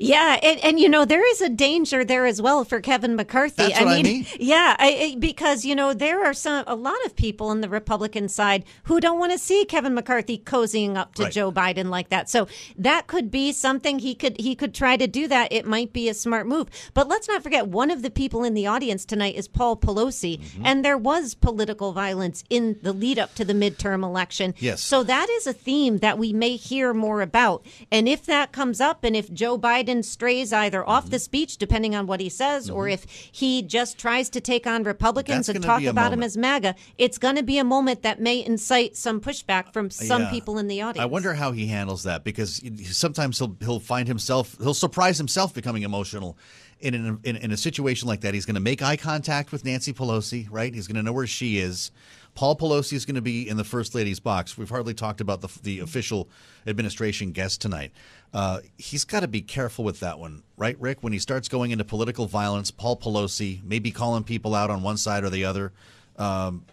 Yeah, 0.02 0.40
and, 0.42 0.60
and 0.64 0.80
you 0.80 0.90
know 0.90 1.06
there 1.06 1.26
is 1.32 1.42
a 1.42 1.50
danger 1.50 2.04
there 2.04 2.26
as 2.26 2.42
well 2.42 2.64
for 2.64 2.80
Kevin 2.82 3.16
McCarthy. 3.16 3.64
That's 3.64 3.80
what 3.80 3.88
I 3.88 4.02
mean. 4.04 4.26
Yeah, 4.40 4.76
I, 4.80 5.14
I- 5.14 5.16
because 5.20 5.66
you 5.66 5.76
know 5.76 5.94
there 5.94 6.26
are 6.26 6.34
some 6.34 6.64
a 6.68 6.76
lot 6.76 6.98
of 7.06 7.16
people 7.16 7.48
on 7.48 7.62
the 7.62 7.70
Republican 7.70 8.28
side 8.30 8.64
who 8.84 9.00
don't 9.00 9.20
want 9.20 9.32
to 9.32 9.38
see 9.38 9.66
Kevin 9.66 9.94
McCarthy 9.94 10.38
cozying 10.38 10.96
up 10.98 11.16
to 11.16 11.24
Right. 11.24 11.32
Joe 11.32 11.52
Biden 11.52 11.90
like 11.90 12.10
that. 12.10 12.30
So 12.30 12.48
that 12.78 13.08
could 13.08 13.30
be 13.32 13.52
something 13.52 14.00
he 14.00 14.16
could 14.16 14.40
he 14.40 14.56
could 14.56 14.74
try 14.74 14.98
to 14.98 15.08
do 15.08 15.28
that. 15.28 15.52
It 15.54 15.66
might 15.66 15.94
be 15.94 16.10
a 16.10 16.14
smart 16.14 16.48
move. 16.48 16.68
But 16.94 17.08
let's 17.08 17.28
not 17.28 17.44
forget 17.44 17.68
one 17.68 17.92
of 17.92 18.02
the 18.02 18.10
people 18.10 18.44
in 18.44 18.54
the 18.54 18.68
audience 18.68 19.06
tonight 19.06 19.36
is 19.36 19.48
Paul 19.48 19.78
Pelosi, 19.78 20.40
Mm-hmm. 20.40 20.66
and 20.66 20.84
there 20.86 20.98
was 20.98 21.36
political 21.36 21.92
violence 21.94 22.44
in 22.50 22.78
the 22.82 22.94
lead 22.94 23.20
up 23.20 23.36
to 23.36 23.44
the 23.46 23.54
midterm 23.54 24.04
election. 24.04 24.54
Yes. 24.58 24.82
So 24.82 25.04
that 25.04 25.30
is 25.30 25.46
a 25.46 25.54
theme 25.54 25.98
that 26.00 26.18
we 26.18 26.32
may 26.34 26.56
hear 26.56 26.94
more 26.94 27.22
about. 27.22 27.66
And 27.92 28.08
if 28.08 28.26
that 28.26 28.52
comes 28.52 28.80
up, 28.80 29.04
and 29.04 29.16
if 29.16 29.32
Joe 29.32 29.58
Biden 29.58 29.91
strays 30.04 30.52
either 30.54 30.88
off 30.88 31.04
Mm-hmm. 31.04 31.12
the 31.12 31.20
speech, 31.20 31.58
depending 31.58 31.96
on 31.96 32.06
what 32.08 32.20
he 32.20 32.30
says, 32.30 32.70
or 32.70 32.88
if 32.88 33.06
he 33.32 33.62
just 33.62 33.98
tries 33.98 34.30
to 34.32 34.42
take 34.42 34.68
on 34.68 34.84
Republicans 34.84 35.48
That's 35.48 35.56
and 35.56 35.66
talk 35.66 35.84
about 35.84 36.14
him 36.14 36.22
as 36.22 36.38
MAGA, 36.38 36.76
it's 36.98 37.18
going 37.18 37.36
to 37.38 37.44
be 37.44 37.58
a 37.58 37.64
moment 37.64 38.04
that 38.04 38.20
may 38.20 38.44
incite 38.46 38.96
some 38.96 39.20
pushback 39.22 39.74
from 39.74 39.90
some 39.90 40.24
Yeah. 40.24 40.30
people 40.30 40.58
in 40.60 40.68
the 40.68 40.82
audience. 40.82 41.02
I 41.04 41.06
wonder 41.08 41.34
how 41.34 41.52
he 41.54 41.68
handles 41.68 42.04
that 42.04 42.24
because 42.24 42.62
sometimes 42.96 43.40
he'll 43.40 43.56
he'll 43.62 43.80
find 43.80 44.08
himself 44.08 44.56
he'll 44.62 44.74
surprise 44.74 45.18
himself 45.18 45.54
becoming 45.54 45.84
emotional 45.84 46.38
in 46.80 46.94
an, 46.96 47.20
in, 47.24 47.36
in 47.38 47.52
a 47.52 47.58
situation 47.58 48.08
like 48.08 48.22
that. 48.22 48.34
He's 48.34 48.46
going 48.46 48.56
to 48.56 48.62
make 48.62 48.82
eye 48.82 48.98
contact 48.98 49.52
with 49.52 49.64
Nancy 49.66 49.94
Pelosi, 49.94 50.48
right? 50.52 50.74
He's 50.74 50.82
He's 50.82 50.88
going 50.88 50.96
to 50.98 51.04
know 51.04 51.14
where 51.14 51.28
she 51.28 51.60
is. 51.60 51.92
Paul 52.34 52.56
Pelosi 52.56 52.94
is 52.94 53.06
going 53.06 53.16
to 53.16 53.22
be 53.22 53.48
in 53.48 53.56
the 53.58 53.64
First 53.64 53.94
Lady's 53.94 54.20
box. 54.20 54.58
We've 54.58 54.68
hardly 54.70 54.96
talked 54.96 55.22
about 55.22 55.42
the, 55.42 55.50
the 55.62 55.80
official 55.80 56.28
administration 56.66 57.34
guest 57.34 57.62
tonight. 57.62 57.92
Uh, 58.34 58.60
he's 58.78 59.04
got 59.04 59.22
to 59.22 59.28
be 59.28 59.42
careful 59.42 59.84
with 59.84 60.00
that 60.00 60.18
one, 60.18 60.44
right, 60.58 60.78
Rick? 60.80 61.00
When 61.02 61.12
he 61.12 61.20
starts 61.20 61.50
going 61.50 61.72
into 61.72 61.84
political 61.84 62.28
violence, 62.28 62.72
Paul 62.72 62.98
Pelosi, 62.98 63.62
maybe 63.64 63.92
calling 63.92 64.24
people 64.24 64.56
out 64.56 64.70
on 64.70 64.82
one 64.84 64.98
side 64.98 65.24
or 65.24 65.30
the 65.30 65.44
other. 65.46 65.74
Um, 66.18 66.66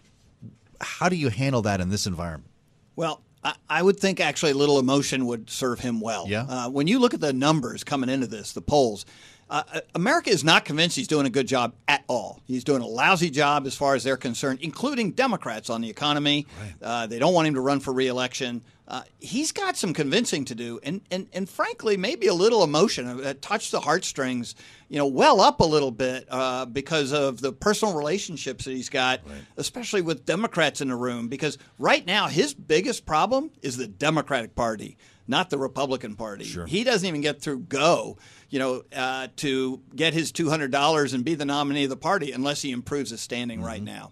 how 0.79 1.09
do 1.09 1.17
you 1.17 1.29
handle 1.29 1.61
that 1.63 1.81
in 1.81 1.89
this 1.89 2.07
environment? 2.07 2.49
Well, 2.95 3.21
I, 3.43 3.55
I 3.69 3.81
would 3.81 3.99
think 3.99 4.19
actually 4.19 4.51
a 4.51 4.55
little 4.55 4.79
emotion 4.79 5.25
would 5.25 5.49
serve 5.49 5.79
him 5.79 5.99
well. 5.99 6.25
Yeah. 6.27 6.45
Uh, 6.47 6.69
when 6.69 6.87
you 6.87 6.99
look 6.99 7.13
at 7.13 7.19
the 7.19 7.33
numbers 7.33 7.83
coming 7.83 8.09
into 8.09 8.27
this, 8.27 8.53
the 8.53 8.61
polls, 8.61 9.05
uh, 9.49 9.81
America 9.95 10.29
is 10.29 10.43
not 10.43 10.65
convinced 10.65 10.95
he's 10.95 11.07
doing 11.07 11.25
a 11.25 11.29
good 11.29 11.47
job 11.47 11.73
at 11.87 12.03
all. 12.07 12.41
He's 12.45 12.63
doing 12.63 12.81
a 12.81 12.87
lousy 12.87 13.29
job 13.29 13.65
as 13.65 13.75
far 13.75 13.95
as 13.95 14.03
they're 14.03 14.17
concerned, 14.17 14.59
including 14.61 15.11
Democrats 15.11 15.69
on 15.69 15.81
the 15.81 15.89
economy. 15.89 16.45
Right. 16.61 16.73
Uh, 16.81 17.07
they 17.07 17.19
don't 17.19 17.33
want 17.33 17.47
him 17.47 17.55
to 17.55 17.61
run 17.61 17.79
for 17.79 17.91
reelection. 17.91 18.63
Uh, 18.87 19.03
he's 19.19 19.51
got 19.51 19.77
some 19.77 19.93
convincing 19.93 20.45
to 20.45 20.55
do, 20.55 20.79
and, 20.81 21.01
and 21.11 21.27
and 21.31 21.47
frankly, 21.47 21.95
maybe 21.95 22.25
a 22.25 22.33
little 22.33 22.63
emotion 22.63 23.17
that 23.17 23.39
touched 23.39 23.71
the 23.71 23.79
heartstrings, 23.79 24.55
you 24.87 24.97
know, 24.97 25.05
well 25.05 25.41
up 25.41 25.59
a 25.59 25.63
little 25.65 25.91
bit 25.91 26.25
uh, 26.31 26.65
because 26.65 27.13
of 27.13 27.39
the 27.39 27.51
personal 27.51 27.95
relationships 27.95 28.65
that 28.65 28.71
he's 28.71 28.89
got, 28.89 29.21
right. 29.27 29.41
especially 29.57 30.01
with 30.01 30.25
Democrats 30.25 30.81
in 30.81 30.87
the 30.87 30.95
room. 30.95 31.27
Because 31.27 31.59
right 31.77 32.03
now, 32.03 32.27
his 32.27 32.55
biggest 32.55 33.05
problem 33.05 33.51
is 33.61 33.77
the 33.77 33.87
Democratic 33.87 34.55
Party, 34.55 34.97
not 35.27 35.51
the 35.51 35.59
Republican 35.59 36.15
Party. 36.15 36.45
Sure. 36.45 36.65
He 36.65 36.83
doesn't 36.83 37.07
even 37.07 37.21
get 37.21 37.43
through 37.43 37.59
go, 37.59 38.17
you 38.49 38.59
know, 38.59 38.83
uh, 38.95 39.27
to 39.37 39.81
get 39.95 40.13
his 40.13 40.31
two 40.31 40.49
hundred 40.49 40.71
dollars 40.71 41.13
and 41.13 41.23
be 41.23 41.35
the 41.35 41.45
nominee 41.45 41.83
of 41.83 41.89
the 41.89 41.97
party 41.97 42.31
unless 42.31 42.61
he 42.61 42.71
improves 42.71 43.11
his 43.11 43.21
standing 43.21 43.59
mm-hmm. 43.59 43.67
right 43.67 43.83
now. 43.83 44.11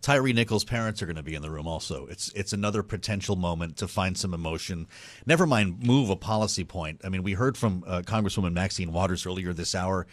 Tyree 0.00 0.32
Nichols' 0.32 0.64
parents 0.64 1.02
are 1.02 1.06
going 1.06 1.16
to 1.16 1.22
be 1.22 1.34
in 1.34 1.42
the 1.42 1.50
room 1.50 1.66
also. 1.66 2.06
It's 2.06 2.32
it's 2.34 2.52
another 2.52 2.82
potential 2.82 3.36
moment 3.36 3.76
to 3.78 3.88
find 3.88 4.16
some 4.16 4.32
emotion. 4.32 4.86
Never 5.26 5.46
mind 5.46 5.84
move 5.84 6.10
a 6.10 6.16
policy 6.16 6.64
point. 6.64 7.00
I 7.04 7.08
mean, 7.08 7.22
we 7.22 7.32
heard 7.32 7.56
from 7.56 7.84
uh, 7.86 8.02
Congresswoman 8.02 8.52
Maxine 8.52 8.92
Waters 8.92 9.26
earlier 9.26 9.52
this 9.52 9.74
hour. 9.74 10.06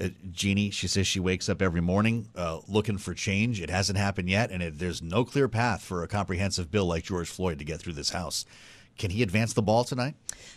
Uh, 0.00 0.08
Jeannie, 0.30 0.70
she 0.70 0.88
says 0.88 1.06
she 1.06 1.20
wakes 1.20 1.48
up 1.48 1.60
every 1.60 1.82
morning 1.82 2.28
uh, 2.34 2.60
looking 2.66 2.98
for 2.98 3.12
change. 3.14 3.60
It 3.60 3.68
hasn't 3.68 3.98
happened 3.98 4.30
yet, 4.30 4.50
and 4.50 4.62
it, 4.62 4.78
there's 4.78 5.02
no 5.02 5.24
clear 5.24 5.48
path 5.48 5.82
for 5.82 6.02
a 6.02 6.08
comprehensive 6.08 6.70
bill 6.70 6.86
like 6.86 7.04
George 7.04 7.28
Floyd 7.28 7.58
to 7.58 7.64
get 7.64 7.80
through 7.80 7.92
this 7.94 8.10
House. 8.10 8.46
Can 8.98 9.10
he 9.10 9.22
advance 9.22 9.54
the 9.54 9.62
ball 9.62 9.84
tonight? 9.84 10.14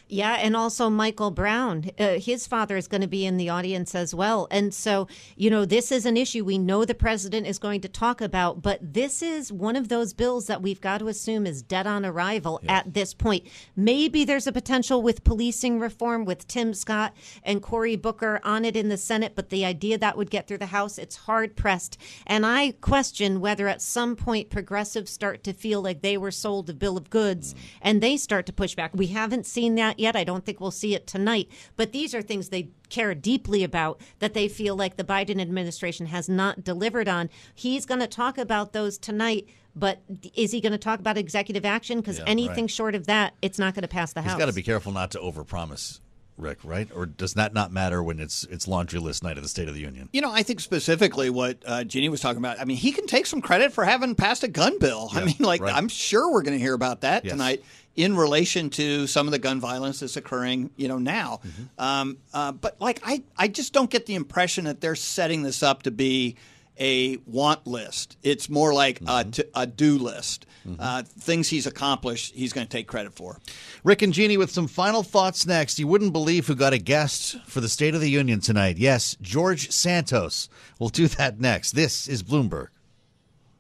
Yeah, 0.08 0.34
and 0.36 0.56
also 0.56 0.90
Michael 0.90 1.32
Brown. 1.32 1.90
Uh, 1.98 2.20
his 2.20 2.46
father 2.46 2.78
is 2.78 2.88
going 2.88 3.02
to 3.02 3.08
be 3.08 3.26
in 3.26 3.38
the 3.38 3.50
audience 3.50 3.96
as 3.96 4.14
well. 4.14 4.48
And 4.52 4.74
so, 4.74 5.08
you 5.36 5.50
know, 5.50 5.66
this 5.66 5.92
is 5.92 6.06
an 6.06 6.16
issue 6.16 6.46
we 6.46 6.60
know 6.60 6.86
the 6.86 6.94
president 6.94 7.48
is 7.48 7.58
going 7.58 7.82
to 7.82 7.90
talk 7.90 8.22
about, 8.22 8.62
but 8.62 8.80
this 8.82 9.24
is 9.24 9.52
one 9.52 9.76
of 9.76 9.90
those 9.90 10.14
bills 10.14 10.46
that 10.46 10.62
we've 10.62 10.80
got 10.80 11.00
to 11.00 11.08
assume 11.08 11.48
is 11.48 11.64
dead 11.64 11.88
on 11.88 12.06
arrival 12.06 12.60
yeah. 12.62 12.78
at 12.78 12.94
this 12.94 13.16
point. 13.16 13.48
Maybe 13.76 14.24
there's 14.26 14.46
a 14.46 14.52
potential 14.52 15.02
with 15.02 15.24
policing 15.24 15.80
reform 15.80 16.24
with 16.24 16.48
Tim 16.48 16.76
Scott 16.76 17.16
and 17.42 17.62
Cory 17.62 17.96
Booker 17.96 18.40
on 18.44 18.64
it 18.64 18.76
in 18.76 18.90
the 18.90 18.98
Senate, 18.98 19.34
but 19.36 19.50
the 19.50 19.66
idea 19.66 19.98
that 19.98 20.18
would 20.18 20.30
get 20.30 20.48
through 20.48 20.60
the 20.60 20.68
House, 20.68 21.00
it's 21.00 21.16
hard 21.16 21.56
pressed. 21.56 21.98
And 22.28 22.46
I 22.46 22.74
question 22.80 23.40
whether 23.40 23.68
at 23.68 23.82
some 23.82 24.16
point 24.16 24.52
progressives 24.52 25.10
start 25.10 25.44
to 25.46 25.54
feel 25.54 25.82
like 25.82 26.02
they 26.02 26.18
were 26.18 26.32
sold 26.32 26.70
a 26.70 26.74
bill 26.74 26.96
of 26.96 27.10
goods 27.10 27.54
mm. 27.54 27.58
and 27.82 28.02
they 28.02 28.18
start 28.18 28.46
to 28.46 28.54
push 28.54 28.76
back. 28.76 28.92
We 28.94 29.08
haven't 29.08 29.48
seen 29.48 29.76
that 29.76 29.95
yet. 30.00 30.16
I 30.16 30.24
don't 30.24 30.46
think 30.46 30.60
we'll 30.60 30.72
see 30.72 30.96
it 30.96 31.08
tonight. 31.08 31.50
But 31.76 31.92
these 31.92 32.14
are 32.14 32.22
things 32.22 32.50
they 32.50 32.70
care 32.90 33.14
deeply 33.16 33.64
about 33.64 34.00
that 34.20 34.34
they 34.34 34.48
feel 34.48 34.76
like 34.76 34.98
the 34.98 35.04
Biden 35.04 35.42
administration 35.42 36.08
has 36.08 36.30
not 36.30 36.64
delivered 36.64 37.08
on. 37.08 37.30
He's 37.54 37.86
going 37.86 38.02
to 38.02 38.08
talk 38.08 38.38
about 38.38 38.74
those 38.74 38.98
tonight. 38.98 39.48
But 39.78 40.02
is 40.34 40.52
he 40.52 40.62
going 40.62 40.72
to 40.72 40.78
talk 40.78 41.00
about 41.00 41.18
executive 41.18 41.66
action? 41.66 42.00
Because 42.00 42.20
yeah, 42.20 42.26
anything 42.28 42.64
right. 42.64 42.72
short 42.72 42.96
of 42.96 43.08
that, 43.08 43.34
it's 43.42 43.60
not 43.60 43.74
going 43.74 43.82
to 43.82 43.90
pass 43.90 44.14
the 44.14 44.22
He's 44.22 44.32
House. 44.32 44.38
He's 44.38 44.46
got 44.46 44.50
to 44.50 44.56
be 44.56 44.64
careful 44.64 44.94
not 44.94 45.12
to 45.12 45.20
overpromise. 45.20 46.00
Rick, 46.38 46.60
right? 46.64 46.90
Or 46.94 47.06
does 47.06 47.36
that 47.36 47.54
not 47.54 47.72
matter 47.72 48.04
when 48.04 48.20
it's 48.20 48.44
it's 48.46 48.68
laundry 48.68 49.00
list 49.00 49.24
night 49.24 49.38
of 49.38 49.44
the 49.44 49.50
State 49.50 49.70
of 49.70 49.74
the 49.74 49.80
Union? 49.80 50.10
You 50.12 50.22
know, 50.22 50.32
I 50.32 50.44
think 50.44 50.60
specifically 50.60 51.30
what 51.30 51.64
uh, 51.66 51.86
Jeannie 51.86 52.10
was 52.10 52.20
talking 52.20 52.40
about. 52.40 52.60
I 52.60 52.66
mean, 52.66 52.78
he 52.78 52.92
can 52.92 53.08
take 53.08 53.26
some 53.26 53.42
credit 53.42 53.72
for 53.72 53.86
having 53.86 54.16
passed 54.16 54.44
a 54.44 54.50
gun 54.50 54.78
bill. 54.80 55.10
Yeah, 55.14 55.22
I 55.22 55.26
mean, 55.26 55.36
like 55.40 55.62
right. 55.62 55.74
I'm 55.74 55.88
sure 55.88 56.32
we're 56.32 56.42
going 56.42 56.58
to 56.58 56.62
hear 56.62 56.74
about 56.74 57.02
that 57.02 57.24
yes. 57.24 57.32
tonight 57.32 57.64
in 57.96 58.16
relation 58.16 58.70
to 58.72 59.08
some 59.08 59.28
of 59.28 59.32
the 59.32 59.40
gun 59.40 59.60
violence 59.60 60.02
that's 60.02 60.18
occurring, 60.18 60.70
you 60.76 60.88
know, 60.88 60.98
now. 60.98 61.40
Mm-hmm. 61.46 61.64
Um, 61.84 62.18
uh, 62.34 62.52
but 62.52 62.80
like, 62.82 63.00
I, 63.06 63.24
I 63.38 63.48
just 63.48 63.74
don't 63.74 63.90
get 63.90 64.06
the 64.06 64.16
impression 64.16 64.66
that 64.66 64.82
they're 64.82 64.96
setting 64.96 65.44
this 65.44 65.64
up 65.64 65.84
to 65.84 65.92
be 65.92 66.36
a 66.78 67.18
want 67.26 67.66
list. 67.66 68.18
It's 68.22 68.50
more 68.50 68.74
like 68.74 69.00
mm-hmm. 69.00 69.42
a, 69.56 69.62
a 69.62 69.66
do 69.66 69.98
list. 69.98 70.46
Mm-hmm. 70.68 70.82
Uh, 70.82 71.04
things 71.04 71.48
he's 71.48 71.68
accomplished, 71.68 72.34
he's 72.34 72.52
going 72.52 72.68
to 72.68 72.72
take 72.72 72.88
credit 72.88 73.14
for. 73.14 73.40
Rick 73.84 74.02
and 74.02 74.12
Jeannie 74.12 74.38
with 74.38 74.52
some 74.52 74.68
final 74.68 75.04
thoughts 75.04 75.46
next. 75.46 75.80
You 75.80 75.88
wouldn't 75.88 76.12
believe 76.12 76.48
who 76.48 76.56
got 76.56 76.74
a 76.74 76.78
guest 76.78 77.38
for 77.46 77.62
the 77.62 77.70
State 77.70 77.96
of 77.96 78.02
the 78.02 78.10
Union 78.10 78.42
tonight. 78.42 78.78
Yes, 78.78 79.16
George 79.22 79.72
Santos. 79.72 80.50
We'll 80.80 80.90
do 80.90 81.08
that 81.08 81.40
next. 81.40 81.72
This 81.72 82.08
is 82.08 82.24
Bloomberg. 82.24 82.68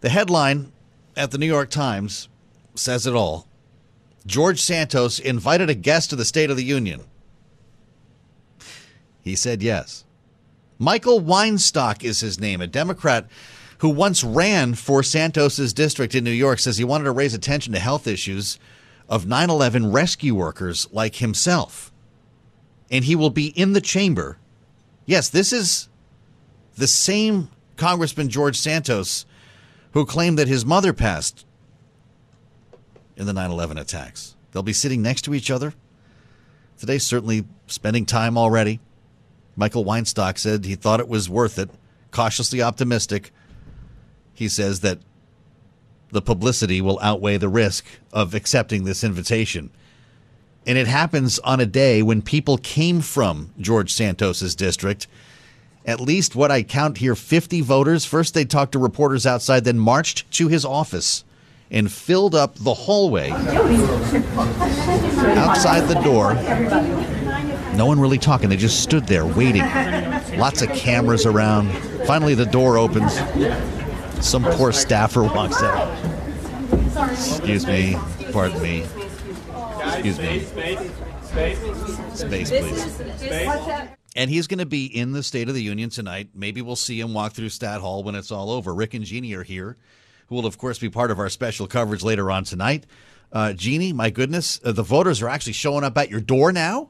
The 0.01 0.09
headline 0.09 0.73
at 1.15 1.31
the 1.31 1.37
New 1.37 1.45
York 1.45 1.69
Times 1.69 2.27
says 2.73 3.07
it 3.07 3.13
all. 3.13 3.47
George 4.25 4.61
Santos 4.61 5.19
invited 5.19 5.69
a 5.69 5.75
guest 5.75 6.09
to 6.09 6.15
the 6.15 6.25
State 6.25 6.49
of 6.49 6.57
the 6.57 6.63
Union. 6.63 7.01
He 9.21 9.35
said 9.35 9.61
yes. 9.61 10.03
Michael 10.77 11.21
Weinstock 11.21 12.03
is 12.03 12.19
his 12.19 12.39
name, 12.39 12.61
a 12.61 12.67
Democrat 12.67 13.27
who 13.79 13.89
once 13.89 14.23
ran 14.23 14.73
for 14.73 15.03
Santos's 15.03 15.73
district 15.73 16.15
in 16.15 16.23
New 16.23 16.31
York, 16.31 16.59
says 16.59 16.77
he 16.77 16.83
wanted 16.83 17.05
to 17.05 17.11
raise 17.11 17.33
attention 17.33 17.73
to 17.73 17.79
health 17.79 18.07
issues 18.07 18.59
of 19.07 19.27
9 19.27 19.49
11 19.49 19.91
rescue 19.91 20.33
workers 20.33 20.87
like 20.91 21.15
himself. 21.15 21.91
And 22.89 23.05
he 23.05 23.15
will 23.15 23.29
be 23.29 23.47
in 23.47 23.73
the 23.73 23.81
chamber. 23.81 24.37
Yes, 25.05 25.29
this 25.29 25.53
is 25.53 25.89
the 26.77 26.87
same 26.87 27.49
Congressman 27.77 28.29
George 28.29 28.57
Santos 28.57 29.25
who 29.93 30.05
claimed 30.05 30.37
that 30.37 30.47
his 30.47 30.65
mother 30.65 30.93
passed 30.93 31.44
in 33.17 33.25
the 33.25 33.33
9 33.33 33.51
11 33.51 33.77
attacks. 33.77 34.35
They'll 34.51 34.63
be 34.63 34.73
sitting 34.73 35.01
next 35.01 35.23
to 35.23 35.33
each 35.33 35.51
other. 35.51 35.73
Today, 36.77 36.97
certainly 36.97 37.45
spending 37.67 38.05
time 38.05 38.37
already. 38.37 38.79
Michael 39.55 39.85
Weinstock 39.85 40.37
said 40.37 40.65
he 40.65 40.75
thought 40.75 40.99
it 40.99 41.07
was 41.07 41.29
worth 41.29 41.57
it, 41.57 41.69
cautiously 42.11 42.61
optimistic. 42.61 43.31
He 44.33 44.49
says 44.49 44.81
that 44.81 44.99
the 46.11 46.21
publicity 46.21 46.81
will 46.81 46.99
outweigh 47.01 47.37
the 47.37 47.49
risk 47.49 47.85
of 48.11 48.33
accepting 48.33 48.83
this 48.83 49.03
invitation. 49.03 49.69
And 50.67 50.77
it 50.77 50.87
happens 50.87 51.39
on 51.39 51.59
a 51.59 51.65
day 51.65 52.01
when 52.01 52.21
people 52.21 52.57
came 52.57 53.01
from 53.01 53.53
George 53.59 53.93
Santos's 53.93 54.55
district. 54.55 55.07
At 55.85 56.01
least 56.01 56.35
what 56.35 56.51
I 56.51 56.63
count 56.63 56.97
here 56.97 57.15
50 57.15 57.61
voters. 57.61 58.03
First, 58.03 58.33
they 58.33 58.45
talked 58.45 58.71
to 58.71 58.79
reporters 58.79 59.25
outside, 59.25 59.63
then 59.63 59.77
marched 59.77 60.29
to 60.31 60.47
his 60.47 60.65
office 60.65 61.23
and 61.71 61.91
filled 61.91 62.35
up 62.35 62.55
the 62.55 62.73
hallway 62.73 63.29
outside 65.31 65.81
the 65.87 65.99
door. 66.03 66.33
No 67.75 67.85
one 67.85 67.99
really 67.99 68.17
talking. 68.17 68.49
They 68.49 68.57
just 68.57 68.81
stood 68.81 69.07
there 69.07 69.25
waiting. 69.25 69.63
Lots 70.37 70.61
of 70.61 70.69
cameras 70.69 71.25
around. 71.25 71.71
Finally, 72.05 72.35
the 72.35 72.45
door 72.45 72.77
opens. 72.77 73.13
Some 74.25 74.43
poor 74.43 74.71
staffer 74.71 75.23
walks 75.23 75.61
out. 75.61 75.91
Excuse 77.11 77.67
me. 77.67 77.97
Pardon 78.31 78.61
me. 78.61 78.85
Excuse 79.83 80.19
me. 80.19 80.39
Space, 82.13 82.49
please. 82.49 83.01
And 84.15 84.29
he's 84.29 84.47
going 84.47 84.59
to 84.59 84.65
be 84.65 84.85
in 84.85 85.11
the 85.11 85.21
State 85.21 85.49
of 85.49 85.55
the 85.55 85.61
Union 85.61 85.89
tonight. 85.89 86.29
Maybe 86.33 86.61
we'll 86.61 86.77
see 86.77 86.97
him 86.97 87.13
walk 87.13 87.33
through 87.33 87.49
Stat 87.49 87.81
Hall 87.81 88.03
when 88.03 88.15
it's 88.15 88.31
all 88.31 88.49
over. 88.49 88.73
Rick 88.73 88.93
and 88.93 89.03
Jeannie 89.03 89.33
are 89.33 89.43
here 89.43 89.75
who 90.27 90.35
will, 90.35 90.45
of 90.45 90.57
course, 90.57 90.79
be 90.79 90.89
part 90.89 91.11
of 91.11 91.19
our 91.19 91.29
special 91.29 91.67
coverage 91.67 92.03
later 92.03 92.31
on 92.31 92.43
tonight. 92.43 92.85
Uh, 93.31 93.53
Jeannie, 93.53 93.93
my 93.93 94.09
goodness, 94.09 94.59
uh, 94.63 94.71
the 94.71 94.83
voters 94.83 95.21
are 95.21 95.29
actually 95.29 95.53
showing 95.53 95.83
up 95.83 95.97
at 95.97 96.09
your 96.09 96.21
door 96.21 96.51
now. 96.51 96.89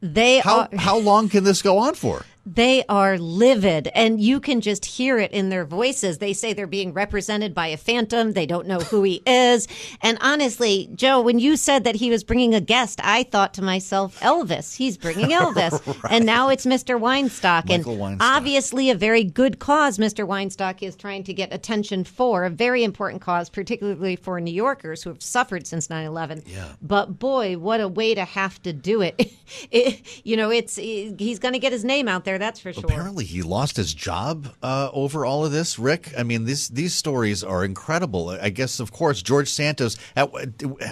They 0.00 0.38
how, 0.38 0.60
are. 0.60 0.68
How 0.76 0.98
long 0.98 1.28
can 1.28 1.44
this 1.44 1.62
go 1.62 1.78
on 1.78 1.94
for? 1.94 2.24
They 2.46 2.84
are 2.88 3.18
livid, 3.18 3.88
and 3.88 4.20
you 4.20 4.38
can 4.38 4.60
just 4.60 4.84
hear 4.84 5.18
it 5.18 5.32
in 5.32 5.48
their 5.48 5.64
voices. 5.64 6.18
They 6.18 6.32
say 6.32 6.52
they're 6.52 6.68
being 6.68 6.92
represented 6.92 7.54
by 7.54 7.66
a 7.66 7.76
phantom. 7.76 8.34
They 8.34 8.46
don't 8.46 8.68
know 8.68 8.78
who 8.78 9.02
he 9.02 9.20
is. 9.26 9.66
And 10.00 10.16
honestly, 10.20 10.88
Joe, 10.94 11.20
when 11.20 11.40
you 11.40 11.56
said 11.56 11.82
that 11.82 11.96
he 11.96 12.08
was 12.08 12.22
bringing 12.22 12.54
a 12.54 12.60
guest, 12.60 13.00
I 13.02 13.24
thought 13.24 13.52
to 13.54 13.62
myself, 13.62 14.20
Elvis. 14.20 14.76
He's 14.76 14.96
bringing 14.96 15.30
Elvis. 15.30 15.84
right. 16.04 16.12
And 16.12 16.24
now 16.24 16.48
it's 16.48 16.66
Mr. 16.66 17.00
Weinstock. 17.00 17.68
Michael 17.68 17.94
and 17.94 18.20
Weinstock. 18.20 18.36
obviously, 18.36 18.90
a 18.90 18.94
very 18.94 19.24
good 19.24 19.58
cause 19.58 19.98
Mr. 19.98 20.24
Weinstock 20.24 20.84
is 20.84 20.94
trying 20.94 21.24
to 21.24 21.34
get 21.34 21.52
attention 21.52 22.04
for, 22.04 22.44
a 22.44 22.50
very 22.50 22.84
important 22.84 23.22
cause, 23.22 23.50
particularly 23.50 24.14
for 24.14 24.40
New 24.40 24.54
Yorkers 24.54 25.02
who 25.02 25.10
have 25.10 25.20
suffered 25.20 25.66
since 25.66 25.90
9 25.90 26.06
11. 26.06 26.44
Yeah. 26.46 26.68
But 26.80 27.18
boy, 27.18 27.58
what 27.58 27.80
a 27.80 27.88
way 27.88 28.14
to 28.14 28.24
have 28.24 28.62
to 28.62 28.72
do 28.72 29.02
it. 29.02 29.32
it 29.72 30.00
you 30.24 30.36
know, 30.36 30.50
it's 30.50 30.76
he's 30.76 31.40
going 31.40 31.54
to 31.54 31.58
get 31.58 31.72
his 31.72 31.84
name 31.84 32.06
out 32.06 32.24
there 32.24 32.35
there, 32.38 32.46
that's 32.46 32.60
for 32.60 32.72
sure. 32.72 32.84
Apparently, 32.84 33.24
he 33.24 33.42
lost 33.42 33.76
his 33.76 33.94
job 33.94 34.48
uh, 34.62 34.90
over 34.92 35.24
all 35.24 35.44
of 35.44 35.52
this. 35.52 35.78
Rick, 35.78 36.12
I 36.16 36.22
mean, 36.22 36.44
these 36.44 36.68
these 36.68 36.94
stories 36.94 37.42
are 37.42 37.64
incredible. 37.64 38.30
I 38.30 38.50
guess, 38.50 38.80
of 38.80 38.92
course, 38.92 39.22
George 39.22 39.48
Santos. 39.48 39.96
At, 40.14 40.30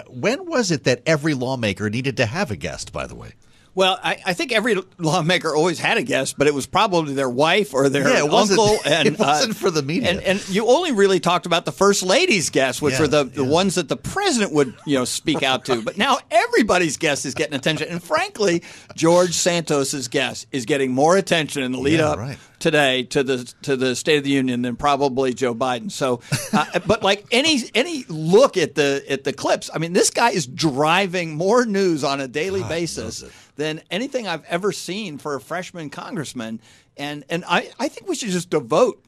when 0.09 0.47
was 0.47 0.71
it 0.71 0.85
that 0.85 1.03
every 1.07 1.35
lawmaker 1.35 1.91
needed 1.91 2.17
to 2.17 2.27
have 2.27 2.51
a 2.51 2.57
guest? 2.57 2.93
By 2.93 3.07
the 3.07 3.15
way. 3.15 3.33
Well, 3.77 3.99
I, 4.03 4.19
I, 4.25 4.35
think 4.35 4.53
every 4.53 4.77
lawmaker 4.99 5.55
always 5.55 5.81
had 5.81 5.99
a 5.99 6.03
guest, 6.03 6.39
but 6.39 6.47
it 6.47 6.55
was 6.55 6.65
probably 6.65 7.15
their 7.15 7.29
wife 7.29 7.75
or 7.75 7.89
their 7.89 8.09
yeah, 8.09 8.23
uncle. 8.23 8.79
And 8.85 9.09
it 9.09 9.19
wasn't 9.19 9.51
uh, 9.53 9.55
for 9.55 9.71
the 9.71 9.83
media. 9.83 10.11
And, 10.11 10.21
and, 10.21 10.49
you 10.49 10.67
only 10.67 10.93
really 10.93 11.19
talked 11.19 11.45
about 11.45 11.65
the 11.65 11.73
first 11.73 12.05
lady's 12.05 12.51
guests, 12.51 12.81
which 12.81 12.95
yeah, 12.95 13.01
were 13.01 13.09
the, 13.09 13.25
the 13.25 13.45
ones 13.45 13.75
that 13.75 13.89
the 13.89 13.97
president 13.97 14.53
would 14.53 14.75
you 14.87 14.97
know 14.97 15.05
speak 15.05 15.43
out 15.43 15.65
to. 15.65 15.83
But 15.83 15.99
now 15.99 16.19
everybody's 16.31 16.97
guest 16.97 17.27
is 17.27 17.35
getting 17.35 17.55
attention, 17.55 17.89
and 17.89 18.03
frankly, 18.03 18.63
George 18.95 19.33
Santos's 19.33 20.07
guest 20.07 20.47
is 20.53 20.67
getting 20.67 20.93
more 20.93 21.17
attention 21.17 21.63
in 21.63 21.73
the 21.73 21.79
lead 21.79 21.99
yeah, 21.99 22.11
up 22.11 22.19
right. 22.19 22.39
today 22.61 23.03
to 23.05 23.25
the 23.25 23.53
to 23.63 23.77
the 23.77 23.97
State 23.97 24.19
of 24.19 24.25
the 24.25 24.31
Union 24.31 24.63
than 24.63 24.77
probably 24.77 25.35
Joe 25.35 25.55
Biden. 25.55 25.91
So, 25.91 26.21
uh, 26.53 26.79
but 26.87 27.03
like 27.03 27.27
any 27.33 27.59
any 27.75 28.05
look 28.09 28.57
at 28.57 28.77
the 28.77 29.05
at 29.09 29.25
the 29.25 29.33
clips, 29.33 29.71
I 29.75 29.79
mean, 29.79 29.95
this 29.95 30.11
guy 30.11 30.31
is 30.31 30.47
driving 30.47 31.35
more 31.35 31.65
news 31.65 32.05
on 32.05 32.21
a 32.21 32.29
daily 32.29 32.61
God, 32.61 32.69
basis 32.69 33.25
than 33.57 33.83
anything 33.91 34.27
I've 34.27 34.45
ever 34.45 34.73
seen 34.73 35.19
for 35.19 35.35
a 35.35 35.41
freshman 35.41 35.91
congressman. 35.91 36.61
And 36.97 37.25
and 37.29 37.45
I, 37.47 37.71
I 37.79 37.89
think 37.89 38.09
we 38.09 38.15
should 38.15 38.31
just 38.31 38.51
devote 38.51 39.05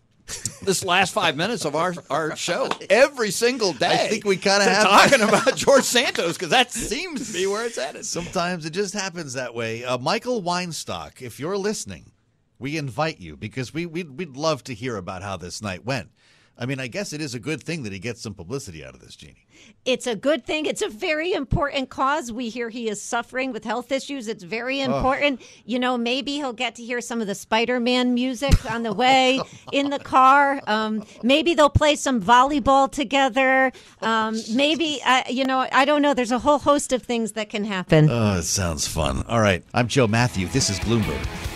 this 0.62 0.84
last 0.84 1.12
five 1.12 1.36
minutes 1.36 1.64
of 1.64 1.76
our, 1.76 1.94
our 2.10 2.34
show 2.36 2.68
every 2.90 3.30
single 3.30 3.72
day. 3.72 4.06
I 4.06 4.08
think 4.08 4.24
we 4.24 4.36
kind 4.36 4.62
of 4.62 4.68
have 4.68 4.82
talking 4.84 5.20
about 5.20 5.54
George 5.54 5.84
Santos 5.84 6.34
because 6.34 6.50
that 6.50 6.72
seems 6.72 7.28
to 7.28 7.32
be 7.32 7.46
where 7.46 7.64
it's 7.64 7.76
headed. 7.76 8.04
Sometimes 8.04 8.66
it 8.66 8.70
just 8.70 8.94
happens 8.94 9.34
that 9.34 9.54
way. 9.54 9.84
Uh, 9.84 9.98
Michael 9.98 10.42
Weinstock, 10.42 11.22
if 11.22 11.38
you're 11.38 11.56
listening, 11.56 12.10
we 12.58 12.76
invite 12.76 13.20
you 13.20 13.36
because 13.36 13.72
we 13.72 13.86
we'd, 13.86 14.18
we'd 14.18 14.36
love 14.36 14.64
to 14.64 14.74
hear 14.74 14.96
about 14.96 15.22
how 15.22 15.36
this 15.36 15.62
night 15.62 15.84
went. 15.84 16.10
I 16.58 16.64
mean, 16.64 16.80
I 16.80 16.86
guess 16.86 17.12
it 17.12 17.20
is 17.20 17.34
a 17.34 17.38
good 17.38 17.62
thing 17.62 17.82
that 17.82 17.92
he 17.92 17.98
gets 17.98 18.22
some 18.22 18.32
publicity 18.32 18.82
out 18.84 18.94
of 18.94 19.00
this, 19.00 19.14
Jeannie. 19.14 19.46
It's 19.84 20.06
a 20.06 20.16
good 20.16 20.46
thing. 20.46 20.64
It's 20.64 20.80
a 20.80 20.88
very 20.88 21.32
important 21.32 21.90
cause. 21.90 22.32
We 22.32 22.48
hear 22.48 22.70
he 22.70 22.88
is 22.88 23.00
suffering 23.02 23.52
with 23.52 23.62
health 23.64 23.92
issues. 23.92 24.26
It's 24.26 24.42
very 24.42 24.80
important. 24.80 25.40
Oh. 25.42 25.46
You 25.66 25.78
know, 25.78 25.98
maybe 25.98 26.36
he'll 26.36 26.54
get 26.54 26.74
to 26.76 26.82
hear 26.82 27.02
some 27.02 27.20
of 27.20 27.26
the 27.26 27.34
Spider 27.34 27.78
Man 27.78 28.14
music 28.14 28.70
on 28.70 28.84
the 28.84 28.92
way 28.94 29.40
in 29.72 29.90
the 29.90 29.98
car. 29.98 30.62
Um, 30.66 31.04
maybe 31.22 31.54
they'll 31.54 31.68
play 31.68 31.94
some 31.94 32.22
volleyball 32.22 32.90
together. 32.90 33.70
Um, 34.00 34.38
maybe, 34.54 35.00
uh, 35.04 35.24
you 35.28 35.44
know, 35.44 35.66
I 35.70 35.84
don't 35.84 36.00
know. 36.00 36.14
There's 36.14 36.32
a 36.32 36.38
whole 36.38 36.58
host 36.58 36.92
of 36.92 37.02
things 37.02 37.32
that 37.32 37.50
can 37.50 37.64
happen. 37.64 38.08
Oh, 38.10 38.38
it 38.38 38.44
sounds 38.44 38.86
fun. 38.86 39.24
All 39.28 39.40
right. 39.40 39.62
I'm 39.74 39.88
Joe 39.88 40.06
Matthew. 40.06 40.48
This 40.48 40.70
is 40.70 40.78
Bloomberg. 40.80 41.55